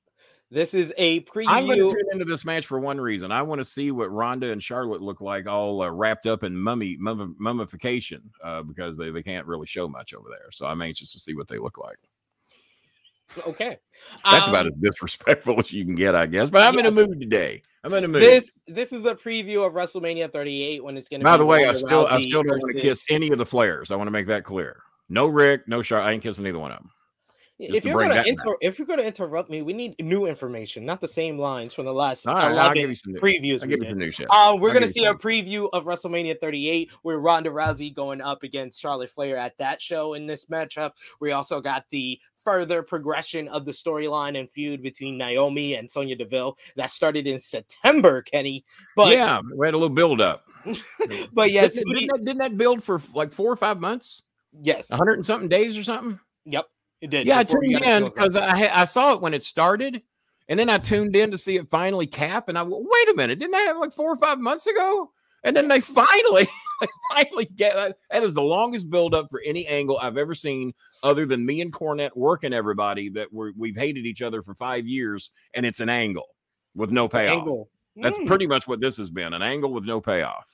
This 0.53 0.74
is 0.74 0.92
a 0.98 1.20
preview. 1.20 1.44
I'm 1.46 1.66
going 1.66 1.79
to 1.79 1.94
tune 1.94 2.09
into 2.12 2.24
this 2.24 2.44
match 2.44 2.66
for 2.66 2.81
one 2.81 3.00
reason. 3.00 3.31
I 3.31 3.40
want 3.40 3.61
to 3.61 3.64
see 3.64 3.92
what 3.92 4.11
Ronda 4.11 4.50
and 4.50 4.61
Charlotte 4.61 5.00
look 5.00 5.20
like, 5.20 5.46
all 5.46 5.81
uh, 5.81 5.90
wrapped 5.90 6.26
up 6.26 6.42
in 6.42 6.59
mummy 6.59 6.96
mummification, 6.98 8.22
uh, 8.42 8.62
because 8.62 8.96
they, 8.96 9.11
they 9.11 9.22
can't 9.22 9.46
really 9.46 9.68
show 9.68 9.88
much 9.88 10.12
over 10.12 10.29
there. 10.29 10.50
So 10.50 10.66
I'm 10.66 10.83
anxious 10.83 11.12
to 11.12 11.20
see 11.20 11.35
what 11.35 11.46
they 11.46 11.59
look 11.59 11.79
like. 11.79 11.98
Okay. 13.46 13.78
That's 14.24 14.44
um, 14.44 14.50
about 14.50 14.66
as 14.66 14.72
disrespectful 14.80 15.58
as 15.58 15.72
you 15.72 15.84
can 15.84 15.94
get, 15.94 16.14
I 16.14 16.26
guess. 16.26 16.50
But 16.50 16.62
I'm 16.62 16.78
in 16.78 16.86
a 16.86 16.90
mood 16.90 17.20
today. 17.20 17.62
I'm 17.84 17.92
in 17.94 18.04
a 18.04 18.08
mood. 18.08 18.22
This 18.22 18.58
this 18.66 18.92
is 18.92 19.06
a 19.06 19.14
preview 19.14 19.66
of 19.66 19.72
WrestleMania 19.72 20.32
38 20.32 20.84
when 20.84 20.96
it's 20.96 21.08
going 21.08 21.20
to. 21.20 21.24
Be. 21.24 21.30
By 21.30 21.36
the 21.36 21.46
way, 21.46 21.66
I 21.66 21.72
still 21.72 22.06
I 22.06 22.20
still 22.20 22.42
don't 22.42 22.58
want 22.58 22.76
to 22.76 22.80
kiss 22.80 23.06
any 23.08 23.30
of 23.30 23.38
the 23.38 23.46
Flairs. 23.46 23.90
I 23.90 23.96
want 23.96 24.08
to 24.08 24.12
make 24.12 24.26
that 24.26 24.44
clear. 24.44 24.82
No 25.08 25.26
Rick, 25.26 25.66
no 25.66 25.82
Char. 25.82 26.00
I 26.00 26.12
ain't 26.12 26.22
kissing 26.22 26.46
either 26.46 26.58
one 26.58 26.72
of 26.72 26.78
them. 26.78 26.90
if 27.58 27.84
you're 27.84 28.00
gonna 28.00 28.22
inter- 28.26 28.56
if 28.60 28.78
you're 28.78 28.86
gonna 28.86 29.02
interrupt 29.02 29.50
me, 29.50 29.60
we 29.62 29.72
need 29.72 29.94
new 30.00 30.26
information, 30.26 30.84
not 30.84 31.00
the 31.00 31.08
same 31.08 31.38
lines 31.38 31.74
from 31.74 31.84
the 31.84 31.92
last 31.92 32.26
right, 32.26 32.52
11 32.52 32.94
previews. 33.20 33.62
I'll 33.62 33.68
give 33.68 33.80
you 33.80 33.88
some 33.88 33.98
new 33.98 34.12
shit. 34.12 34.28
Uh, 34.30 34.56
we're 34.58 34.68
I'll 34.68 34.74
gonna 34.74 34.88
see 34.88 35.04
a 35.04 35.14
preview 35.14 35.68
of 35.72 35.84
WrestleMania 35.84 36.38
38 36.38 36.90
where 37.02 37.18
Ronda 37.18 37.50
Rousey 37.50 37.94
going 37.94 38.20
up 38.20 38.44
against 38.44 38.80
Charlotte 38.80 39.10
Flair 39.10 39.36
at 39.36 39.58
that 39.58 39.82
show 39.82 40.14
in 40.14 40.26
this 40.26 40.46
matchup. 40.46 40.92
We 41.18 41.32
also 41.32 41.60
got 41.60 41.84
the 41.90 42.20
further 42.44 42.83
progression 42.83 43.48
of 43.48 43.64
the 43.64 43.72
storyline 43.72 44.38
and 44.38 44.50
feud 44.50 44.83
between 44.83 45.18
Naomi 45.18 45.74
and 45.74 45.90
Sonya 45.90 46.16
Deville 46.16 46.57
that 46.76 46.90
started 46.90 47.26
in 47.26 47.38
September, 47.38 48.22
Kenny. 48.22 48.64
But 48.96 49.12
yeah, 49.12 49.40
we 49.55 49.66
had 49.66 49.74
a 49.74 49.79
little 49.79 49.94
build 49.94 50.20
up. 50.20 50.48
but 51.33 51.50
yes, 51.50 51.74
didn't, 51.74 51.94
didn't, 51.94 52.07
that, 52.09 52.24
didn't, 52.24 52.38
that, 52.38 52.57
build 52.57 52.83
for 52.83 53.00
like 53.14 53.33
four 53.33 53.53
or 53.53 53.57
five 53.57 53.81
months? 53.81 54.22
Yes, 54.62 54.90
hundred 54.90 55.14
and 55.14 55.26
something 55.26 55.48
days 55.48 55.79
or 55.79 55.83
something. 55.83 56.18
Yep, 56.44 56.66
it 57.00 57.11
did. 57.11 57.26
Yeah, 57.26 57.38
I 57.38 57.44
tuned 57.44 57.85
in 57.85 58.05
because 58.05 58.37
I 58.37 58.68
I 58.72 58.85
saw 58.85 59.14
it 59.14 59.20
when 59.20 59.35
it 59.35 59.42
started, 59.42 60.03
and 60.48 60.59
then 60.59 60.68
I 60.68 60.79
tuned 60.79 61.14
in 61.14 61.31
to 61.31 61.38
see 61.38 61.57
it 61.57 61.70
finally 61.70 62.07
cap, 62.07 62.48
and 62.48 62.59
I 62.59 62.62
wait 62.64 63.09
a 63.11 63.14
minute, 63.16 63.38
didn't 63.38 63.53
that 63.53 63.66
have 63.68 63.79
like 63.79 63.92
four 63.92 64.12
or 64.12 64.16
five 64.16 64.38
months 64.38 64.66
ago? 64.66 65.12
And 65.42 65.57
then 65.57 65.68
they 65.68 65.81
finally, 65.81 66.48
they 66.81 66.87
finally 67.12 67.46
get 67.46 67.76
uh, 67.76 67.92
that 68.11 68.22
is 68.22 68.35
the 68.35 68.42
longest 68.42 68.90
buildup 68.90 69.29
for 69.31 69.40
any 69.44 69.66
angle 69.66 69.98
I've 70.00 70.18
ever 70.18 70.35
seen, 70.35 70.72
other 71.03 71.26
than 71.26 71.44
me 71.44 71.61
and 71.61 71.72
Cornette 71.72 72.16
working 72.16 72.53
everybody 72.53 73.09
that 73.11 73.33
we're, 73.33 73.53
we've 73.57 73.76
hated 73.76 74.07
each 74.07 74.22
other 74.22 74.42
for 74.42 74.55
five 74.55 74.87
years, 74.87 75.31
and 75.55 75.64
it's 75.64 75.81
an 75.81 75.88
angle 75.88 76.29
with 76.74 76.90
no 76.90 77.09
payoff. 77.09 77.38
Angle. 77.38 77.70
That's 77.96 78.18
mm. 78.18 78.26
pretty 78.26 78.46
much 78.46 78.68
what 78.68 78.81
this 78.81 78.96
has 78.98 79.11
been 79.11 79.35
an 79.35 79.42
angle 79.42 79.72
with 79.72 79.85
no 79.85 80.00
payoff 80.00 80.46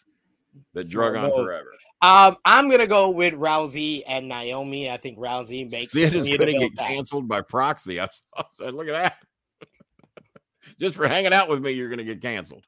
that 0.74 0.88
drug 0.90 1.16
on 1.16 1.30
forever. 1.30 1.70
Um, 2.02 2.36
I'm 2.44 2.68
gonna 2.70 2.86
go 2.86 3.10
with 3.10 3.34
Rousey 3.34 4.02
and 4.06 4.28
Naomi. 4.28 4.90
I 4.90 4.96
think 4.96 5.18
Rousey 5.18 5.70
makes 5.70 5.94
it 5.94 6.14
is 6.14 6.28
gonna 6.28 6.52
get 6.52 6.74
back. 6.76 6.88
canceled 6.88 7.28
by 7.28 7.40
proxy. 7.40 8.00
I 8.00 8.08
said, 8.54 8.74
look 8.74 8.88
at 8.88 8.92
that. 8.92 9.16
Just 10.80 10.94
for 10.94 11.08
hanging 11.08 11.32
out 11.32 11.48
with 11.48 11.60
me, 11.62 11.70
you're 11.70 11.88
gonna 11.88 12.04
get 12.04 12.20
canceled. 12.20 12.64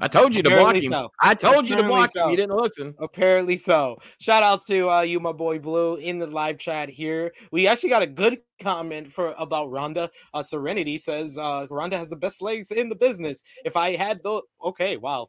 I 0.00 0.08
told 0.08 0.34
you 0.34 0.40
Apparently 0.40 0.80
to 0.82 0.88
block 0.88 1.04
him. 1.04 1.08
So. 1.08 1.12
I 1.20 1.34
told 1.34 1.64
Apparently 1.64 1.70
you 1.70 1.76
to 1.76 1.88
block 1.88 2.10
so. 2.12 2.24
him. 2.24 2.30
You 2.30 2.36
didn't 2.36 2.56
listen. 2.56 2.94
Apparently 2.98 3.56
so. 3.56 3.98
Shout 4.18 4.42
out 4.42 4.66
to 4.66 4.90
uh, 4.90 5.00
you, 5.02 5.20
my 5.20 5.32
boy 5.32 5.58
Blue, 5.58 5.96
in 5.96 6.18
the 6.18 6.26
live 6.26 6.58
chat 6.58 6.88
here. 6.88 7.32
We 7.52 7.66
actually 7.66 7.90
got 7.90 8.02
a 8.02 8.06
good 8.06 8.38
comment 8.60 9.10
for 9.10 9.34
about 9.38 9.70
Ronda. 9.70 10.10
Uh, 10.32 10.42
Serenity 10.42 10.96
says 10.98 11.38
uh, 11.38 11.66
Ronda 11.70 11.98
has 11.98 12.10
the 12.10 12.16
best 12.16 12.42
legs 12.42 12.70
in 12.70 12.88
the 12.88 12.94
business. 12.94 13.42
If 13.64 13.76
I 13.76 13.96
had 13.96 14.22
the 14.22 14.42
okay, 14.64 14.96
wow. 14.96 15.28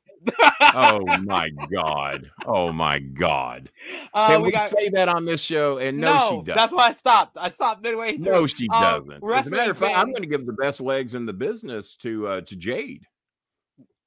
oh 0.62 1.06
my 1.22 1.50
god. 1.74 2.30
Oh 2.46 2.72
my 2.72 3.00
god. 3.00 3.70
Uh, 4.14 4.28
Can 4.28 4.42
we, 4.42 4.48
we 4.48 4.52
got... 4.52 4.70
say 4.70 4.90
that 4.90 5.10
on 5.10 5.26
this 5.26 5.42
show? 5.42 5.80
And 5.80 5.98
no, 5.98 6.14
no, 6.14 6.30
she 6.30 6.36
doesn't. 6.46 6.56
That's 6.56 6.74
why 6.74 6.88
I 6.88 6.92
stopped. 6.92 7.38
I 7.40 7.50
stopped 7.50 7.82
midway 7.82 8.18
through. 8.18 8.32
No, 8.32 8.48
she 8.48 8.70
um, 8.70 8.82
doesn't. 8.82 9.32
As 9.34 9.48
a 9.48 9.56
matter 9.56 9.72
of 9.72 9.78
fact, 9.78 9.98
I'm 9.98 10.08
going 10.08 10.22
to 10.22 10.28
give 10.28 10.46
the 10.46 10.54
best 10.54 10.82
legs 10.82 11.14
in 11.14 11.26
the 11.26 11.34
business 11.34 11.96
to 11.98 12.28
uh, 12.28 12.42
to 12.42 12.56
Jade. 12.56 13.08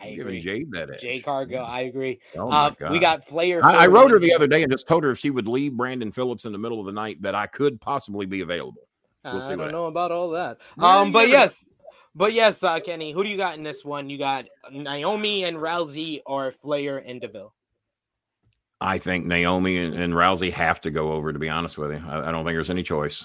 I 0.05 0.09
agree. 0.09 0.41
Jade 0.41 0.71
that 0.73 0.91
is. 0.91 1.01
Jade 1.01 1.25
Cargill, 1.25 1.65
I 1.65 1.83
agree. 1.83 2.21
Oh 2.37 2.51
uh, 2.51 2.73
we 2.91 2.99
got 2.99 3.25
Flair. 3.25 3.65
I, 3.65 3.85
I, 3.85 3.87
wrote 3.87 4.11
her 4.11 4.19
the 4.19 4.35
other 4.35 4.47
day 4.47 4.63
and 4.63 4.71
just 4.71 4.87
told 4.87 5.05
her 5.05 5.11
if 5.11 5.19
she 5.19 5.31
would 5.31 5.49
leave 5.49 5.73
Brandon 5.73 6.13
Phillips 6.13 6.45
in 6.45 6.53
the 6.53 6.59
middle 6.59 6.81
of 6.81 6.87
the 6.87 6.93
night 6.93 7.23
that 7.23 7.35
I 7.35 7.47
could 7.47 7.81
possibly 7.81 8.27
be 8.27 8.43
available. 8.43 8.89
We'll 9.25 9.43
I 9.43 9.57
don't 9.57 9.73
know 9.73 9.87
about 9.87 10.13
all 10.13 10.31
that. 10.31 10.59
Um, 10.79 11.11
but 11.11 11.29
yes, 11.29 11.67
but 12.15 12.35
yes, 12.35 12.63
uh, 12.63 12.79
Kenny, 12.81 13.13
who 13.13 13.25
do 13.25 13.31
you 13.31 13.39
got 13.39 13.57
in 13.57 13.63
this 13.63 13.85
one? 13.85 14.11
You 14.11 14.19
got 14.19 14.47
Naomi 14.71 15.45
and 15.45 15.57
Rousey 15.57 16.21
or 16.27 16.51
Flair 16.53 16.99
and 16.99 17.21
Deville? 17.21 17.55
I 18.81 18.99
think 18.99 19.25
Naomi 19.25 19.79
and, 19.79 19.95
and 19.95 20.13
Rousey 20.13 20.53
have 20.53 20.81
to 20.83 20.91
go 20.91 21.13
over. 21.13 21.33
To 21.33 21.39
be 21.39 21.49
honest 21.49 21.79
with 21.79 21.93
you, 21.93 22.03
I, 22.07 22.29
I 22.29 22.33
don't 22.33 22.45
think 22.45 22.55
there's 22.55 22.71
any 22.71 22.83
choice. 22.83 23.25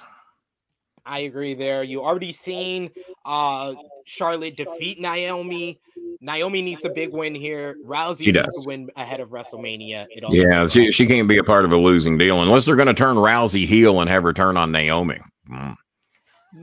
I 1.05 1.19
agree 1.19 1.53
there. 1.53 1.83
You 1.83 2.01
already 2.01 2.31
seen 2.31 2.91
uh 3.25 3.73
Charlotte 4.05 4.55
defeat 4.55 5.01
Naomi. 5.01 5.81
Naomi 6.21 6.61
needs 6.61 6.83
a 6.83 6.89
big 6.89 7.13
win 7.13 7.33
here. 7.33 7.77
Rousey 7.85 8.25
she 8.25 8.31
needs 8.31 8.45
does. 8.45 8.55
to 8.55 8.67
win 8.67 8.89
ahead 8.95 9.19
of 9.19 9.29
WrestleMania. 9.29 10.07
yeah, 10.31 10.67
she, 10.67 10.91
she 10.91 11.05
can't 11.07 11.29
be 11.29 11.37
a 11.37 11.43
part 11.43 11.63
of 11.65 11.71
a 11.71 11.77
losing 11.77 12.17
deal 12.17 12.41
unless 12.41 12.65
they're 12.65 12.75
going 12.75 12.87
to 12.87 12.93
turn 12.93 13.15
Rousey 13.15 13.65
heel 13.65 14.01
and 14.01 14.09
have 14.09 14.23
her 14.23 14.33
turn 14.33 14.57
on 14.57 14.71
Naomi. 14.71 15.19
Mm. 15.49 15.75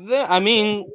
The, 0.09 0.31
I 0.31 0.41
mean, 0.41 0.87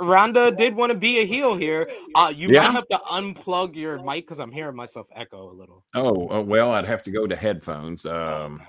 Ronda 0.00 0.50
did 0.50 0.74
want 0.74 0.90
to 0.90 0.98
be 0.98 1.18
a 1.18 1.26
heel 1.26 1.56
here. 1.56 1.88
Uh, 2.16 2.32
you 2.34 2.48
yeah. 2.48 2.64
might 2.64 2.72
have 2.72 2.88
to 2.88 2.98
unplug 3.10 3.76
your 3.76 4.02
mic 4.02 4.26
because 4.26 4.40
I'm 4.40 4.50
hearing 4.50 4.74
myself 4.74 5.08
echo 5.14 5.50
a 5.50 5.54
little. 5.54 5.84
Oh, 5.94 6.28
oh, 6.30 6.40
well, 6.40 6.72
I'd 6.72 6.86
have 6.86 7.02
to 7.04 7.10
go 7.10 7.26
to 7.26 7.36
headphones. 7.36 8.06
Um, 8.06 8.62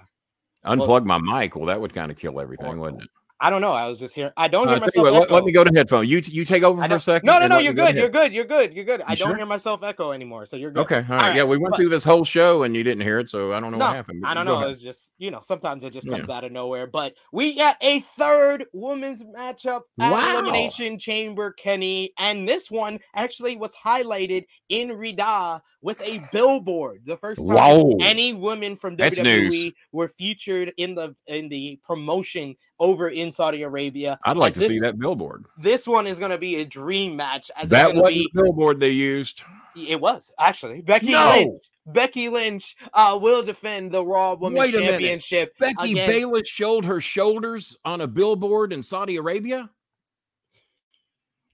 unplug 0.65 1.05
my 1.05 1.17
mic. 1.17 1.55
Well, 1.55 1.65
that 1.65 1.79
would 1.79 1.93
kind 1.93 2.11
of 2.11 2.17
kill 2.17 2.39
everything, 2.39 2.79
wouldn't 2.79 3.03
it? 3.03 3.09
I 3.43 3.49
don't 3.49 3.61
know. 3.61 3.71
I 3.71 3.89
was 3.89 3.97
just 3.97 4.13
here. 4.13 4.31
I 4.37 4.47
don't 4.47 4.67
hear 4.67 4.77
uh, 4.77 4.81
myself. 4.81 5.03
What, 5.03 5.13
let, 5.13 5.31
let, 5.31 5.43
me 5.43 5.51
go 5.51 5.63
to 5.63 5.71
headphone. 5.73 6.07
You 6.07 6.21
you 6.23 6.45
take 6.45 6.61
over 6.61 6.87
for 6.87 6.93
a 6.93 6.99
second. 6.99 7.25
No, 7.25 7.39
no, 7.39 7.47
no. 7.47 7.57
You're 7.57 7.73
good. 7.73 7.95
You're 7.95 8.07
good. 8.07 8.31
You're 8.31 8.45
good. 8.45 8.71
You're 8.71 8.85
good. 8.85 8.99
You 8.99 9.05
I 9.07 9.15
don't 9.15 9.35
hear 9.35 9.47
myself 9.47 9.81
echo 9.81 10.11
anymore. 10.11 10.45
So 10.45 10.57
you're 10.57 10.69
good. 10.69 10.81
Okay. 10.81 10.97
All 10.97 11.01
right. 11.01 11.09
All 11.09 11.17
right. 11.17 11.35
Yeah, 11.35 11.43
we 11.43 11.57
went 11.57 11.71
but, 11.71 11.77
through 11.77 11.89
this 11.89 12.03
whole 12.03 12.23
show 12.23 12.61
and 12.61 12.75
you 12.75 12.83
didn't 12.83 13.01
hear 13.01 13.17
it, 13.17 13.31
so 13.31 13.51
I 13.51 13.59
don't 13.59 13.71
know 13.71 13.79
no, 13.79 13.87
what 13.87 13.95
happened. 13.95 14.23
I 14.23 14.35
don't 14.35 14.45
know. 14.45 14.61
It's 14.61 14.79
just 14.79 15.13
you 15.17 15.31
know 15.31 15.39
sometimes 15.41 15.83
it 15.83 15.91
just 15.91 16.07
comes 16.07 16.29
yeah. 16.29 16.35
out 16.35 16.43
of 16.43 16.51
nowhere. 16.51 16.85
But 16.85 17.15
we 17.33 17.55
got 17.55 17.77
a 17.81 18.01
third 18.01 18.65
women's 18.73 19.23
matchup 19.23 19.81
at 19.99 20.11
wow. 20.11 20.33
Elimination 20.33 20.99
Chamber, 20.99 21.51
Kenny, 21.53 22.13
and 22.19 22.47
this 22.47 22.69
one 22.69 22.99
actually 23.15 23.57
was 23.57 23.75
highlighted 23.75 24.45
in 24.69 24.89
Riyadh 24.89 25.61
with 25.81 25.99
a 26.01 26.23
billboard. 26.31 27.01
The 27.05 27.17
first 27.17 27.39
time 27.39 27.55
wow. 27.55 27.97
any 28.01 28.33
women 28.33 28.75
from 28.75 28.97
WWE 28.97 29.73
were 29.91 30.07
featured 30.07 30.73
in 30.77 30.93
the 30.93 31.15
in 31.25 31.49
the 31.49 31.79
promotion 31.83 32.55
over 32.81 33.09
in 33.09 33.31
Saudi 33.31 33.61
Arabia. 33.61 34.19
I'd 34.25 34.35
like 34.35 34.53
to 34.53 34.59
this, 34.59 34.69
see 34.69 34.79
that 34.79 34.97
billboard. 34.97 35.45
This 35.57 35.87
one 35.87 36.07
is 36.07 36.19
going 36.19 36.31
to 36.31 36.37
be 36.37 36.57
a 36.57 36.65
dream 36.65 37.15
match. 37.15 37.49
As 37.55 37.69
that 37.69 37.95
was 37.95 38.13
the 38.13 38.29
billboard 38.33 38.79
they 38.79 38.89
used. 38.89 39.43
It 39.75 40.01
was 40.01 40.31
actually 40.37 40.81
Becky 40.81 41.11
no. 41.11 41.29
Lynch. 41.29 41.59
Becky 41.85 42.27
Lynch 42.27 42.75
uh, 42.93 43.17
will 43.21 43.43
defend 43.43 43.91
the 43.91 44.03
Raw 44.03 44.33
Women's 44.33 44.71
Championship. 44.71 45.57
Becky 45.57 45.91
against... 45.91 46.11
Bayless 46.11 46.49
showed 46.49 46.83
her 46.83 46.99
shoulders 46.99 47.77
on 47.85 48.01
a 48.01 48.07
billboard 48.07 48.73
in 48.73 48.83
Saudi 48.83 49.15
Arabia. 49.15 49.69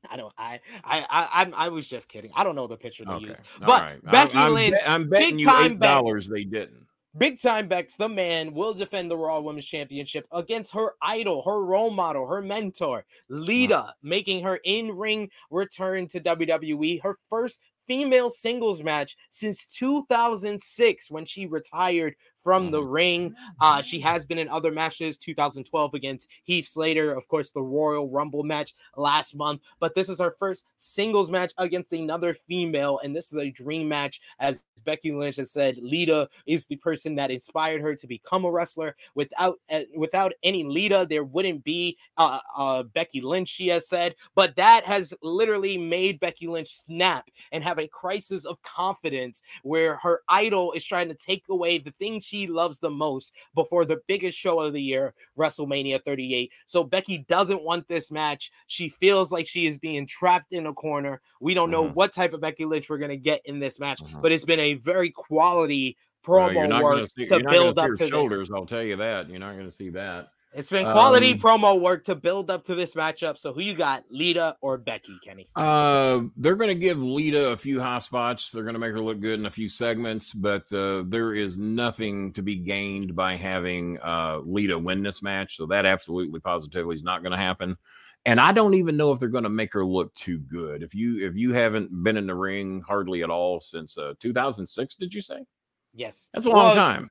I 0.10 0.16
don't. 0.16 0.34
I. 0.38 0.62
I. 0.84 1.06
I. 1.10 1.52
I 1.66 1.70
was 1.70 1.88
just 1.88 2.08
kidding. 2.08 2.32
I 2.34 2.44
don't 2.44 2.56
know 2.56 2.66
the 2.66 2.78
picture 2.78 3.04
they 3.04 3.12
okay. 3.12 3.28
use, 3.28 3.42
but 3.60 3.82
right. 3.82 4.06
Becky 4.06 4.38
I'm, 4.38 4.54
Lynch. 4.54 4.80
I'm 4.88 5.10
betting 5.10 5.38
you 5.38 5.52
eight 5.60 5.80
dollars 5.80 6.28
they 6.28 6.46
didn't. 6.46 6.87
Big 7.18 7.42
Time 7.42 7.68
Bex, 7.68 7.96
the 7.96 8.08
man, 8.08 8.54
will 8.54 8.74
defend 8.74 9.10
the 9.10 9.18
Raw 9.18 9.40
Women's 9.40 9.66
Championship 9.66 10.28
against 10.32 10.74
her 10.74 10.94
idol, 11.02 11.42
her 11.44 11.64
role 11.64 11.90
model, 11.90 12.28
her 12.28 12.42
mentor, 12.42 13.06
Lita, 13.30 13.74
wow. 13.74 13.92
making 14.04 14.44
her 14.44 14.60
in 14.66 14.92
ring 14.92 15.30
return 15.50 16.08
to 16.10 16.20
WWE. 16.20 17.02
Her 17.02 17.18
first 17.30 17.62
female 17.88 18.30
singles 18.30 18.84
match 18.84 19.16
since 19.30 19.66
2006 19.66 21.10
when 21.10 21.26
she 21.26 21.48
retired 21.48 22.16
from 22.48 22.72
the 22.72 22.80
mm-hmm. 22.80 22.90
ring. 22.90 23.36
Uh, 23.60 23.82
she 23.82 24.00
has 24.00 24.26
been 24.26 24.38
in 24.38 24.48
other 24.48 24.72
matches, 24.72 25.18
2012 25.18 25.94
against 25.94 26.30
Heath 26.46 26.66
Slater, 26.66 27.12
of 27.14 27.28
course, 27.28 27.52
the 27.52 27.62
Royal 27.62 28.08
Rumble 28.08 28.44
match 28.44 28.74
last 28.96 29.36
month. 29.36 29.64
But 29.82 29.96
this 29.96 30.08
is 30.08 30.22
her 30.22 30.32
first 30.40 30.66
singles 30.78 31.30
match 31.30 31.52
against 31.58 31.92
another 31.92 32.34
female, 32.34 33.02
and 33.04 33.14
this 33.14 33.34
is 33.34 33.38
a 33.38 33.52
dream 33.52 33.90
match. 33.90 34.22
As 34.40 34.64
Becky 34.86 35.12
Lynch 35.12 35.36
has 35.36 35.52
said, 35.52 35.78
Lita 35.82 36.30
is 36.46 36.66
the 36.68 36.78
person 36.78 37.16
that 37.16 37.32
inspired 37.32 37.82
her 37.82 37.94
to 37.96 38.08
become 38.08 38.46
a 38.46 38.52
wrestler. 38.52 38.96
Without 39.16 39.60
uh, 39.70 39.82
without 39.94 40.32
any 40.44 40.64
Lita, 40.64 41.06
there 41.10 41.26
wouldn't 41.26 41.66
be 41.66 41.98
uh, 42.16 42.40
uh, 42.56 42.84
Becky 42.84 43.20
Lynch. 43.20 43.50
She 43.50 43.68
has 43.68 43.90
said, 43.90 44.16
but 44.36 44.56
that 44.56 44.86
has 44.86 45.14
literally 45.22 45.78
made 45.78 46.22
Becky 46.22 46.48
Lynch 46.48 46.70
snap 46.70 47.30
and 47.52 47.62
have 47.62 47.80
a 47.80 47.90
crisis 47.90 48.46
of 48.46 48.62
confidence 48.62 49.42
where 49.64 49.98
her 49.98 50.22
idol 50.30 50.72
is 50.72 50.86
trying 50.86 51.10
to 51.10 51.16
take 51.16 51.44
away 51.50 51.78
the 51.78 51.92
things 51.92 52.26
she 52.26 52.37
she 52.38 52.48
loves 52.48 52.80
the 52.80 52.90
most 52.90 53.36
before 53.56 53.86
the 53.86 54.00
biggest 54.08 54.38
show 54.38 54.60
of 54.60 54.74
the 54.74 54.82
year, 54.82 55.14
WrestleMania 55.38 56.04
38. 56.04 56.52
So 56.66 56.84
Becky 56.84 57.20
doesn't 57.28 57.64
want 57.64 57.88
this 57.88 58.12
match. 58.12 58.52
She 58.68 58.90
feels 58.90 59.32
like 59.32 59.48
she 59.48 59.66
is 59.66 59.78
being 59.78 60.06
trapped 60.06 60.54
in 60.54 60.68
a 60.68 60.74
corner. 60.74 61.22
We 61.42 61.54
don't 61.54 61.72
know 61.72 61.86
mm-hmm. 61.86 61.94
what 61.94 62.14
type 62.14 62.34
of 62.34 62.42
Becky 62.42 62.66
Lynch 62.66 62.90
we're 62.90 62.98
going 62.98 63.10
to 63.10 63.18
get 63.18 63.42
in 63.46 63.60
this 63.60 63.80
match, 63.80 64.02
mm-hmm. 64.04 64.22
but 64.22 64.32
it's 64.32 64.46
been 64.46 64.60
a 64.60 64.76
very 64.76 65.10
quality 65.10 65.98
promo 66.26 66.70
well, 66.70 66.84
work 66.84 67.10
see, 67.18 67.26
to 67.26 67.44
build 67.50 67.80
up 67.80 67.92
to 67.96 68.08
shoulders. 68.08 68.50
This. 68.50 68.56
I'll 68.56 68.66
tell 68.66 68.84
you 68.84 68.98
that. 68.98 69.30
You're 69.30 69.40
not 69.40 69.54
going 69.54 69.66
to 69.66 69.72
see 69.72 69.90
that. 69.90 70.30
It's 70.58 70.72
been 70.72 70.86
quality 70.86 71.34
um, 71.34 71.38
promo 71.38 71.80
work 71.80 72.04
to 72.06 72.16
build 72.16 72.50
up 72.50 72.64
to 72.64 72.74
this 72.74 72.96
matchup. 72.96 73.38
So 73.38 73.54
who 73.54 73.62
you 73.62 73.76
got, 73.76 74.04
Lita 74.10 74.58
or 74.62 74.80
Becky, 74.80 75.16
Kenny? 75.24 75.48
Uh, 75.56 76.22
they're 76.36 76.56
going 76.56 76.70
to 76.70 76.76
give 76.76 76.98
Lita 76.98 77.52
a 77.52 77.58
few 77.58 77.80
hot 77.80 78.02
spots. 78.02 78.50
They're 78.50 78.64
going 78.64 78.74
to 78.74 78.80
make 78.80 78.92
her 78.92 79.00
look 79.00 79.20
good 79.20 79.40
in 79.40 79.46
a 79.46 79.52
few 79.52 79.70
segments, 79.70 80.34
but 80.34 80.64
uh, 80.74 81.04
there 81.06 81.36
is 81.36 81.60
nothing 81.60 82.34
to 82.34 82.42
be 82.42 82.56
gained 82.56 83.16
by 83.16 83.36
having 83.36 84.00
uh, 84.00 84.40
Lita 84.44 84.80
win 84.80 85.04
this 85.04 85.22
match. 85.22 85.58
So 85.58 85.68
that 85.68 85.86
absolutely, 85.86 86.40
positively 86.40 86.96
is 86.96 87.04
not 87.04 87.22
going 87.22 87.34
to 87.34 87.38
happen. 87.38 87.78
And 88.26 88.40
I 88.40 88.52
don't 88.52 88.74
even 88.74 88.98
know 88.98 89.12
if 89.12 89.20
they're 89.20 89.30
going 89.30 89.44
to 89.44 89.52
make 89.52 89.72
her 89.74 89.86
look 89.86 90.12
too 90.16 90.40
good. 90.40 90.82
If 90.82 90.96
you 90.96 91.24
if 91.24 91.36
you 91.36 91.54
haven't 91.54 92.04
been 92.04 92.18
in 92.18 92.26
the 92.26 92.36
ring 92.36 92.82
hardly 92.82 93.22
at 93.22 93.30
all 93.30 93.60
since 93.60 93.96
uh, 93.96 94.16
2006, 94.20 94.96
did 94.96 95.14
you 95.14 95.22
say? 95.22 95.46
Yes, 95.94 96.30
that's 96.34 96.48
a 96.48 96.50
long 96.50 96.66
well, 96.66 96.76
time 96.76 97.10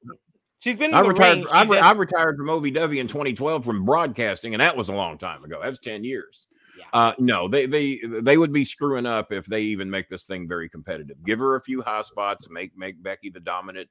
She's 0.67 0.77
been. 0.77 0.93
I 0.93 0.99
retired. 0.99 1.45
I. 1.53 1.65
I, 1.65 1.93
retired 1.93 2.37
from 2.37 2.49
OVW 2.49 2.99
in 2.99 3.07
2012 3.07 3.65
from 3.65 3.85
broadcasting, 3.85 4.53
and 4.53 4.61
that 4.61 4.77
was 4.77 4.89
a 4.89 4.93
long 4.93 5.17
time 5.17 5.45
ago. 5.45 5.61
That 5.63 5.69
was 5.69 5.79
10 5.79 6.03
years. 6.03 6.49
Yeah. 6.77 6.87
Uh, 6.93 7.13
no, 7.21 7.47
they 7.47 7.67
they 7.67 8.01
they 8.01 8.37
would 8.37 8.53
be 8.53 8.65
screwing 8.65 9.07
up 9.07 9.31
if 9.31 9.47
they 9.47 9.61
even 9.61 9.89
make 9.89 10.09
this 10.09 10.25
thing 10.25 10.49
very 10.49 10.69
competitive. 10.69 11.23
Give 11.25 11.39
her 11.39 11.55
a 11.55 11.61
few 11.61 11.83
high 11.83 12.03
spots, 12.03 12.51
make 12.51 12.77
make 12.77 13.01
Becky 13.01 13.31
the 13.31 13.39
dominant 13.39 13.89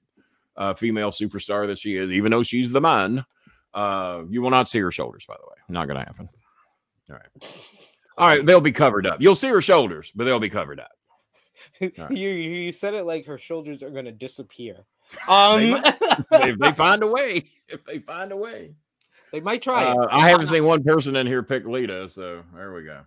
uh, 0.57 0.73
female 0.73 1.11
superstar 1.11 1.65
that 1.65 1.79
she 1.79 1.95
is, 1.95 2.11
even 2.11 2.29
though 2.29 2.43
she's 2.43 2.69
the 2.69 2.81
man. 2.81 3.23
Uh, 3.73 4.23
you 4.29 4.41
will 4.41 4.49
not 4.49 4.67
see 4.67 4.79
her 4.79 4.91
shoulders, 4.91 5.25
by 5.25 5.35
the 5.35 5.47
way. 5.47 5.55
Not 5.69 5.87
going 5.87 5.97
to 5.97 6.05
happen. 6.05 6.27
All 7.09 7.15
right. 7.15 7.53
All 8.17 8.27
right. 8.27 8.45
They'll 8.45 8.59
be 8.59 8.73
covered 8.73 9.07
up. 9.07 9.21
You'll 9.21 9.35
see 9.35 9.47
her 9.47 9.61
shoulders, 9.61 10.11
but 10.13 10.25
they'll 10.25 10.41
be 10.41 10.49
covered 10.49 10.81
up. 10.81 10.91
Right. 11.81 12.11
you 12.11 12.29
you 12.29 12.71
said 12.71 12.93
it 12.93 13.03
like 13.03 13.25
her 13.25 13.37
shoulders 13.37 13.81
are 13.81 13.89
going 13.89 14.05
to 14.05 14.11
disappear. 14.11 14.85
Um, 15.27 15.61
if 16.31 16.59
they 16.59 16.71
find 16.73 17.03
a 17.03 17.07
way, 17.07 17.45
if 17.69 17.83
they 17.85 17.99
find 17.99 18.31
a 18.31 18.37
way, 18.37 18.73
they 19.31 19.39
might 19.39 19.61
try 19.61 19.83
uh, 19.85 20.07
I 20.11 20.29
haven't 20.29 20.49
seen 20.49 20.65
one 20.65 20.83
person 20.83 21.15
in 21.15 21.27
here 21.27 21.43
pick 21.43 21.65
Lita, 21.65 22.09
so 22.09 22.43
there 22.53 22.73
we 22.73 22.83
go. 22.83 23.01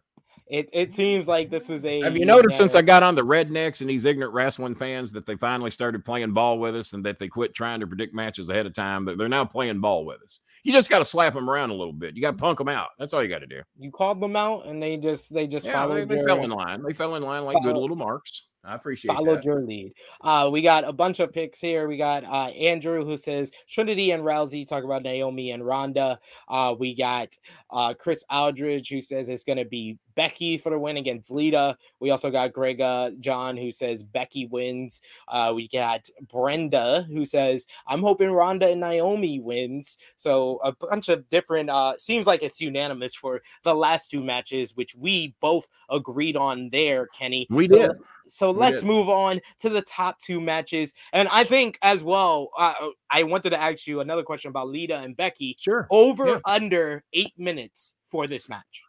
It 0.51 0.71
it 0.73 0.93
seems 0.95 1.29
like 1.29 1.51
this 1.51 1.69
is 1.69 1.85
a. 1.85 2.01
Have 2.01 2.17
you 2.17 2.25
noticed 2.25 2.57
since 2.57 2.75
I 2.75 2.81
got 2.81 3.03
on 3.03 3.15
the 3.15 3.25
rednecks 3.25 3.83
and 3.83 3.91
these 3.91 4.05
ignorant 4.05 4.33
wrestling 4.33 4.75
fans 4.75 5.13
that 5.13 5.27
they 5.27 5.37
finally 5.37 5.71
started 5.71 6.05
playing 6.05 6.33
ball 6.33 6.59
with 6.59 6.75
us 6.75 6.95
and 6.95 7.05
that 7.05 7.19
they 7.19 7.29
quit 7.29 7.55
trying 7.55 7.81
to 7.81 7.87
predict 7.87 8.15
matches 8.15 8.49
ahead 8.49 8.65
of 8.65 8.73
time? 8.73 9.05
That 9.05 9.19
they're 9.19 9.29
now 9.29 9.45
playing 9.45 9.81
ball 9.81 10.07
with 10.07 10.23
us. 10.23 10.41
You 10.65 10.73
just 10.73 10.91
got 10.91 11.01
to 11.01 11.05
slap 11.05 11.35
them 11.35 11.51
around 11.51 11.71
a 11.71 11.75
little 11.75 11.93
bit. 11.93 12.17
You 12.17 12.23
got 12.23 12.33
to 12.33 12.37
punk 12.39 12.59
them 12.59 12.69
out. 12.69 12.89
That's 12.99 13.13
all 13.13 13.23
you 13.23 13.29
got 13.29 13.41
to 13.41 13.47
do. 13.47 13.61
You 13.79 13.91
called 13.91 14.21
them 14.21 14.37
out 14.37 14.67
and 14.67 14.83
they 14.83 14.97
just 14.97 15.33
they 15.33 15.47
just 15.47 15.67
yeah, 15.67 15.87
they, 15.87 16.05
they 16.05 16.25
fell 16.25 16.43
in 16.43 16.51
line. 16.51 16.83
They 16.83 16.95
fell 16.95 17.15
in 17.17 17.23
line 17.23 17.45
like 17.45 17.63
good 17.63 17.77
little 17.77 17.97
marks. 17.97 18.45
I 18.65 18.75
appreciate 18.75 19.15
followed 19.15 19.39
that. 19.39 19.45
your 19.45 19.63
lead. 19.63 19.93
Uh, 20.21 20.51
we 20.53 20.63
got 20.63 20.85
a 20.85 20.93
bunch 20.93 21.21
of 21.21 21.33
picks 21.33 21.61
here. 21.61 21.89
We 21.89 21.97
got 21.97 22.25
uh, 22.25 22.49
Andrew 22.51 23.05
who 23.05 23.17
says 23.17 23.53
Trinity 23.69 24.11
and 24.11 24.23
Rousey 24.23 24.67
talk 24.67 24.85
about 24.85 25.03
Naomi 25.03 25.53
and 25.53 25.65
Ronda. 25.65 26.19
Uh, 26.49 26.75
we 26.79 26.95
got 26.95 27.29
uh, 27.71 27.95
Chris 27.95 28.25
Aldridge 28.31 28.89
who 28.91 29.01
says 29.01 29.29
it's 29.29 29.45
going 29.45 29.59
to 29.59 29.65
be 29.65 29.97
Becky 30.19 30.59
for 30.59 30.71
the 30.71 30.79
win 30.81 30.97
against 30.97 31.31
Lita. 31.31 31.79
We 32.01 32.11
also 32.11 32.29
got 32.29 32.53
Greg 32.53 32.83
John 33.21 33.57
who 33.57 33.71
says 33.71 34.03
Becky 34.03 34.47
wins. 34.47 35.01
Uh, 35.29 35.53
we 35.55 35.69
got 35.69 36.09
Brenda 36.29 37.07
who 37.09 37.25
says 37.25 37.67
I'm 37.87 38.01
hoping 38.01 38.33
Ronda 38.33 38.69
and 38.73 38.81
Naomi 38.81 39.39
wins. 39.39 39.97
So 40.17 40.59
a 40.65 40.73
bunch 40.73 41.09
of 41.09 41.29
different. 41.29 41.71
Uh, 41.71 41.95
seems 41.99 42.27
like 42.27 42.43
it's 42.43 42.61
unanimous 42.61 43.15
for 43.15 43.43
the 43.63 43.73
last 43.73 44.11
two 44.11 44.21
matches, 44.21 44.75
which 44.75 44.97
we 44.97 45.37
both 45.41 45.69
agreed 45.89 46.37
on 46.37 46.69
there. 46.71 47.07
Kenny, 47.17 47.47
we 47.49 47.69
so, 47.69 47.79
did. 47.79 47.93
So 48.27 48.51
let's 48.51 48.83
move 48.83 49.09
on 49.09 49.41
to 49.61 49.69
the 49.69 49.83
top 49.83 50.19
two 50.19 50.41
matches. 50.41 50.95
And 51.13 51.29
I 51.29 51.45
think 51.45 51.79
as 51.83 52.03
well, 52.03 52.51
uh, 52.59 52.75
I 53.09 53.23
wanted 53.23 53.51
to 53.51 53.61
ask 53.61 53.87
you 53.87 54.01
another 54.01 54.25
question 54.25 54.49
about 54.49 54.69
Lita 54.69 54.97
and 54.99 55.17
Becky. 55.17 55.57
Sure. 55.61 55.87
Over 55.93 56.27
yeah. 56.27 56.39
under 56.45 57.05
eight 57.13 57.35
minutes 57.39 57.95
for 58.09 58.27
this 58.27 58.49
match. 58.49 58.83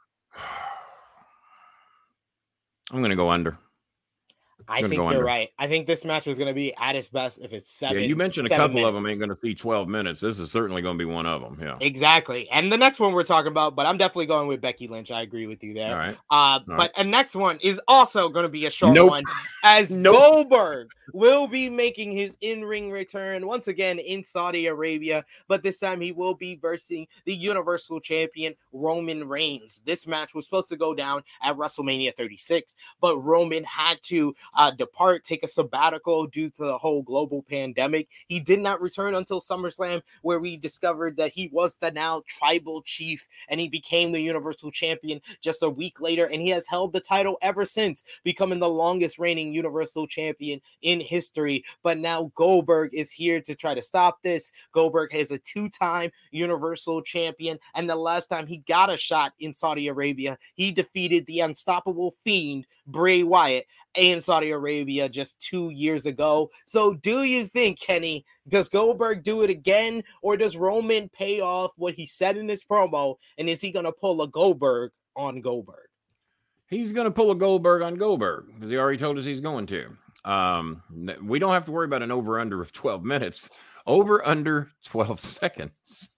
I'm 2.92 3.00
going 3.00 3.12
to 3.12 3.16
go 3.16 3.30
under. 3.30 3.58
I 4.70 4.82
think 4.82 4.94
you're 4.94 5.24
right. 5.24 5.50
I 5.58 5.68
think 5.68 5.88
this 5.88 6.06
match 6.06 6.28
is 6.28 6.38
going 6.38 6.48
to 6.48 6.54
be 6.54 6.74
at 6.78 6.96
its 6.96 7.08
best 7.08 7.40
if 7.40 7.54
it's 7.54 7.70
seven. 7.70 7.98
Yeah, 7.98 8.08
you 8.08 8.16
mentioned 8.16 8.48
a 8.48 8.50
couple 8.50 8.76
minutes. 8.76 8.88
of 8.88 8.94
them 8.94 9.08
ain't 9.08 9.20
going 9.20 9.30
to 9.30 9.38
see 9.42 9.56
12 9.56 9.88
minutes. 9.88 10.20
This 10.20 10.40
is 10.40 10.52
certainly 10.52 10.82
going 10.82 10.98
to 10.98 11.06
be 11.06 11.12
one 11.12 11.26
of 11.26 11.42
them. 11.42 11.58
Yeah, 11.62 11.78
exactly. 11.82 12.50
And 12.52 12.72
the 12.72 12.78
next 12.78 13.00
one 13.00 13.14
we're 13.14 13.24
talking 13.24 13.52
about, 13.52 13.76
but 13.76 13.86
I'm 13.86 13.98
definitely 13.98 14.28
going 14.28 14.48
with 14.48 14.62
Becky 14.62 14.88
Lynch. 14.88 15.12
I 15.12 15.22
agree 15.22 15.48
with 15.48 15.64
you 15.64 15.74
there. 15.74 15.92
All 15.92 15.98
right. 15.98 16.16
Uh, 16.30 16.34
All 16.34 16.60
but 16.68 16.78
right. 16.78 16.96
the 16.96 17.04
next 17.04 17.36
one 17.36 17.58
is 17.62 17.82
also 17.88 18.30
going 18.30 18.44
to 18.44 18.50
be 18.50 18.66
a 18.66 18.70
short 18.70 18.94
nope. 18.94 19.10
one, 19.10 19.24
as 19.64 19.96
nope. 19.98 20.16
Goldberg 20.16 20.90
will 21.14 21.48
be 21.48 21.70
making 21.70 22.12
his 22.12 22.38
in-ring 22.42 22.92
return 22.92 23.46
once 23.46 23.68
again 23.68 24.00
in 24.00 24.24
Saudi 24.24 24.68
Arabia, 24.68 25.26
but 25.48 25.64
this 25.64 25.80
time 25.80 26.02
he 26.02 26.12
will 26.12 26.34
be 26.34 26.56
versing 26.56 27.08
the 27.26 27.34
Universal 27.34 28.00
Champion 28.02 28.54
Roman 28.74 29.28
Reigns. 29.28 29.82
This 29.86 30.06
match 30.06 30.36
was 30.36 30.46
supposed 30.46 30.70
to 30.70 30.78
go 30.78 30.94
down 30.94 31.24
at 31.44 31.58
WrestleMania 31.58 32.16
36, 32.16 32.76
but 33.02 33.18
Roman 33.20 33.64
had 33.64 34.02
to 34.04 34.36
uh, 34.54 34.59
Uh, 34.60 34.72
depart, 34.72 35.24
take 35.24 35.42
a 35.42 35.48
sabbatical 35.48 36.28
due 36.28 36.50
to 36.50 36.66
the 36.66 36.78
whole 36.78 37.02
global 37.02 37.42
pandemic. 37.44 38.10
He 38.28 38.42
did 38.42 38.60
not 38.60 38.82
return 38.82 39.16
until 39.16 39.40
SummerSlam, 39.40 40.02
where 40.22 40.42
we 40.42 40.58
discovered 40.58 41.16
that 41.16 41.32
he 41.32 41.48
was 41.54 41.78
the 41.80 41.92
now 41.92 42.24
tribal 42.28 42.82
chief 42.82 43.26
and 43.48 43.58
he 43.58 43.70
became 43.70 44.12
the 44.12 44.20
Universal 44.20 44.72
Champion 44.72 45.22
just 45.40 45.64
a 45.64 45.70
week 45.70 46.02
later, 46.02 46.26
and 46.26 46.42
he 46.42 46.50
has 46.50 46.68
held 46.68 46.92
the 46.92 47.00
title 47.00 47.38
ever 47.42 47.64
since, 47.64 48.04
becoming 48.26 48.60
the 48.60 48.68
longest 48.68 49.18
reigning 49.18 49.54
Universal 49.54 50.08
Champion 50.08 50.60
in 50.82 51.00
history. 51.00 51.64
But 51.82 51.98
now 51.98 52.30
Goldberg 52.36 52.94
is 52.94 53.12
here 53.12 53.40
to 53.40 53.56
try 53.56 53.74
to 53.74 53.82
stop 53.82 54.22
this. 54.24 54.52
Goldberg 54.74 55.16
is 55.16 55.32
a 55.32 55.40
two 55.40 55.70
time 55.70 56.12
Universal 56.32 57.04
Champion, 57.04 57.60
and 57.76 57.90
the 57.90 57.96
last 57.96 58.28
time 58.28 58.46
he 58.46 58.58
got 58.68 58.92
a 58.92 58.98
shot 58.98 59.32
in 59.40 59.54
Saudi 59.54 59.88
Arabia, 59.88 60.38
he 60.56 60.74
defeated 60.74 61.26
the 61.28 61.40
unstoppable 61.40 62.14
fiend 62.26 62.68
Bray 62.88 63.24
Wyatt 63.24 63.66
in 63.96 64.22
Saudi 64.22 64.49
Arabia 64.52 65.10
just 65.10 65.40
two 65.40 65.70
years 65.70 66.06
ago. 66.06 66.50
So, 66.66 66.94
do 66.94 67.24
you 67.24 67.46
think, 67.46 67.80
Kenny, 67.80 68.26
does 68.48 68.70
Goldberg 68.70 69.24
do 69.24 69.42
it 69.44 69.50
again, 69.50 70.04
or 70.22 70.38
does 70.38 70.58
Roman 70.58 71.10
pay 71.10 71.42
off 71.42 71.72
what 71.78 71.94
he 71.94 72.06
said 72.06 72.38
in 72.38 72.50
his 72.50 72.64
promo? 72.64 73.16
And 73.38 73.50
is 73.50 73.62
he 73.62 73.72
going 73.72 73.86
to 73.86 73.92
pull 73.92 74.22
a 74.22 74.28
Goldberg 74.28 74.92
on 75.16 75.42
Goldberg? 75.42 75.88
He's 76.68 76.92
going 76.92 77.06
to 77.06 77.12
pull 77.12 77.32
a 77.32 77.36
Goldberg 77.36 77.82
on 77.82 77.96
Goldberg 77.96 78.46
because 78.54 78.70
he 78.70 78.78
already 78.78 79.00
told 79.00 79.18
us 79.18 79.26
he's 79.26 79.40
going 79.40 79.66
to. 79.68 79.98
Um, 80.24 80.84
we 81.24 81.40
don't 81.40 81.54
have 81.54 81.66
to 81.66 81.72
worry 81.72 81.86
about 81.86 82.04
an 82.04 82.12
over 82.12 82.40
under 82.40 82.62
of 82.62 82.72
12 82.72 83.04
minutes, 83.04 83.50
over 83.88 84.26
under 84.28 84.72
12 84.86 85.20
seconds. 85.20 86.10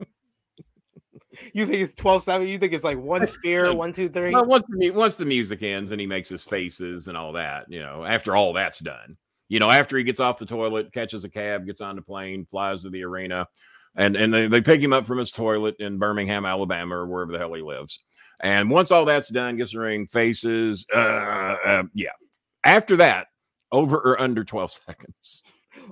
You 1.53 1.65
think 1.65 1.77
it's 1.79 1.95
12 1.95 2.23
7? 2.23 2.47
You 2.47 2.57
think 2.57 2.73
it's 2.73 2.83
like 2.83 2.97
one 2.97 3.25
spear, 3.25 3.73
one, 3.73 3.91
two, 3.91 4.09
three? 4.09 4.31
Well, 4.31 4.45
once 4.45 4.63
the, 4.69 4.91
once 4.91 5.15
the 5.15 5.25
music 5.25 5.63
ends 5.63 5.91
and 5.91 6.01
he 6.01 6.07
makes 6.07 6.29
his 6.29 6.43
faces 6.43 7.07
and 7.07 7.17
all 7.17 7.33
that, 7.33 7.65
you 7.69 7.79
know, 7.79 8.03
after 8.03 8.35
all 8.35 8.53
that's 8.53 8.79
done, 8.79 9.17
you 9.49 9.59
know, 9.59 9.69
after 9.69 9.97
he 9.97 10.03
gets 10.03 10.19
off 10.19 10.37
the 10.37 10.45
toilet, 10.45 10.93
catches 10.93 11.23
a 11.23 11.29
cab, 11.29 11.65
gets 11.65 11.81
on 11.81 11.95
the 11.95 12.01
plane, 12.01 12.47
flies 12.49 12.81
to 12.81 12.89
the 12.89 13.03
arena, 13.03 13.47
and, 13.95 14.15
and 14.15 14.33
they, 14.33 14.47
they 14.47 14.61
pick 14.61 14.81
him 14.81 14.93
up 14.93 15.05
from 15.05 15.17
his 15.17 15.31
toilet 15.31 15.75
in 15.79 15.97
Birmingham, 15.97 16.45
Alabama, 16.45 16.95
or 16.95 17.05
wherever 17.05 17.31
the 17.31 17.37
hell 17.37 17.53
he 17.53 17.61
lives. 17.61 18.01
And 18.41 18.69
once 18.69 18.91
all 18.91 19.05
that's 19.05 19.29
done, 19.29 19.57
gets 19.57 19.73
the 19.73 19.79
ring, 19.79 20.07
faces, 20.07 20.85
uh, 20.93 20.97
uh, 21.65 21.83
yeah. 21.93 22.11
After 22.63 22.95
that, 22.97 23.27
over 23.71 23.97
or 23.97 24.21
under 24.21 24.43
12 24.43 24.71
seconds? 24.87 25.41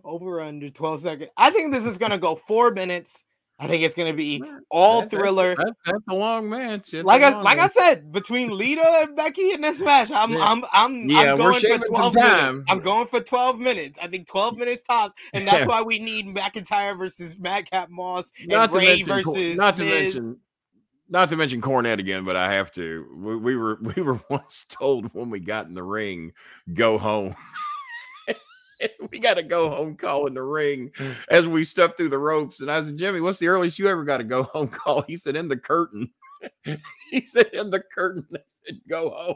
Over 0.04 0.42
under 0.42 0.70
12 0.70 1.02
seconds. 1.02 1.30
I 1.38 1.52
think 1.52 1.72
this 1.72 1.86
is 1.86 1.98
going 1.98 2.12
to 2.12 2.18
go 2.18 2.36
four 2.36 2.72
minutes. 2.72 3.26
I 3.62 3.68
think 3.68 3.84
it's 3.84 3.94
going 3.96 4.10
to 4.12 4.16
be 4.16 4.42
all 4.72 5.02
That- 5.02 5.10
thriller. 5.10 5.54
That's, 5.58 5.72
that's 5.86 6.04
a 6.10 6.16
long 6.16 6.50
match. 6.50 6.94
Like 6.94 7.22
I 7.24 7.34
long 7.34 7.44
like 7.44 7.60
I 7.60 7.68
said, 7.68 8.12
between 8.12 8.56
Lita 8.58 8.86
and 9.02 9.16
Becky 9.18 9.52
in 9.52 9.60
this 9.62 9.82
match, 9.82 10.10
I'm 10.12 10.32
Yeah. 10.32 10.40
I'm 10.42 10.64
I'm 10.72 11.10
Yeah, 11.10 11.20
I'm 11.20 11.38
we're 11.38 11.38
going 11.38 11.54
for 11.56 11.60
shaving 11.60 11.86
some 11.86 11.96
12 11.96 12.16
time. 12.16 12.52
minutes. 12.54 12.72
I'm 12.72 12.80
going 12.80 13.08
for 13.08 13.20
12 13.20 13.60
minutes. 13.60 14.00
I 14.02 14.08
think 14.08 14.28
12 14.28 14.58
minutes 14.58 14.82
tops, 14.84 15.14
and 15.34 15.46
that's 15.48 15.60
Yeah. 15.60 15.66
why 15.68 15.82
we 15.82 16.00
need 16.00 16.28
McIntyre 16.28 16.98
versus 16.98 17.38
Madcap 17.38 17.90
Moss 17.90 18.32
and 18.40 18.48
not 18.50 18.72
Rey 18.72 19.04
mention, 19.04 19.08
versus 19.08 19.58
not 19.58 19.76
to 19.76 19.84
Miz. 19.84 20.16
mention, 20.16 20.40
not 21.10 21.28
to 21.30 21.36
mention 21.36 21.62
Cornette 21.62 22.00
again, 22.00 22.24
but 22.24 22.36
I 22.38 22.54
have 22.54 22.72
to. 22.74 23.06
We, 23.14 23.36
we 23.36 23.56
were 23.58 23.78
we 23.96 24.02
were 24.02 24.22
once 24.30 24.64
told 24.70 25.14
when 25.14 25.30
we 25.30 25.42
got 25.42 25.66
in 25.68 25.74
the 25.74 25.84
ring, 25.84 26.32
go 26.74 26.98
home. 26.98 27.36
we 29.12 29.20
got 29.20 29.36
to 29.36 29.44
go 29.44 29.70
home 29.70 29.96
call 29.96 30.28
in 30.28 30.34
the 30.34 30.44
ring 30.44 30.92
mm. 30.98 31.16
as 31.30 31.48
we 31.48 31.64
step 31.64 31.98
through 31.98 32.10
the 32.10 32.18
ropes. 32.18 32.62
And 32.62 32.72
I 32.72 32.84
said, 32.84 32.98
Jimmy, 32.98 33.22
what's 33.22 33.40
the 33.40 33.48
earliest 33.48 33.80
you 33.80 33.88
ever 33.88 34.04
got 34.04 34.18
to 34.18 34.24
go 34.24 34.44
home 34.54 34.68
call? 34.68 35.04
He 35.08 35.18
said, 35.18 35.36
in 35.36 35.48
the 35.48 35.58
curtain. 35.58 36.10
he 37.12 37.26
said, 37.26 37.48
in 37.48 37.70
the 37.70 37.82
curtain. 37.82 38.26
I 38.34 38.40
said, 38.66 38.80
go 38.88 39.10
home. 39.10 39.36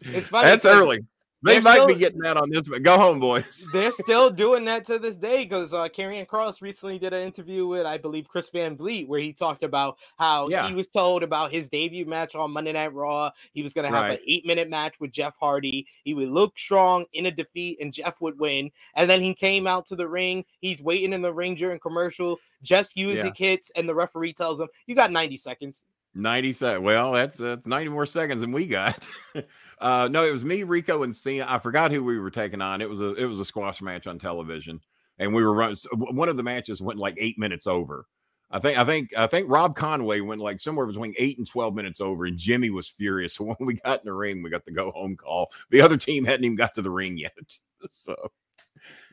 It's 0.00 0.28
funny. 0.28 0.48
That's 0.48 0.64
early. 0.64 1.00
They 1.42 1.52
they're 1.60 1.62
might 1.62 1.86
be 1.86 1.94
getting 1.94 2.18
that 2.22 2.36
on 2.36 2.50
this, 2.50 2.68
but 2.68 2.82
go 2.82 2.98
home, 2.98 3.20
boys. 3.20 3.68
They're 3.72 3.92
still 3.92 4.28
doing 4.28 4.64
that 4.64 4.84
to 4.86 4.98
this 4.98 5.14
day 5.16 5.44
because 5.44 5.72
uh, 5.72 5.88
Karrion 5.88 6.26
Kross 6.26 6.60
recently 6.60 6.98
did 6.98 7.12
an 7.12 7.22
interview 7.22 7.64
with, 7.64 7.86
I 7.86 7.96
believe, 7.96 8.28
Chris 8.28 8.50
Van 8.50 8.76
Vliet, 8.76 9.06
where 9.06 9.20
he 9.20 9.32
talked 9.32 9.62
about 9.62 9.98
how 10.18 10.48
Yeah. 10.48 10.66
he 10.66 10.74
was 10.74 10.88
told 10.88 11.22
about 11.22 11.52
his 11.52 11.68
debut 11.68 12.06
match 12.06 12.34
on 12.34 12.50
Monday 12.50 12.72
Night 12.72 12.92
Raw. 12.92 13.30
He 13.52 13.62
was 13.62 13.72
going 13.72 13.88
to 13.88 13.96
have 13.96 14.06
Right. 14.06 14.18
an 14.18 14.24
eight 14.26 14.46
minute 14.46 14.68
match 14.68 14.98
with 14.98 15.12
Jeff 15.12 15.34
Hardy. 15.38 15.86
He 16.02 16.12
would 16.12 16.28
look 16.28 16.58
strong 16.58 17.04
in 17.12 17.26
a 17.26 17.30
defeat, 17.30 17.78
and 17.80 17.92
Jeff 17.92 18.20
would 18.20 18.36
win. 18.40 18.72
And 18.96 19.08
then 19.08 19.20
he 19.20 19.32
came 19.32 19.68
out 19.68 19.86
to 19.86 19.96
the 19.96 20.08
ring. 20.08 20.44
He's 20.60 20.82
waiting 20.82 21.12
in 21.12 21.22
the 21.22 21.32
ring 21.32 21.54
during 21.54 21.78
commercial. 21.78 22.40
Just 22.62 22.96
music 22.96 23.36
hits, 23.36 23.70
and 23.76 23.88
the 23.88 23.94
referee 23.94 24.32
tells 24.32 24.60
him, 24.60 24.68
"You 24.88 24.96
got 24.96 25.12
90 25.12 25.36
seconds." 25.36 25.84
90 26.18 26.52
seconds. 26.52 26.84
Well, 26.84 27.12
that's 27.12 27.38
that's 27.38 27.66
90 27.66 27.90
more 27.90 28.06
seconds 28.06 28.40
than 28.40 28.52
we 28.52 28.66
got. 28.66 29.06
uh 29.80 30.08
no, 30.10 30.24
it 30.24 30.30
was 30.30 30.44
me, 30.44 30.64
Rico, 30.64 31.02
and 31.02 31.14
Cena. 31.14 31.46
I 31.48 31.58
forgot 31.58 31.92
who 31.92 32.02
we 32.04 32.18
were 32.18 32.30
taking 32.30 32.60
on. 32.60 32.80
It 32.80 32.88
was 32.90 33.00
a 33.00 33.14
it 33.14 33.26
was 33.26 33.40
a 33.40 33.44
squash 33.44 33.80
match 33.80 34.06
on 34.06 34.18
television, 34.18 34.80
and 35.18 35.34
we 35.34 35.42
were. 35.42 35.72
One 35.92 36.28
of 36.28 36.36
the 36.36 36.42
matches 36.42 36.80
went 36.80 36.98
like 36.98 37.14
eight 37.18 37.38
minutes 37.38 37.66
over. 37.66 38.06
I 38.50 38.58
think 38.58 38.78
I 38.78 38.84
think 38.84 39.10
I 39.16 39.26
think 39.26 39.50
Rob 39.50 39.76
Conway 39.76 40.20
went 40.20 40.40
like 40.40 40.60
somewhere 40.60 40.86
between 40.86 41.14
eight 41.18 41.38
and 41.38 41.46
twelve 41.46 41.74
minutes 41.74 42.00
over, 42.00 42.26
and 42.26 42.38
Jimmy 42.38 42.70
was 42.70 42.88
furious. 42.88 43.34
So 43.34 43.44
when 43.46 43.56
we 43.60 43.74
got 43.74 44.00
in 44.00 44.06
the 44.06 44.14
ring, 44.14 44.42
we 44.42 44.50
got 44.50 44.64
the 44.64 44.72
go 44.72 44.90
home 44.90 45.16
call. 45.16 45.50
The 45.70 45.80
other 45.82 45.96
team 45.96 46.24
hadn't 46.24 46.44
even 46.44 46.56
got 46.56 46.74
to 46.74 46.82
the 46.82 46.90
ring 46.90 47.16
yet. 47.16 47.32
So 47.90 48.16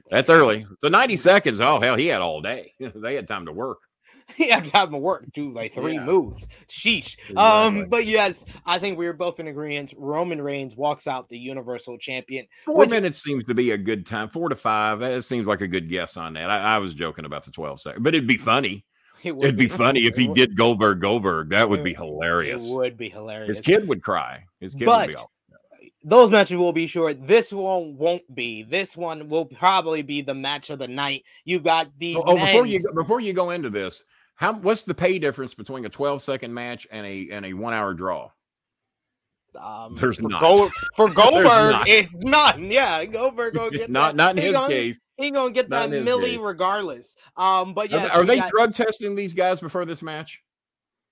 That's 0.10 0.30
early. 0.32 0.66
So 0.82 0.88
90 0.90 1.18
seconds. 1.18 1.60
Oh, 1.60 1.80
hell, 1.80 1.96
he 1.96 2.08
had 2.08 2.22
all 2.22 2.42
day. 2.42 2.74
they 2.80 3.14
had 3.16 3.28
time 3.28 3.46
to 3.46 3.52
work. 3.52 3.80
he 4.36 4.50
had 4.50 4.66
to 4.66 4.72
have 4.72 4.94
him 4.94 5.00
work, 5.02 5.26
do 5.34 5.52
like 5.54 5.74
three 5.74 5.96
yeah. 5.96 6.06
moves. 6.06 6.48
Sheesh. 6.68 7.18
Exactly. 7.30 7.36
Um, 7.36 7.86
but 7.90 8.06
yes, 8.06 8.46
I 8.66 8.80
think 8.80 8.98
we 8.98 9.08
are 9.08 9.14
both 9.14 9.40
in 9.40 9.48
agreement. 9.48 9.94
Roman 9.98 10.42
Reigns 10.42 10.76
walks 10.76 11.08
out 11.08 11.30
the 11.30 11.38
Universal 11.38 12.00
Champion. 12.00 12.48
Four 12.64 12.78
which, 12.78 12.90
minutes 12.90 13.22
seems 13.22 13.44
to 13.46 13.54
be 13.54 13.72
a 13.72 13.78
good 13.78 14.06
time. 14.06 14.30
Four 14.30 14.50
to 14.50 14.56
five. 14.56 15.00
That 15.00 15.24
seems 15.24 15.48
like 15.48 15.62
a 15.62 15.68
good 15.68 15.90
guess 15.90 16.18
on 16.18 16.34
that. 16.34 16.50
I, 16.50 16.76
I 16.76 16.78
was 16.80 16.94
joking 16.94 17.26
about 17.26 17.46
the 17.46 17.52
12 17.52 17.82
seconds, 17.82 18.04
but 18.04 18.16
it'd 18.16 18.28
be 18.28 18.38
funny. 18.38 18.86
It 19.24 19.36
would 19.36 19.58
be, 19.58 19.66
be 19.66 19.70
funny 19.70 20.02
if 20.02 20.16
he 20.16 20.28
did 20.36 20.56
Goldberg 20.56 21.02
Goldberg. 21.02 21.50
That 21.50 21.68
would 21.68 21.84
be 21.84 21.96
hilarious. 21.96 22.64
It 22.64 22.76
would 22.76 22.96
be 22.96 23.10
hilarious. 23.10 23.58
His 23.58 23.66
kid 23.66 23.88
would 23.88 24.04
cry. 24.04 24.44
His 24.60 24.76
kid 24.76 24.86
but, 24.86 25.08
would 25.08 25.14
be 25.14 25.16
all 25.16 25.32
those 26.06 26.30
matches 26.30 26.58
will 26.58 26.72
be 26.72 26.86
short. 26.86 27.26
This 27.26 27.52
one 27.52 27.98
won't 27.98 28.24
be. 28.34 28.62
This 28.64 28.96
one 28.96 29.28
will 29.28 29.46
probably 29.46 30.04
be 30.04 30.22
the 30.22 30.36
match 30.36 30.70
of 30.70 30.78
the 30.78 30.88
night. 30.88 31.24
You 31.46 31.60
got 31.60 31.88
the 31.98 32.16
oh, 32.16 32.24
oh 32.28 32.36
before 32.36 32.68
you 32.68 32.80
before 32.94 33.20
you 33.20 33.34
go 33.34 33.50
into 33.50 33.72
this, 33.72 34.04
how 34.36 34.54
what's 34.54 34.84
the 34.84 34.94
pay 34.94 35.20
difference 35.20 35.54
between 35.54 35.86
a 35.86 35.90
12 35.90 36.22
second 36.22 36.54
match 36.54 36.88
and 36.92 37.06
a 37.06 37.30
and 37.32 37.46
a 37.46 37.54
one 37.54 37.74
hour 37.74 37.94
draw? 37.94 38.30
Um, 39.60 39.96
There's 39.96 40.20
for 40.20 40.28
not 40.28 40.42
Gold, 40.42 40.72
for 40.96 41.10
Goldberg. 41.14 41.88
it's 41.88 42.16
none. 42.18 42.70
Yeah, 42.70 43.06
Goldberg 43.06 43.54
gonna 43.54 43.72
get 43.72 43.90
not 43.90 44.10
that. 44.10 44.16
not 44.18 44.32
in 44.32 44.38
he 44.38 44.44
his 44.44 44.54
gonna, 44.54 44.68
case. 44.68 45.00
He 45.18 45.32
gonna 45.32 45.52
get 45.52 45.70
not 45.70 45.90
that 45.90 46.04
millie 46.04 46.38
regardless. 46.38 47.16
Um, 47.38 47.74
but 47.74 47.90
yeah, 47.90 48.08
are, 48.08 48.22
are 48.22 48.26
they 48.26 48.38
got, 48.38 48.50
drug 48.50 48.74
testing 48.74 49.16
these 49.16 49.34
guys 49.34 49.62
before 49.62 49.86
this 49.86 50.02
match? 50.02 50.42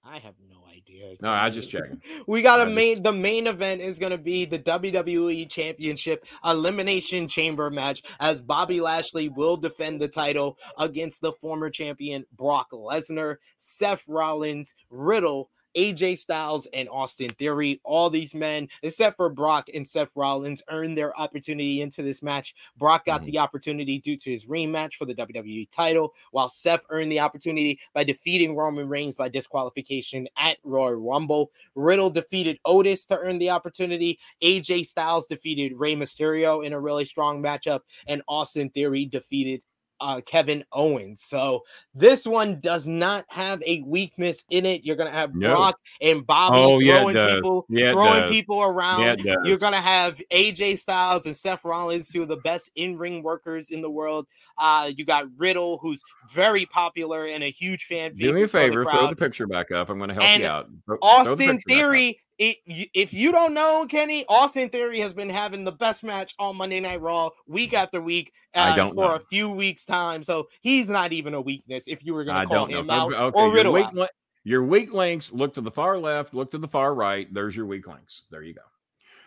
I 0.04 0.20
have 0.20 0.34
no 0.50 0.63
idea. 0.98 1.18
No, 1.22 1.30
I 1.30 1.46
was 1.46 1.56
just 1.56 1.70
checking. 1.70 2.02
We 2.28 2.42
got 2.42 2.66
a 2.66 2.70
main. 2.70 3.04
The 3.04 3.12
main 3.12 3.48
event 3.48 3.82
is 3.82 4.00
gonna 4.00 4.18
be 4.18 4.46
the 4.46 4.60
WWE 4.60 5.50
Championship 5.50 6.26
Elimination 6.46 7.28
Chamber 7.28 7.70
match, 7.70 8.04
as 8.20 8.42
Bobby 8.42 8.82
Lashley 8.82 9.30
will 9.30 9.58
defend 9.58 10.02
the 10.02 10.08
title 10.08 10.58
against 10.78 11.22
the 11.22 11.32
former 11.32 11.70
champion 11.70 12.26
Brock 12.36 12.72
Lesnar, 12.72 13.38
Seth 13.58 14.06
Rollins, 14.08 14.76
Riddle, 14.90 15.50
AJ 15.76 16.18
Styles 16.18 16.68
and 16.68 16.90
Austin 16.90 17.30
Theory. 17.32 17.80
All 17.84 18.10
these 18.10 18.36
men, 18.36 18.68
except 18.82 19.18
for 19.18 19.30
Brock 19.30 19.70
and 19.74 19.88
Seth 19.88 20.16
Rollins, 20.16 20.62
earned 20.70 20.98
their 20.98 21.18
opportunity 21.20 21.82
into 21.82 22.02
this 22.02 22.22
match. 22.22 22.56
Brock 22.78 23.06
got 23.06 23.22
mm-hmm. 23.22 23.32
the 23.32 23.40
opportunity 23.40 24.00
due 24.00 24.16
to 24.16 24.32
his 24.32 24.46
rematch 24.46 24.96
for 24.96 25.06
the 25.06 25.16
WWE 25.16 25.70
title, 25.70 26.14
while 26.32 26.50
Seth 26.50 26.86
earned 26.90 27.12
the 27.12 27.20
opportunity 27.20 27.80
by 27.94 28.04
defeating 28.04 28.56
Roman 28.56 28.88
Reigns 28.88 29.16
by 29.16 29.30
disqualification 29.30 30.28
at 30.38 30.58
Royal 30.64 30.96
Rumble. 30.96 31.52
Riddle 31.76 32.10
defeated 32.10 32.60
Otis 32.66 33.06
to 33.06 33.18
earn 33.18 33.38
the 33.38 33.50
opportunity. 33.50 34.20
AJ 34.44 34.86
Styles 34.86 35.28
defeated 35.28 35.78
Rey 35.78 35.96
Mysterio 35.96 36.64
in 36.66 36.74
a 36.74 36.80
really 36.80 37.06
strong 37.06 37.42
matchup, 37.42 37.82
and 38.08 38.22
Austin 38.28 38.70
Theory 38.70 39.06
defeated 39.06 39.62
uh, 40.00 40.22
Kevin 40.26 40.64
Owens. 40.72 41.24
So 41.24 41.64
this 41.94 42.26
one 42.28 42.60
does 42.60 42.88
not 42.88 43.26
have 43.30 43.62
a 43.66 43.82
weakness 43.82 44.44
in 44.50 44.66
it. 44.66 44.84
You're 44.84 44.96
gonna 44.96 45.12
have 45.12 45.36
no. 45.36 45.50
Brock 45.56 45.80
and 46.02 46.26
Bobby 46.26 46.58
oh, 46.58 46.80
throwing 46.80 47.16
yeah, 47.16 47.28
people, 47.28 47.66
yeah, 47.70 47.92
throwing 47.92 48.32
people 48.32 48.62
around. 48.62 49.24
Yeah, 49.24 49.36
You're 49.44 49.58
gonna 49.58 49.82
have 49.82 50.22
AJ 50.32 50.80
Styles 50.80 51.26
and 51.26 51.36
Seth 51.36 51.64
Rollins, 51.66 52.10
two 52.10 52.22
of 52.22 52.28
the 52.28 52.38
best 52.38 52.72
in-ring 52.76 53.24
workers 53.24 53.72
in 53.72 53.82
the 53.82 53.90
world. 53.90 54.28
Uh, 54.58 54.92
you 54.96 55.06
got 55.06 55.26
Riddle, 55.38 55.78
who's 55.78 56.04
very 56.32 56.66
popular 56.66 57.28
and 57.28 57.44
a 57.44 57.50
huge 57.50 57.86
fan. 57.86 58.14
Do 58.14 58.34
me 58.34 58.44
a 58.44 58.48
favor, 58.48 58.84
throw 58.86 59.08
the 59.08 59.16
picture 59.16 59.48
back 59.48 59.72
up. 59.72 59.90
I'm 59.90 60.00
gonna 60.00 60.14
help 60.14 60.26
and 60.26 60.42
you 60.42 60.48
out. 60.48 60.70
Throw, 60.86 60.98
Austin 61.02 61.60
throw 61.60 61.76
Theory 61.76 62.20
it, 62.38 62.58
if 62.94 63.14
you 63.14 63.32
don't 63.32 63.54
know 63.54 63.86
Kenny, 63.88 64.26
Austin 64.28 64.70
Theory 64.70 65.00
has 65.00 65.14
been 65.14 65.30
having 65.30 65.64
the 65.64 65.72
best 65.72 66.04
match 66.04 66.34
on 66.40 66.58
Monday 66.58 66.80
Night 66.80 67.02
Raw 67.02 67.30
week 67.48 67.74
after 67.74 68.02
week 68.02 68.34
uh, 68.56 68.90
for 68.90 68.96
know. 68.96 69.16
a 69.16 69.20
few 69.20 69.52
weeks 69.52 69.86
time. 69.86 70.24
So 70.24 70.48
he's 70.62 70.90
not 70.90 71.14
even 71.14 71.34
a 71.34 71.42
weakness 71.42 71.88
if 71.88 72.04
you 72.04 72.14
were 72.14 72.24
going 72.24 72.48
to 72.48 72.54
call 72.54 72.66
him 72.66 72.88
know. 72.88 72.94
out 72.94 73.14
okay, 73.14 73.40
or 73.40 73.52
Riddle 73.52 73.78
your 73.78 73.90
weak, 73.94 74.10
your 74.44 74.64
weak 74.64 74.94
links, 74.94 75.32
look 75.32 75.54
to 75.54 75.62
the 75.62 75.72
far 75.72 75.98
left, 75.98 76.34
look 76.34 76.52
to 76.52 76.58
the 76.58 76.68
far 76.68 76.96
right. 76.96 77.32
There's 77.34 77.56
your 77.56 77.66
weak 77.66 77.88
links. 77.88 78.24
There 78.32 78.42
you 78.42 78.54
go. 78.54 78.62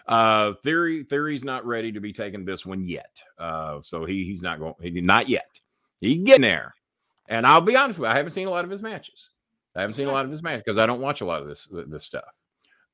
Uh, 0.07 0.55
Theory 0.63 1.03
Theory's 1.05 1.45
not 1.45 1.67
ready 1.67 1.93
to 1.93 2.01
be 2.01 2.13
taking 2.13 2.45
this 2.45 2.65
one 2.65 2.85
yet. 2.85 3.21
Uh, 3.39 3.81
so 3.83 4.05
he 4.05 4.25
he's 4.25 4.43
not 4.43 4.59
going. 4.59 4.75
He, 4.81 5.01
not 5.01 5.29
yet. 5.29 5.59
He's 6.01 6.21
getting 6.21 6.43
there. 6.43 6.75
And 7.29 7.47
I'll 7.47 7.61
be 7.61 7.77
honest 7.77 7.99
with 7.99 8.07
you, 8.07 8.13
I 8.13 8.17
haven't 8.17 8.33
seen 8.33 8.47
a 8.47 8.51
lot 8.51 8.65
of 8.65 8.71
his 8.71 8.83
matches. 8.83 9.31
I 9.75 9.81
haven't 9.81 9.95
seen 9.95 10.09
a 10.09 10.13
lot 10.13 10.25
of 10.25 10.31
his 10.31 10.43
matches 10.43 10.63
because 10.65 10.79
I 10.79 10.87
don't 10.87 11.01
watch 11.01 11.21
a 11.21 11.25
lot 11.25 11.43
of 11.43 11.49
this 11.49 11.69
this 11.71 12.05
stuff. 12.05 12.25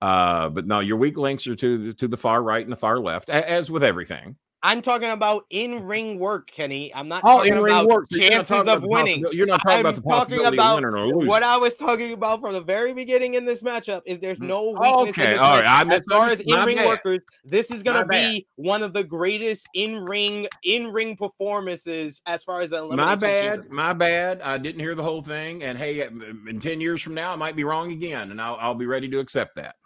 Uh, 0.02 0.48
but 0.48 0.66
no, 0.66 0.80
your 0.80 0.96
weak 0.96 1.16
links 1.16 1.46
are 1.46 1.54
to 1.54 1.78
the, 1.78 1.94
to 1.94 2.08
the 2.08 2.16
far 2.16 2.42
right 2.42 2.64
and 2.64 2.72
the 2.72 2.76
far 2.76 2.98
left, 2.98 3.30
as 3.30 3.70
with 3.70 3.84
everything. 3.84 4.34
I'm 4.64 4.82
talking 4.82 5.10
about 5.10 5.44
in 5.50 5.84
ring 5.84 6.18
work, 6.18 6.50
Kenny. 6.50 6.92
I'm 6.92 7.06
not 7.06 7.22
oh, 7.24 7.38
talking 7.38 7.56
about 7.56 7.86
work. 7.86 8.08
chances 8.10 8.66
of 8.66 8.82
winning. 8.82 9.24
You're 9.30 9.46
not 9.46 9.60
talking 9.62 9.78
I'm 9.78 9.86
about 9.86 9.94
the 9.94 10.02
possibility 10.02 10.56
about 10.56 10.84
of 10.84 10.94
winning 10.94 11.22
or 11.22 11.26
What 11.26 11.44
I 11.44 11.56
was 11.56 11.76
talking 11.76 12.12
about 12.12 12.40
from 12.40 12.52
the 12.52 12.60
very 12.60 12.92
beginning 12.92 13.34
in 13.34 13.44
this 13.44 13.62
matchup 13.62 14.02
is 14.04 14.18
there's 14.18 14.40
mm. 14.40 14.48
no 14.48 14.70
weakness. 14.70 15.18
Okay, 15.18 15.36
all 15.36 15.60
right. 15.60 15.92
As 15.92 16.04
far 16.10 16.28
as 16.28 16.40
in 16.40 16.64
ring 16.64 16.78
workers, 16.78 17.24
this 17.44 17.70
is 17.70 17.84
going 17.84 18.00
to 18.00 18.06
be 18.06 18.44
one 18.56 18.82
of 18.82 18.92
the 18.92 19.04
greatest 19.04 19.68
in 19.74 19.96
ring 20.04 20.48
in 20.64 20.88
ring 20.92 21.16
performances 21.16 22.22
as 22.26 22.42
far 22.42 22.60
as 22.60 22.72
my 22.72 23.14
bad. 23.14 23.60
Chamber. 23.60 23.74
My 23.74 23.92
bad. 23.92 24.40
I 24.42 24.58
didn't 24.58 24.80
hear 24.80 24.96
the 24.96 25.04
whole 25.04 25.22
thing. 25.22 25.62
And 25.62 25.78
hey, 25.78 26.02
in 26.02 26.58
ten 26.60 26.80
years 26.80 27.02
from 27.02 27.14
now, 27.14 27.32
I 27.32 27.36
might 27.36 27.54
be 27.54 27.62
wrong 27.62 27.92
again, 27.92 28.32
and 28.32 28.40
I'll, 28.40 28.56
I'll 28.60 28.74
be 28.74 28.86
ready 28.86 29.08
to 29.08 29.20
accept 29.20 29.56
that. 29.56 29.76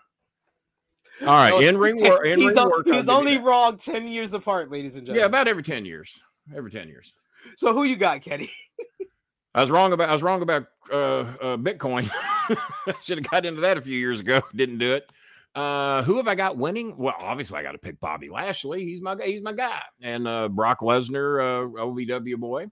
All 1.22 1.28
right, 1.28 1.62
in 1.62 1.78
ring 1.78 2.00
work. 2.02 2.26
In 2.26 2.38
he's, 2.38 2.54
ring 2.54 2.68
work. 2.68 2.86
He's 2.86 3.08
only 3.08 3.38
wrong 3.38 3.78
ten 3.78 4.06
years 4.08 4.34
apart, 4.34 4.70
ladies 4.70 4.96
and 4.96 5.06
gentlemen. 5.06 5.20
Yeah, 5.20 5.26
about 5.26 5.48
every 5.48 5.62
ten 5.62 5.84
years. 5.84 6.12
Every 6.54 6.70
ten 6.70 6.88
years. 6.88 7.12
So 7.56 7.72
who 7.72 7.84
you 7.84 7.96
got, 7.96 8.22
Kenny? 8.22 8.50
I 9.54 9.62
was 9.62 9.70
wrong 9.70 9.92
about 9.92 10.10
I 10.10 10.12
was 10.12 10.22
wrong 10.22 10.42
about 10.42 10.66
uh, 10.92 10.94
uh 10.96 11.56
Bitcoin. 11.56 12.10
Should 13.02 13.18
have 13.18 13.30
got 13.30 13.46
into 13.46 13.62
that 13.62 13.78
a 13.78 13.80
few 13.80 13.98
years 13.98 14.20
ago. 14.20 14.40
Didn't 14.54 14.78
do 14.78 14.92
it. 14.92 15.10
Uh, 15.54 16.02
who 16.02 16.18
have 16.18 16.28
I 16.28 16.34
got 16.34 16.58
winning? 16.58 16.94
Well, 16.98 17.14
obviously 17.18 17.58
I 17.58 17.62
got 17.62 17.72
to 17.72 17.78
pick 17.78 17.98
Bobby 17.98 18.28
Lashley. 18.28 18.84
He's 18.84 19.00
my 19.00 19.16
he's 19.24 19.40
my 19.40 19.52
guy, 19.52 19.80
and 20.02 20.28
uh, 20.28 20.50
Brock 20.50 20.80
Lesnar, 20.80 21.40
uh, 21.40 21.82
OVW 21.82 22.36
boy. 22.36 22.66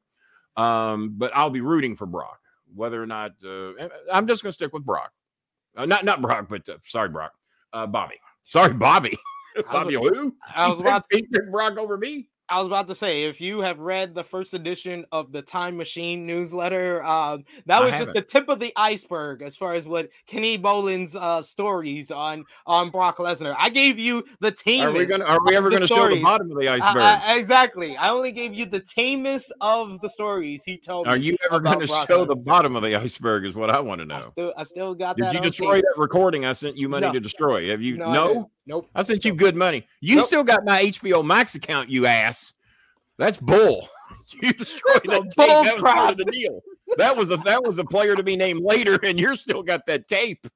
Um, 0.57 1.15
but 1.17 1.33
I'll 1.35 1.51
be 1.51 1.63
rooting 1.63 1.97
for 1.97 2.07
Brock, 2.07 2.39
whether 2.75 3.03
or 3.03 3.07
not 3.07 3.33
uh, 3.43 3.73
I'm 4.13 4.27
just 4.27 4.43
going 4.43 4.51
to 4.51 4.53
stick 4.53 4.75
with 4.75 4.85
Brock. 4.85 5.11
Uh, 5.75 5.87
not 5.87 6.05
not 6.05 6.21
Brock, 6.21 6.47
but 6.51 6.69
uh, 6.69 6.77
sorry, 6.85 7.09
Brock, 7.09 7.33
uh, 7.73 7.87
Bobby. 7.87 8.21
Sorry, 8.45 8.75
Bobby. 8.75 9.19
Bobby 9.71 9.95
who? 9.95 10.35
I 10.55 10.69
was 10.69 10.81
about 10.81 11.09
to 11.11 11.17
pick 11.17 11.51
Brock 11.51 11.77
over 11.79 11.97
me. 11.97 12.29
I 12.49 12.59
was 12.59 12.67
about 12.67 12.89
to 12.89 12.95
say, 12.95 13.25
if 13.25 13.41
you 13.41 13.61
have 13.61 13.79
read 13.79 14.15
the 14.15 14.23
first 14.23 14.53
edition 14.53 15.07
of 15.13 15.33
the 15.33 15.41
Time 15.41 15.77
Machine 15.77 16.27
newsletter, 16.27 17.03
um, 17.03 17.45
that 17.67 17.83
was 17.83 17.95
just 17.95 18.13
the 18.13 18.21
tip 18.21 18.49
of 18.49 18.59
the 18.59 18.73
iceberg 18.77 19.41
as 19.41 19.57
far 19.57 19.75
as 19.75 19.89
what 19.89 20.11
Kenny 20.27 20.59
Bolin's 20.59 21.17
uh, 21.17 21.41
stories 21.43 22.11
on 22.11 22.45
on 22.67 22.91
Brock 22.91 23.17
Lesnar. 23.17 23.57
I 23.59 23.71
gave 23.71 23.99
you 23.99 24.23
the 24.41 24.51
tamest. 24.51 24.95
Are 24.95 24.99
we, 24.99 25.07
gonna, 25.07 25.25
are 25.25 25.39
we 25.45 25.57
ever 25.57 25.71
going 25.71 25.83
to 25.83 25.89
show 25.89 26.09
the 26.09 26.23
bottom 26.23 26.51
of 26.51 26.59
the 26.59 26.69
iceberg? 26.69 27.03
Uh, 27.03 27.21
uh, 27.23 27.39
exactly. 27.39 27.97
I 27.97 28.11
only 28.11 28.33
gave 28.33 28.53
you 28.53 28.67
the 28.67 28.81
tamest 28.81 29.53
of 29.61 30.01
the 30.01 30.11
stories 30.11 30.65
he 30.65 30.77
told. 30.77 31.07
Are 31.07 31.17
you 31.17 31.37
ever 31.47 31.61
going 31.61 31.81
to 31.81 31.87
show 31.87 32.05
Lesnar. 32.05 32.29
the 32.29 32.43
bottom 32.45 32.77
of 32.77 32.83
the 32.83 32.95
iceberg? 32.95 33.47
Is 33.47 33.55
what 33.55 33.71
I 33.71 33.81
want 33.81 34.01
to 34.01 34.07
know. 34.07 34.17
I 34.17 34.23
still, 34.23 34.55
I 34.59 34.63
still 34.65 34.95
got 34.95 35.17
Did 35.17 35.33
you 35.33 35.41
destroy 35.41 35.77
that 35.81 35.95
recording 35.97 36.45
I 36.45 36.53
sent 36.53 36.77
you 36.77 36.89
money 36.89 37.07
no. 37.07 37.13
to 37.13 37.21
destroy? 37.21 37.71
Have 37.71 37.81
you? 37.81 37.97
No. 37.97 38.13
no? 38.13 38.51
Nope. 38.67 38.89
I 38.95 39.03
sent 39.03 39.25
you 39.25 39.35
good 39.35 39.57
money. 39.57 39.87
You 40.01 40.17
nope. 40.17 40.25
still 40.27 40.45
got 40.45 40.65
my 40.65 40.83
HBO 40.85 41.25
Max 41.25 41.55
account, 41.55 41.91
you 41.91 42.07
ass. 42.07 42.55
That's 43.19 43.37
bull. 43.37 43.89
You 44.41 44.55
destroyed 44.55 45.03
That's 45.05 45.37
that 45.37 45.47
tape. 45.47 45.65
That 45.65 45.75
was 45.75 45.83
part 45.83 46.13
of 46.13 46.17
the 46.19 46.25
deal. 46.25 46.63
That 46.97 47.15
was 47.15 47.31
a 47.31 47.37
that 47.39 47.63
was 47.63 47.77
a 47.79 47.85
player 47.85 48.17
to 48.17 48.23
be 48.23 48.37
named 48.37 48.63
later, 48.63 48.99
and 49.03 49.21
you're 49.21 49.37
still 49.37 49.63
got 49.63 49.85
that 49.87 50.09
tape. 50.09 50.47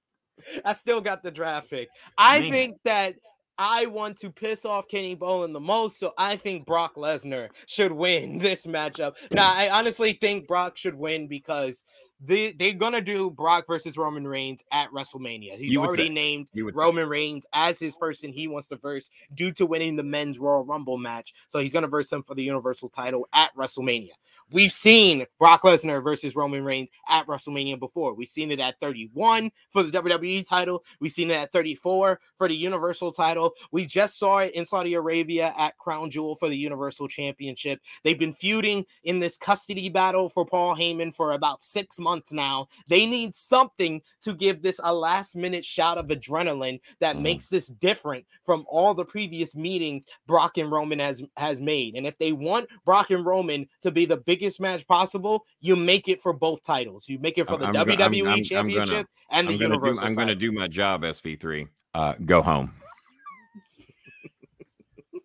I 0.65 0.73
still 0.73 1.03
got 1.03 1.23
the 1.23 1.31
draft 1.31 1.69
pick. 1.69 1.89
I 2.17 2.41
Man. 2.41 2.51
think 2.51 2.77
that 2.85 3.17
I 3.59 3.87
want 3.87 4.17
to 4.19 4.31
piss 4.31 4.65
off 4.65 4.89
Kenny 4.89 5.17
Bolin 5.17 5.53
the 5.53 5.61
most, 5.61 5.99
so 5.99 6.15
I 6.17 6.37
think 6.37 6.65
Brock 6.65 6.95
Lesnar 6.95 7.49
should 7.67 7.93
win 7.93 8.39
this 8.39 8.67
matchup. 8.67 9.17
Now, 9.33 9.53
I 9.53 9.69
honestly 9.71 10.13
think 10.15 10.47
Brock 10.47 10.77
should 10.77 10.95
win 10.95 11.27
because 11.27 11.85
they 12.21 12.53
they're 12.53 12.73
gonna 12.73 13.01
do 13.01 13.31
Brock 13.31 13.67
versus 13.67 13.97
Roman 13.97 14.27
Reigns 14.27 14.65
at 14.73 14.91
WrestleMania. 14.91 15.57
He's 15.57 15.77
already 15.77 16.05
think. 16.05 16.15
named 16.15 16.47
Roman 16.75 17.05
think. 17.05 17.11
Reigns 17.11 17.47
as 17.53 17.79
his 17.79 17.95
person 17.97 18.33
he 18.33 18.49
wants 18.49 18.69
to 18.69 18.77
verse 18.77 19.11
due 19.35 19.53
to 19.53 19.67
winning 19.67 19.97
the 19.97 20.03
men's 20.03 20.39
Royal 20.39 20.65
Rumble 20.65 20.99
match. 20.99 21.35
So 21.47 21.61
he's 21.61 21.73
gonna 21.73 21.89
verse 21.89 22.13
him 22.13 22.23
for 22.23 22.35
the 22.35 22.43
Universal 22.43 22.89
title 22.89 23.29
at 23.33 23.55
WrestleMania. 23.57 24.13
We've 24.51 24.73
seen 24.73 25.27
Brock 25.39 25.63
Lesnar 25.63 26.03
versus 26.03 26.35
Roman 26.35 26.65
Reigns 26.65 26.89
at 27.11 27.27
WrestleMania 27.27 27.79
before. 27.79 28.15
We've 28.15 28.29
seen 28.29 28.51
it 28.51 28.61
at 28.61 28.81
31 28.81 29.51
for 29.71 29.83
the 29.83 29.91
WWE 29.91 30.49
title. 30.49 30.85
We've 31.01 31.13
seen 31.13 31.31
it 31.31 31.35
at 31.35 31.53
34 31.53 32.19
for 32.37 32.49
the 32.49 32.57
Universal 32.57 33.13
title. 33.13 33.53
We 33.73 33.85
just 33.85 34.19
saw 34.19 34.39
it 34.39 34.55
in 34.55 34.65
Saudi 34.65 34.95
Arabia 34.95 35.53
at 35.59 35.77
Crown 35.77 36.11
Jewel 36.11 36.35
for 36.35 36.49
the 36.49 36.57
Universal 36.57 37.09
Championship. 37.09 37.81
They've 38.05 38.19
been 38.19 38.33
feuding 38.33 38.87
in 39.05 39.19
this 39.19 39.37
custody 39.37 39.91
battle 39.91 40.31
for 40.31 40.47
Paul 40.47 40.75
Heyman 40.75 41.15
for 41.15 41.33
about 41.33 41.63
six 41.63 41.99
months 41.99 42.33
now. 42.33 42.69
They 42.89 43.05
need 43.05 43.37
something 43.37 44.01
to 44.23 44.33
give 44.33 44.63
this 44.63 44.81
a 44.83 44.95
last 44.95 45.37
minute 45.37 45.65
shot 45.65 45.99
of 45.99 46.07
adrenaline 46.07 46.81
that 47.01 47.17
mm. 47.17 47.23
makes 47.23 47.49
this 47.49 47.69
different 47.69 48.25
from 48.45 48.65
all 48.69 48.95
the 48.95 49.05
previous 49.05 49.55
meetings 49.55 50.07
Brock 50.27 50.57
and 50.57 50.71
Roman 50.71 51.01
has 51.01 51.23
has 51.37 51.61
made. 51.61 51.97
And 51.97 52.07
if 52.07 52.17
they 52.17 52.33
want 52.33 52.69
Brock 52.87 53.11
and 53.11 53.27
Roman 53.27 53.69
to 53.83 53.91
be 53.91 54.07
the 54.07 54.17
biggest 54.39 54.61
match 54.61 54.87
possible, 54.87 55.45
you 55.61 55.75
make 55.75 56.09
it 56.09 56.23
for 56.23 56.33
both 56.33 56.63
titles. 56.63 57.09
You 57.09 57.19
make 57.19 57.39
it 57.39 57.49
for 57.49 57.57
the 57.57 57.67
I'm, 57.67 57.75
WWE 57.75 58.23
I'm, 58.23 58.29
I'm, 58.29 58.45
Championship 58.45 59.07
gonna, 59.31 59.41
and 59.41 59.49
the 59.49 59.55
Universal. 59.55 60.03
Do, 60.03 60.07
I'm 60.07 60.15
going 60.15 60.29
to 60.29 60.37
do 60.37 60.53
my 60.53 60.69
job, 60.69 61.03
SP3. 61.03 61.69
Uh, 61.95 62.15
go 62.25 62.41
home. 62.41 62.73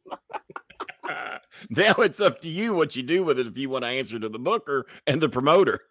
now 1.69 1.93
it's 1.99 2.19
up 2.19 2.41
to 2.41 2.49
you 2.49 2.73
what 2.73 2.95
you 2.95 3.03
do 3.03 3.23
with 3.23 3.37
it 3.39 3.45
if 3.45 3.55
you 3.57 3.69
want 3.69 3.83
to 3.83 3.89
answer 3.89 4.17
to 4.19 4.29
the 4.29 4.39
booker 4.39 4.87
and 5.05 5.21
the 5.21 5.29
promoter. 5.29 5.81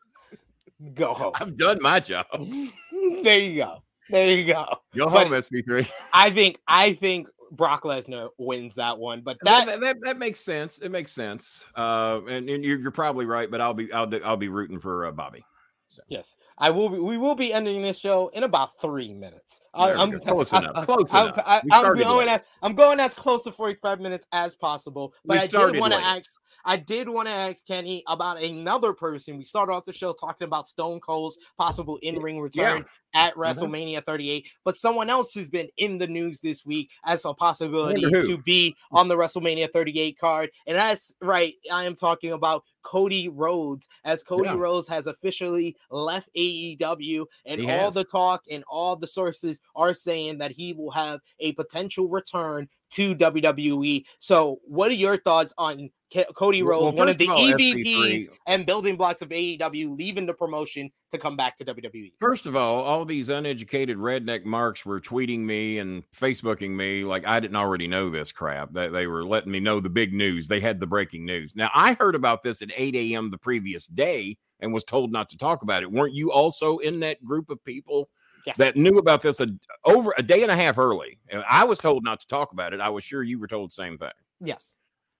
Go 0.94 1.14
home. 1.14 1.32
I've 1.36 1.56
done 1.56 1.78
my 1.80 2.00
job. 2.00 2.26
there 3.22 3.38
you 3.38 3.56
go. 3.56 3.84
There 4.10 4.36
you 4.36 4.44
go. 4.44 4.66
Go 4.96 5.08
home, 5.08 5.30
but 5.30 5.44
SP3. 5.44 5.88
I 6.12 6.30
think 6.30 6.58
I 6.66 6.92
think 6.94 7.28
Brock 7.62 7.84
Lesnar 7.84 8.30
wins 8.38 8.74
that 8.74 8.98
one, 8.98 9.20
but 9.20 9.38
that 9.44 9.66
that, 9.66 9.80
that, 9.82 9.96
that 10.02 10.18
makes 10.18 10.40
sense. 10.40 10.80
It 10.80 10.88
makes 10.88 11.12
sense. 11.12 11.64
Uh, 11.76 12.18
and, 12.28 12.50
and 12.50 12.64
you're, 12.64 12.80
you're, 12.80 12.90
probably 12.90 13.24
right, 13.24 13.48
but 13.48 13.60
I'll 13.60 13.72
be 13.72 13.92
I'll 13.92 14.10
I'll 14.24 14.36
be 14.36 14.48
rooting 14.48 14.80
for 14.80 15.06
uh, 15.06 15.12
Bobby. 15.12 15.44
So. 15.92 16.02
Yes, 16.08 16.36
I 16.58 16.70
will. 16.70 16.88
Be, 16.88 16.98
we 16.98 17.18
will 17.18 17.34
be 17.34 17.52
ending 17.52 17.82
this 17.82 17.98
show 17.98 18.28
in 18.28 18.44
about 18.44 18.80
three 18.80 19.12
minutes. 19.12 19.60
I, 19.74 19.90
am 19.90 20.12
close 20.20 20.52
I, 20.52 20.58
enough. 20.60 20.86
Close 20.86 21.12
I, 21.12 21.24
enough. 21.24 21.42
I, 21.46 21.60
am 21.70 21.94
going 21.94 22.28
as 22.28 22.40
I'm 22.62 22.74
going 22.74 22.98
as 22.98 23.12
close 23.12 23.42
to 23.44 23.52
45 23.52 24.00
minutes 24.00 24.26
as 24.32 24.54
possible. 24.54 25.12
But 25.24 25.38
I 25.38 25.46
did 25.46 25.78
want 25.78 25.92
to 25.92 25.98
ask. 25.98 26.38
I 26.64 26.76
did 26.76 27.08
want 27.08 27.28
to 27.28 27.34
ask 27.34 27.66
Kenny 27.66 28.02
about 28.06 28.40
another 28.40 28.92
person. 28.92 29.36
We 29.36 29.44
started 29.44 29.72
off 29.72 29.84
the 29.84 29.92
show 29.92 30.12
talking 30.12 30.46
about 30.46 30.68
Stone 30.68 31.00
Cold's 31.00 31.36
possible 31.58 31.98
in-ring 32.02 32.40
return 32.40 32.84
yeah. 33.14 33.26
at 33.26 33.34
mm-hmm. 33.34 33.42
WrestleMania 33.42 33.96
mm-hmm. 33.96 34.04
38, 34.04 34.50
but 34.64 34.76
someone 34.76 35.10
else 35.10 35.34
has 35.34 35.48
been 35.48 35.68
in 35.76 35.98
the 35.98 36.06
news 36.06 36.40
this 36.40 36.64
week 36.64 36.90
as 37.04 37.24
a 37.24 37.34
possibility 37.34 38.02
to 38.02 38.38
be 38.38 38.76
on 38.92 39.08
the 39.08 39.16
WrestleMania 39.16 39.72
38 39.72 40.18
card, 40.18 40.50
and 40.66 40.76
that's 40.76 41.14
right. 41.20 41.54
I 41.72 41.84
am 41.84 41.94
talking 41.94 42.32
about 42.32 42.64
Cody 42.82 43.28
Rhodes, 43.28 43.88
as 44.04 44.22
Cody 44.22 44.48
yeah. 44.48 44.56
Rhodes 44.56 44.88
has 44.88 45.06
officially 45.06 45.76
left 45.90 46.28
AEW, 46.36 47.26
and 47.46 47.60
he 47.60 47.70
all 47.70 47.86
has. 47.86 47.94
the 47.94 48.04
talk 48.04 48.44
and 48.50 48.64
all 48.68 48.96
the 48.96 49.06
sources 49.06 49.60
are 49.74 49.94
saying 49.94 50.38
that 50.38 50.52
he 50.52 50.72
will 50.72 50.90
have 50.90 51.20
a 51.40 51.52
potential 51.52 52.08
return 52.08 52.68
to 52.92 53.14
WWE. 53.14 54.04
So, 54.18 54.60
what 54.64 54.90
are 54.90 54.94
your 54.94 55.16
thoughts 55.16 55.52
on 55.58 55.90
Cody 56.34 56.62
Rhodes, 56.62 56.82
well, 56.82 56.92
one 56.92 57.08
of 57.08 57.16
the 57.16 57.24
of 57.24 57.30
all, 57.30 57.38
EVPs 57.38 58.26
and 58.46 58.66
building 58.66 58.96
blocks 58.96 59.22
of 59.22 59.30
AEW, 59.30 59.96
leaving 59.96 60.26
the 60.26 60.34
promotion 60.34 60.90
to 61.10 61.18
come 61.18 61.36
back 61.36 61.56
to 61.56 61.64
WWE? 61.64 62.12
First 62.20 62.46
of 62.46 62.54
all, 62.54 62.82
all 62.82 63.04
these 63.04 63.28
uneducated 63.28 63.96
redneck 63.96 64.44
marks 64.44 64.84
were 64.84 65.00
tweeting 65.00 65.40
me 65.40 65.78
and 65.78 66.02
Facebooking 66.10 66.70
me 66.70 67.04
like 67.04 67.26
I 67.26 67.40
didn't 67.40 67.56
already 67.56 67.88
know 67.88 68.10
this 68.10 68.32
crap. 68.32 68.72
That 68.72 68.92
they 68.92 69.06
were 69.06 69.24
letting 69.24 69.52
me 69.52 69.60
know 69.60 69.80
the 69.80 69.90
big 69.90 70.12
news. 70.12 70.48
They 70.48 70.60
had 70.60 70.80
the 70.80 70.86
breaking 70.86 71.24
news. 71.24 71.56
Now, 71.56 71.70
I 71.74 71.94
heard 71.94 72.14
about 72.14 72.42
this 72.42 72.62
at 72.62 72.70
8 72.76 72.94
a.m. 72.94 73.30
the 73.30 73.38
previous 73.38 73.86
day 73.86 74.36
and 74.60 74.72
was 74.72 74.84
told 74.84 75.12
not 75.12 75.28
to 75.30 75.36
talk 75.36 75.62
about 75.62 75.82
it. 75.82 75.90
Weren't 75.90 76.14
you 76.14 76.30
also 76.30 76.78
in 76.78 77.00
that 77.00 77.24
group 77.24 77.50
of 77.50 77.62
people? 77.64 78.08
Yes. 78.46 78.56
that 78.56 78.76
knew 78.76 78.98
about 78.98 79.22
this 79.22 79.40
a, 79.40 79.48
over 79.84 80.12
a 80.16 80.22
day 80.22 80.42
and 80.42 80.50
a 80.50 80.56
half 80.56 80.78
early. 80.78 81.18
I 81.48 81.64
was 81.64 81.78
told 81.78 82.04
not 82.04 82.20
to 82.20 82.26
talk 82.26 82.52
about 82.52 82.72
it. 82.72 82.80
I 82.80 82.88
was 82.88 83.04
sure 83.04 83.22
you 83.22 83.38
were 83.38 83.46
told 83.46 83.70
the 83.70 83.74
same 83.74 83.98
thing. 83.98 84.10
Yes. 84.40 84.74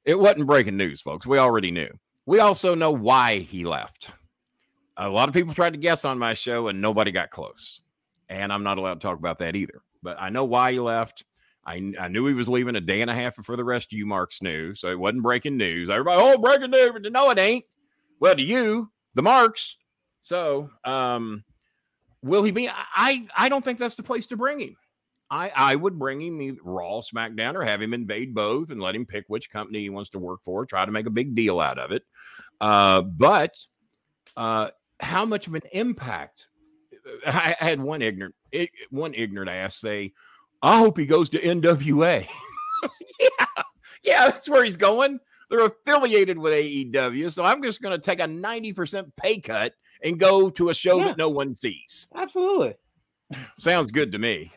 It 0.04 0.18
wasn't 0.18 0.46
breaking 0.46 0.76
news, 0.76 1.00
folks. 1.00 1.26
We 1.26 1.38
already 1.38 1.70
knew. 1.70 1.88
We 2.26 2.40
also 2.40 2.74
know 2.74 2.90
why 2.90 3.38
he 3.38 3.64
left. 3.64 4.12
A 4.96 5.08
lot 5.08 5.28
of 5.28 5.34
people 5.34 5.54
tried 5.54 5.72
to 5.72 5.78
guess 5.78 6.04
on 6.04 6.18
my 6.18 6.34
show 6.34 6.68
and 6.68 6.80
nobody 6.80 7.10
got 7.10 7.30
close. 7.30 7.82
And 8.28 8.52
I'm 8.52 8.62
not 8.62 8.78
allowed 8.78 8.94
to 8.94 9.06
talk 9.06 9.18
about 9.18 9.38
that 9.38 9.56
either. 9.56 9.82
But 10.02 10.16
I 10.20 10.30
know 10.30 10.44
why 10.44 10.72
he 10.72 10.80
left. 10.80 11.24
I, 11.64 11.92
I 11.98 12.08
knew 12.08 12.26
he 12.26 12.34
was 12.34 12.48
leaving 12.48 12.74
a 12.74 12.80
day 12.80 13.02
and 13.02 13.10
a 13.10 13.14
half 13.14 13.36
before 13.36 13.56
the 13.56 13.64
rest 13.64 13.92
of 13.92 13.98
you 13.98 14.06
marks 14.06 14.42
knew. 14.42 14.74
So 14.74 14.88
it 14.88 14.98
wasn't 14.98 15.22
breaking 15.22 15.56
news. 15.56 15.90
Everybody, 15.90 16.20
oh, 16.20 16.38
breaking 16.38 16.70
news. 16.70 16.92
No, 17.10 17.30
it 17.30 17.38
ain't. 17.38 17.64
Well, 18.18 18.34
to 18.34 18.42
you, 18.42 18.90
the 19.14 19.22
marks. 19.22 19.76
So 20.22 20.70
um, 20.84 21.44
will 22.22 22.42
he 22.42 22.52
be? 22.52 22.68
I, 22.68 23.26
I 23.36 23.48
don't 23.48 23.64
think 23.64 23.78
that's 23.78 23.96
the 23.96 24.02
place 24.02 24.26
to 24.28 24.36
bring 24.36 24.60
him. 24.60 24.76
I, 25.30 25.50
I 25.56 25.76
would 25.76 25.98
bring 25.98 26.20
him 26.20 26.58
Raw, 26.62 27.00
SmackDown, 27.00 27.54
or 27.54 27.64
have 27.64 27.80
him 27.80 27.94
invade 27.94 28.34
both 28.34 28.70
and 28.70 28.82
let 28.82 28.94
him 28.94 29.06
pick 29.06 29.24
which 29.28 29.50
company 29.50 29.80
he 29.80 29.88
wants 29.88 30.10
to 30.10 30.18
work 30.18 30.40
for. 30.44 30.66
Try 30.66 30.84
to 30.84 30.92
make 30.92 31.06
a 31.06 31.10
big 31.10 31.34
deal 31.34 31.58
out 31.58 31.78
of 31.78 31.90
it. 31.90 32.02
Uh, 32.60 33.00
but 33.00 33.56
uh, 34.36 34.70
how 35.00 35.24
much 35.24 35.46
of 35.46 35.54
an 35.54 35.62
impact? 35.72 36.48
I, 37.26 37.56
I 37.58 37.64
had 37.64 37.80
one 37.80 38.02
ignorant 38.02 38.34
one 38.90 39.14
ignorant 39.14 39.50
ass 39.50 39.76
say, 39.76 40.12
"I 40.60 40.78
hope 40.78 40.98
he 40.98 41.06
goes 41.06 41.30
to 41.30 41.40
NWA." 41.40 42.28
yeah, 43.20 43.62
yeah, 44.02 44.28
that's 44.28 44.48
where 44.48 44.64
he's 44.64 44.76
going. 44.76 45.18
They're 45.48 45.64
affiliated 45.64 46.38
with 46.38 46.52
AEW, 46.52 47.32
so 47.32 47.42
I'm 47.42 47.62
just 47.62 47.80
going 47.80 47.98
to 47.98 48.04
take 48.04 48.20
a 48.20 48.26
ninety 48.26 48.74
percent 48.74 49.16
pay 49.16 49.40
cut 49.40 49.72
and 50.02 50.18
go 50.18 50.50
to 50.50 50.68
a 50.68 50.74
show 50.74 50.98
yeah. 50.98 51.08
that 51.08 51.18
no 51.18 51.28
one 51.28 51.54
sees. 51.54 52.08
Absolutely, 52.14 52.74
sounds 53.58 53.90
good 53.90 54.12
to 54.12 54.18
me 54.18 54.52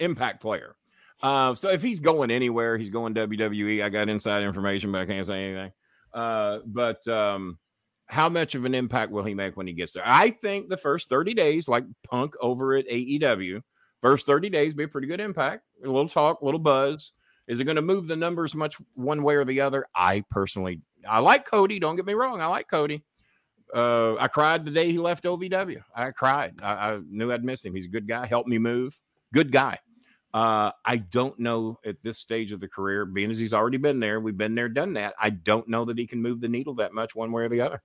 impact 0.00 0.40
player. 0.40 0.76
Uh, 1.22 1.54
so 1.54 1.70
if 1.70 1.82
he's 1.82 2.00
going 2.00 2.30
anywhere, 2.30 2.76
he's 2.78 2.90
going 2.90 3.14
WWE. 3.14 3.82
I 3.82 3.88
got 3.88 4.08
inside 4.08 4.42
information, 4.42 4.92
but 4.92 5.00
I 5.00 5.06
can't 5.06 5.26
say 5.26 5.44
anything. 5.44 5.72
Uh, 6.14 6.58
but 6.64 7.06
um, 7.08 7.58
how 8.06 8.28
much 8.28 8.54
of 8.54 8.64
an 8.64 8.74
impact 8.74 9.12
will 9.12 9.24
he 9.24 9.34
make 9.34 9.56
when 9.56 9.66
he 9.66 9.72
gets 9.72 9.92
there? 9.92 10.04
I 10.06 10.30
think 10.30 10.68
the 10.68 10.76
first 10.76 11.08
30 11.08 11.34
days, 11.34 11.68
like 11.68 11.84
Punk 12.08 12.34
over 12.40 12.76
at 12.76 12.88
AEW, 12.88 13.62
first 14.00 14.26
30 14.26 14.48
days 14.48 14.74
be 14.74 14.84
a 14.84 14.88
pretty 14.88 15.08
good 15.08 15.20
impact. 15.20 15.64
A 15.84 15.86
little 15.86 16.08
talk, 16.08 16.40
a 16.40 16.44
little 16.44 16.60
buzz. 16.60 17.12
Is 17.48 17.60
it 17.60 17.64
going 17.64 17.76
to 17.76 17.82
move 17.82 18.06
the 18.06 18.16
numbers 18.16 18.54
much 18.54 18.76
one 18.94 19.22
way 19.22 19.34
or 19.34 19.44
the 19.44 19.60
other? 19.60 19.86
I 19.94 20.22
personally, 20.30 20.82
I 21.08 21.20
like 21.20 21.46
Cody. 21.46 21.78
Don't 21.78 21.96
get 21.96 22.06
me 22.06 22.14
wrong. 22.14 22.40
I 22.40 22.46
like 22.46 22.68
Cody. 22.68 23.02
Uh, 23.74 24.16
I 24.16 24.28
cried 24.28 24.64
the 24.64 24.70
day 24.70 24.90
he 24.90 24.98
left 24.98 25.24
OVW. 25.24 25.82
I 25.94 26.10
cried. 26.10 26.54
I, 26.62 26.72
I 26.72 27.00
knew 27.08 27.32
I'd 27.32 27.44
miss 27.44 27.64
him. 27.64 27.74
He's 27.74 27.86
a 27.86 27.90
good 27.90 28.08
guy. 28.08 28.26
Helped 28.26 28.48
me 28.48 28.58
move. 28.58 28.98
Good 29.32 29.52
guy. 29.52 29.78
Uh, 30.34 30.70
I 30.84 30.98
don't 30.98 31.38
know 31.38 31.78
at 31.84 32.02
this 32.02 32.18
stage 32.18 32.52
of 32.52 32.60
the 32.60 32.68
career, 32.68 33.06
being 33.06 33.30
as 33.30 33.38
he's 33.38 33.54
already 33.54 33.78
been 33.78 33.98
there, 33.98 34.20
we've 34.20 34.36
been 34.36 34.54
there, 34.54 34.68
done 34.68 34.92
that. 34.94 35.14
I 35.18 35.30
don't 35.30 35.66
know 35.68 35.84
that 35.86 35.98
he 35.98 36.06
can 36.06 36.20
move 36.20 36.40
the 36.40 36.48
needle 36.48 36.74
that 36.74 36.92
much 36.92 37.14
one 37.14 37.32
way 37.32 37.44
or 37.44 37.48
the 37.48 37.62
other. 37.62 37.82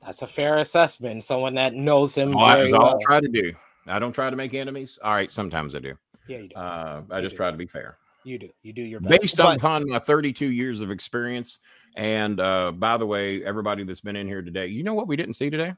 That's 0.00 0.22
a 0.22 0.26
fair 0.26 0.58
assessment. 0.58 1.24
Someone 1.24 1.54
that 1.54 1.74
knows 1.74 2.14
him. 2.14 2.36
Oh, 2.36 2.46
that's 2.46 2.72
all 2.72 2.96
I 2.96 2.98
try 3.02 3.20
to 3.20 3.28
do. 3.28 3.52
I 3.86 3.98
don't 3.98 4.12
try 4.12 4.30
to 4.30 4.36
make 4.36 4.54
enemies. 4.54 4.98
All 5.02 5.12
right, 5.12 5.30
sometimes 5.30 5.74
I 5.74 5.80
do. 5.80 5.94
Yeah, 6.26 6.38
you 6.38 6.48
do. 6.48 6.56
Uh, 6.56 7.02
I 7.10 7.16
you 7.18 7.22
just 7.22 7.34
do. 7.34 7.36
try 7.36 7.50
to 7.50 7.56
be 7.56 7.66
fair. 7.66 7.98
You 8.24 8.38
do. 8.38 8.48
You 8.62 8.72
do 8.72 8.82
your 8.82 9.00
best. 9.00 9.20
Based 9.20 9.36
but- 9.36 9.56
upon 9.56 9.88
my 9.88 9.98
32 9.98 10.46
years 10.46 10.80
of 10.80 10.90
experience. 10.90 11.58
And 11.96 12.40
uh, 12.40 12.72
by 12.72 12.96
the 12.96 13.06
way, 13.06 13.44
everybody 13.44 13.84
that's 13.84 14.00
been 14.00 14.16
in 14.16 14.26
here 14.26 14.42
today, 14.42 14.66
you 14.66 14.82
know 14.82 14.94
what 14.94 15.08
we 15.08 15.16
didn't 15.16 15.34
see 15.34 15.50
today? 15.50 15.74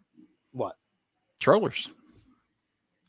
What? 0.53 0.77
Trollers. 1.41 1.91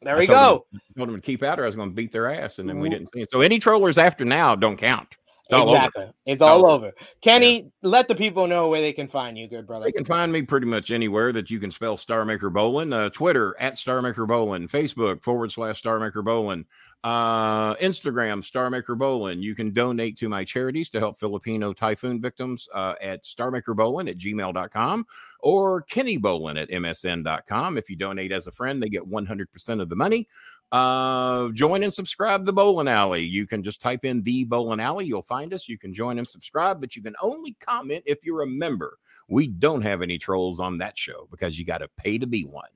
There 0.01 0.17
we 0.17 0.27
go. 0.27 0.65
Them, 0.71 0.81
told 0.97 1.09
them 1.09 1.15
to 1.15 1.21
keep 1.21 1.41
out, 1.41 1.59
or 1.59 1.63
I 1.63 1.65
was 1.65 1.75
going 1.75 1.89
to 1.89 1.95
beat 1.95 2.11
their 2.11 2.29
ass, 2.29 2.59
and 2.59 2.69
then 2.69 2.79
we 2.79 2.89
didn't 2.89 3.11
see 3.11 3.21
it. 3.21 3.31
So 3.31 3.41
any 3.41 3.57
trollers 3.57 3.97
after 3.97 4.23
now 4.23 4.55
don't 4.55 4.77
count. 4.77 5.15
It's 5.49 5.61
exactly. 5.61 6.11
It's 6.25 6.41
all 6.41 6.65
over. 6.65 6.91
Kenny, 7.21 7.57
yeah. 7.57 7.69
let 7.83 8.07
the 8.07 8.15
people 8.15 8.47
know 8.47 8.69
where 8.69 8.81
they 8.81 8.93
can 8.93 9.07
find 9.07 9.37
you, 9.37 9.47
good 9.47 9.67
brother. 9.67 9.85
They 9.85 9.91
can 9.91 10.05
find 10.05 10.31
me 10.31 10.41
pretty 10.41 10.65
much 10.65 10.89
anywhere 10.89 11.31
that 11.33 11.51
you 11.51 11.59
can 11.59 11.69
spell 11.71 11.97
Starmaker 11.97 12.51
Bolin. 12.51 12.93
Uh, 12.93 13.09
Twitter 13.09 13.55
at 13.59 13.77
Star 13.77 14.01
Maker 14.01 14.25
Bolin, 14.25 14.67
Facebook 14.67 15.23
forward 15.23 15.51
slash 15.51 15.81
Starmaker 15.81 16.23
Bolin, 16.23 16.65
uh, 17.03 17.75
Instagram 17.75 18.43
Star 18.43 18.71
Maker 18.71 18.95
Bolin. 18.95 19.41
You 19.41 19.53
can 19.53 19.71
donate 19.71 20.17
to 20.17 20.29
my 20.29 20.43
charities 20.43 20.89
to 20.89 20.99
help 20.99 21.19
Filipino 21.19 21.73
typhoon 21.73 22.19
victims 22.19 22.67
uh, 22.73 22.95
at 22.99 23.23
Starmaker 23.23 23.75
Bolin 23.75 24.09
at 24.09 24.17
gmail.com 24.17 25.05
or 25.41 25.83
Kenny 25.83 26.17
Bolin 26.17 26.59
at 26.59 26.71
msn.com. 26.71 27.77
If 27.77 27.87
you 27.87 27.95
donate 27.95 28.31
as 28.31 28.47
a 28.47 28.51
friend, 28.51 28.81
they 28.81 28.89
get 28.89 29.07
100% 29.07 29.81
of 29.81 29.89
the 29.89 29.95
money. 29.95 30.27
Uh, 30.71 31.49
join 31.49 31.83
and 31.83 31.93
subscribe 31.93 32.41
to 32.41 32.51
the 32.51 32.53
Bolin 32.53 32.89
Alley. 32.89 33.23
You 33.23 33.47
can 33.47 33.63
just 33.63 33.81
type 33.81 34.03
in 34.03 34.23
the 34.23 34.45
Bolin 34.45 34.81
Alley. 34.81 35.05
You'll 35.05 35.21
find 35.21 35.53
us. 35.53 35.69
You 35.69 35.77
can 35.77 35.93
join 35.93 36.17
and 36.17 36.29
subscribe, 36.29 36.81
but 36.81 36.95
you 36.95 37.01
can 37.01 37.15
only 37.21 37.55
comment 37.59 38.03
if 38.05 38.25
you're 38.25 38.41
a 38.41 38.47
member. 38.47 38.97
We 39.27 39.47
don't 39.47 39.81
have 39.81 40.01
any 40.01 40.17
trolls 40.17 40.59
on 40.59 40.77
that 40.79 40.97
show 40.97 41.27
because 41.31 41.57
you 41.57 41.65
got 41.65 41.79
to 41.79 41.89
pay 41.97 42.17
to 42.17 42.27
be 42.27 42.43
one. 42.43 42.69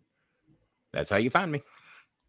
That's 0.93 1.09
how 1.09 1.17
you 1.17 1.29
find 1.29 1.51
me. 1.51 1.61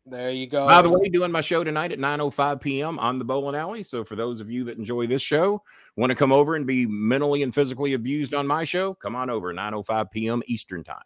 There 0.07 0.31
you 0.31 0.47
go. 0.47 0.67
By 0.67 0.83
the 0.83 0.91
way, 0.91 1.09
doing 1.09 1.31
my 1.31 1.41
show 1.41 1.63
tonight 1.63 1.93
at 1.93 1.99
9:05 1.99 2.61
p.m. 2.61 2.99
on 2.99 3.19
the 3.19 3.25
Bolin 3.25 3.57
Alley. 3.57 3.83
So 3.83 4.03
for 4.03 4.17
those 4.17 4.41
of 4.41 4.51
you 4.51 4.65
that 4.65 4.79
enjoy 4.79 5.07
this 5.07 5.23
show, 5.23 5.63
want 5.97 6.11
to 6.11 6.17
come 6.17 6.33
over 6.33 6.57
and 6.57 6.67
be 6.67 6.87
mentally 6.87 7.43
and 7.43 7.55
physically 7.55 7.93
abused 7.93 8.35
on 8.35 8.47
my 8.47 8.65
show, 8.65 8.95
come 8.95 9.15
on 9.15 9.31
over 9.31 9.53
9:05 9.53 10.11
p.m. 10.11 10.43
Eastern 10.47 10.83
time. 10.83 10.99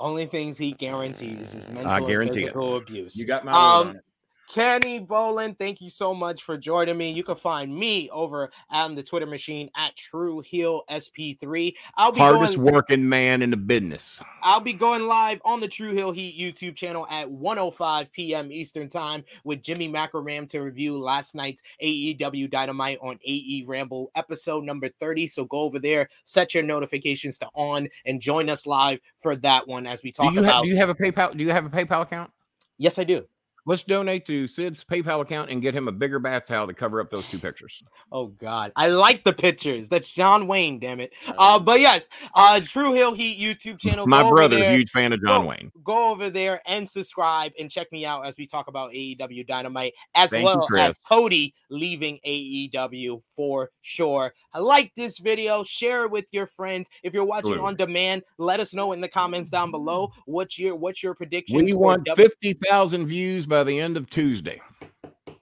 Only 0.00 0.26
things 0.26 0.56
he 0.56 0.72
guarantees 0.72 1.54
is 1.54 1.68
mental 1.68 1.92
I 1.92 2.00
guarantee 2.00 2.28
and 2.30 2.40
physical 2.40 2.76
it. 2.76 2.82
abuse. 2.82 3.16
You 3.16 3.26
got 3.26 3.44
my 3.44 3.52
um, 3.52 3.98
Kenny 4.48 4.98
Bolin, 4.98 5.58
thank 5.58 5.82
you 5.82 5.90
so 5.90 6.14
much 6.14 6.42
for 6.42 6.56
joining 6.56 6.96
me. 6.96 7.10
You 7.10 7.22
can 7.22 7.36
find 7.36 7.74
me 7.74 8.08
over 8.10 8.50
on 8.70 8.94
the 8.94 9.02
Twitter 9.02 9.26
machine 9.26 9.68
at 9.76 9.94
True 9.94 10.40
Heel 10.40 10.84
SP3. 10.90 11.74
I'll 11.96 12.12
be 12.12 12.20
hardest 12.20 12.56
going, 12.56 12.72
working 12.72 13.08
man 13.08 13.42
in 13.42 13.50
the 13.50 13.58
business. 13.58 14.22
I'll 14.42 14.60
be 14.60 14.72
going 14.72 15.06
live 15.06 15.40
on 15.44 15.60
the 15.60 15.68
True 15.68 15.92
Heel 15.92 16.12
Heat 16.12 16.38
YouTube 16.38 16.76
channel 16.76 17.06
at 17.10 17.30
105 17.30 18.10
p.m. 18.10 18.50
Eastern 18.50 18.88
time 18.88 19.22
with 19.44 19.62
Jimmy 19.62 19.88
Macram 19.88 20.48
to 20.48 20.60
review 20.60 20.98
last 20.98 21.34
night's 21.34 21.62
AEW 21.82 22.50
Dynamite 22.50 22.98
on 23.02 23.18
AE 23.26 23.64
Ramble 23.66 24.10
episode 24.14 24.64
number 24.64 24.88
30. 24.88 25.26
So 25.26 25.44
go 25.44 25.58
over 25.58 25.78
there, 25.78 26.08
set 26.24 26.54
your 26.54 26.62
notifications 26.62 27.36
to 27.38 27.48
on, 27.54 27.88
and 28.06 28.18
join 28.18 28.48
us 28.48 28.66
live 28.66 28.98
for 29.20 29.36
that 29.36 29.68
one 29.68 29.86
as 29.86 30.02
we 30.02 30.10
talk 30.10 30.30
do 30.30 30.34
you 30.34 30.40
about. 30.40 30.54
Have, 30.54 30.62
do 30.64 30.70
you 30.70 30.76
have 30.76 30.88
a 30.88 30.94
PayPal? 30.94 31.36
Do 31.36 31.44
you 31.44 31.50
have 31.50 31.66
a 31.66 31.70
PayPal 31.70 32.02
account? 32.02 32.30
Yes, 32.78 32.98
I 32.98 33.04
do. 33.04 33.26
Let's 33.68 33.84
donate 33.84 34.24
to 34.24 34.48
Sid's 34.48 34.82
PayPal 34.82 35.20
account 35.20 35.50
and 35.50 35.60
get 35.60 35.74
him 35.74 35.88
a 35.88 35.92
bigger 35.92 36.18
bath 36.18 36.46
towel 36.46 36.66
to 36.66 36.72
cover 36.72 37.02
up 37.02 37.10
those 37.10 37.28
two 37.28 37.38
pictures. 37.38 37.82
Oh 38.10 38.28
God, 38.28 38.72
I 38.76 38.88
like 38.88 39.24
the 39.24 39.32
pictures. 39.34 39.90
That's 39.90 40.10
John 40.14 40.46
Wayne, 40.46 40.78
damn 40.78 41.00
it. 41.00 41.12
Uh, 41.36 41.58
but 41.58 41.78
yes, 41.78 42.08
uh, 42.34 42.62
True 42.64 42.94
Heel 42.94 43.12
Heat 43.12 43.38
YouTube 43.38 43.78
channel. 43.78 44.06
My 44.06 44.26
brother, 44.26 44.56
huge 44.70 44.90
fan 44.90 45.12
of 45.12 45.20
John 45.22 45.42
go, 45.42 45.48
Wayne. 45.50 45.70
Go 45.84 46.10
over 46.10 46.30
there 46.30 46.62
and 46.66 46.88
subscribe 46.88 47.52
and 47.60 47.70
check 47.70 47.92
me 47.92 48.06
out 48.06 48.24
as 48.24 48.38
we 48.38 48.46
talk 48.46 48.68
about 48.68 48.90
AEW 48.92 49.46
Dynamite, 49.46 49.92
as 50.14 50.30
Thank 50.30 50.46
well 50.46 50.66
you, 50.70 50.78
as 50.78 50.96
Cody 51.06 51.52
leaving 51.68 52.18
AEW 52.26 53.20
for 53.36 53.68
sure. 53.82 54.32
I 54.54 54.60
like 54.60 54.94
this 54.94 55.18
video. 55.18 55.62
Share 55.62 56.04
it 56.04 56.10
with 56.10 56.24
your 56.32 56.46
friends. 56.46 56.88
If 57.02 57.12
you're 57.12 57.22
watching 57.22 57.52
Absolutely. 57.52 57.66
on 57.66 57.76
demand, 57.76 58.22
let 58.38 58.60
us 58.60 58.72
know 58.72 58.92
in 58.92 59.02
the 59.02 59.08
comments 59.08 59.50
down 59.50 59.70
below 59.70 60.10
what's 60.24 60.58
your 60.58 60.74
what's 60.74 61.02
your 61.02 61.14
prediction. 61.14 61.58
We 61.58 61.74
want 61.74 62.06
w- 62.06 62.26
fifty 62.26 62.54
thousand 62.54 63.06
views 63.08 63.44
by 63.44 63.57
the 63.64 63.78
end 63.78 63.96
of 63.96 64.08
Tuesday. 64.10 64.60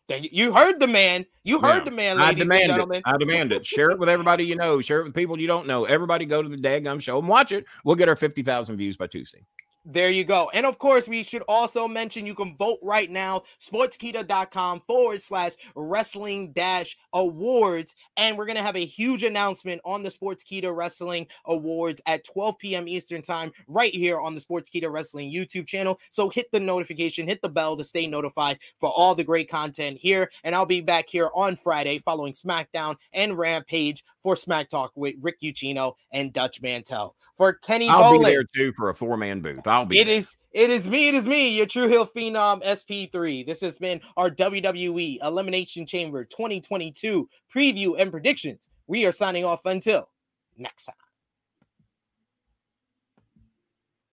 You 0.08 0.52
heard 0.52 0.78
the 0.78 0.86
man. 0.86 1.26
You 1.42 1.60
heard 1.60 1.78
yeah, 1.78 1.84
the 1.84 1.90
man, 1.90 2.18
ladies 2.18 2.28
I 2.28 2.34
demand 2.34 2.62
and 2.62 2.70
gentlemen. 2.72 2.96
It. 2.98 3.02
I 3.06 3.16
demand 3.18 3.52
it. 3.52 3.66
Share 3.66 3.90
it 3.90 3.98
with 3.98 4.08
everybody 4.08 4.44
you 4.44 4.54
know. 4.54 4.80
Share 4.80 5.00
it 5.00 5.04
with 5.04 5.14
people 5.14 5.40
you 5.40 5.48
don't 5.48 5.66
know. 5.66 5.84
Everybody 5.84 6.26
go 6.26 6.42
to 6.42 6.48
the 6.48 6.56
Dadgum 6.56 7.00
show 7.00 7.18
and 7.18 7.28
watch 7.28 7.50
it. 7.50 7.66
We'll 7.84 7.96
get 7.96 8.08
our 8.08 8.14
50,000 8.14 8.76
views 8.76 8.96
by 8.96 9.08
Tuesday. 9.08 9.44
There 9.88 10.10
you 10.10 10.24
go. 10.24 10.50
And 10.52 10.66
of 10.66 10.80
course, 10.80 11.06
we 11.06 11.22
should 11.22 11.44
also 11.46 11.86
mention 11.86 12.26
you 12.26 12.34
can 12.34 12.56
vote 12.56 12.80
right 12.82 13.08
now, 13.08 13.44
sportskeeda.com 13.60 14.80
forward 14.80 15.22
slash 15.22 15.52
wrestling 15.76 16.50
dash 16.50 16.96
awards. 17.12 17.94
And 18.16 18.36
we're 18.36 18.46
going 18.46 18.56
to 18.56 18.64
have 18.64 18.74
a 18.74 18.84
huge 18.84 19.22
announcement 19.22 19.80
on 19.84 20.02
the 20.02 20.08
Sportskeeda 20.08 20.74
Wrestling 20.74 21.28
Awards 21.44 22.02
at 22.04 22.24
12 22.24 22.58
p.m. 22.58 22.88
Eastern 22.88 23.22
Time, 23.22 23.52
right 23.68 23.94
here 23.94 24.18
on 24.18 24.34
the 24.34 24.40
Sportskeeda 24.40 24.90
Wrestling 24.90 25.32
YouTube 25.32 25.68
channel. 25.68 26.00
So 26.10 26.30
hit 26.30 26.50
the 26.50 26.58
notification, 26.58 27.28
hit 27.28 27.40
the 27.40 27.48
bell 27.48 27.76
to 27.76 27.84
stay 27.84 28.08
notified 28.08 28.58
for 28.80 28.90
all 28.90 29.14
the 29.14 29.22
great 29.22 29.48
content 29.48 29.98
here. 29.98 30.28
And 30.42 30.52
I'll 30.52 30.66
be 30.66 30.80
back 30.80 31.08
here 31.08 31.30
on 31.32 31.54
Friday 31.54 32.00
following 32.00 32.32
SmackDown 32.32 32.96
and 33.12 33.38
Rampage 33.38 34.02
for 34.26 34.34
Smack 34.34 34.68
Talk 34.68 34.90
with 34.96 35.14
Rick 35.20 35.40
Ucchino 35.40 35.94
and 36.10 36.32
Dutch 36.32 36.60
Mantell. 36.60 37.14
For 37.36 37.52
Kenny 37.52 37.88
I'll 37.88 38.14
Bolin, 38.14 38.24
be 38.24 38.30
there 38.32 38.42
too 38.52 38.72
for 38.72 38.90
a 38.90 38.94
four 38.94 39.16
man 39.16 39.40
booth. 39.40 39.64
I'll 39.68 39.86
be. 39.86 40.00
It 40.00 40.06
there. 40.06 40.16
is. 40.16 40.36
It 40.50 40.68
is 40.68 40.88
me. 40.88 41.06
It 41.06 41.14
is 41.14 41.28
me, 41.28 41.56
your 41.56 41.66
True 41.66 41.86
Heel 41.86 42.04
Phenom 42.04 42.60
SP3. 42.64 43.46
This 43.46 43.60
has 43.60 43.78
been 43.78 44.00
our 44.16 44.28
WWE 44.28 45.18
Elimination 45.22 45.86
Chamber 45.86 46.24
2022 46.24 47.28
preview 47.54 47.94
and 47.96 48.10
predictions. 48.10 48.68
We 48.88 49.06
are 49.06 49.12
signing 49.12 49.44
off 49.44 49.64
until 49.64 50.08
next 50.58 50.86
time. 50.86 51.05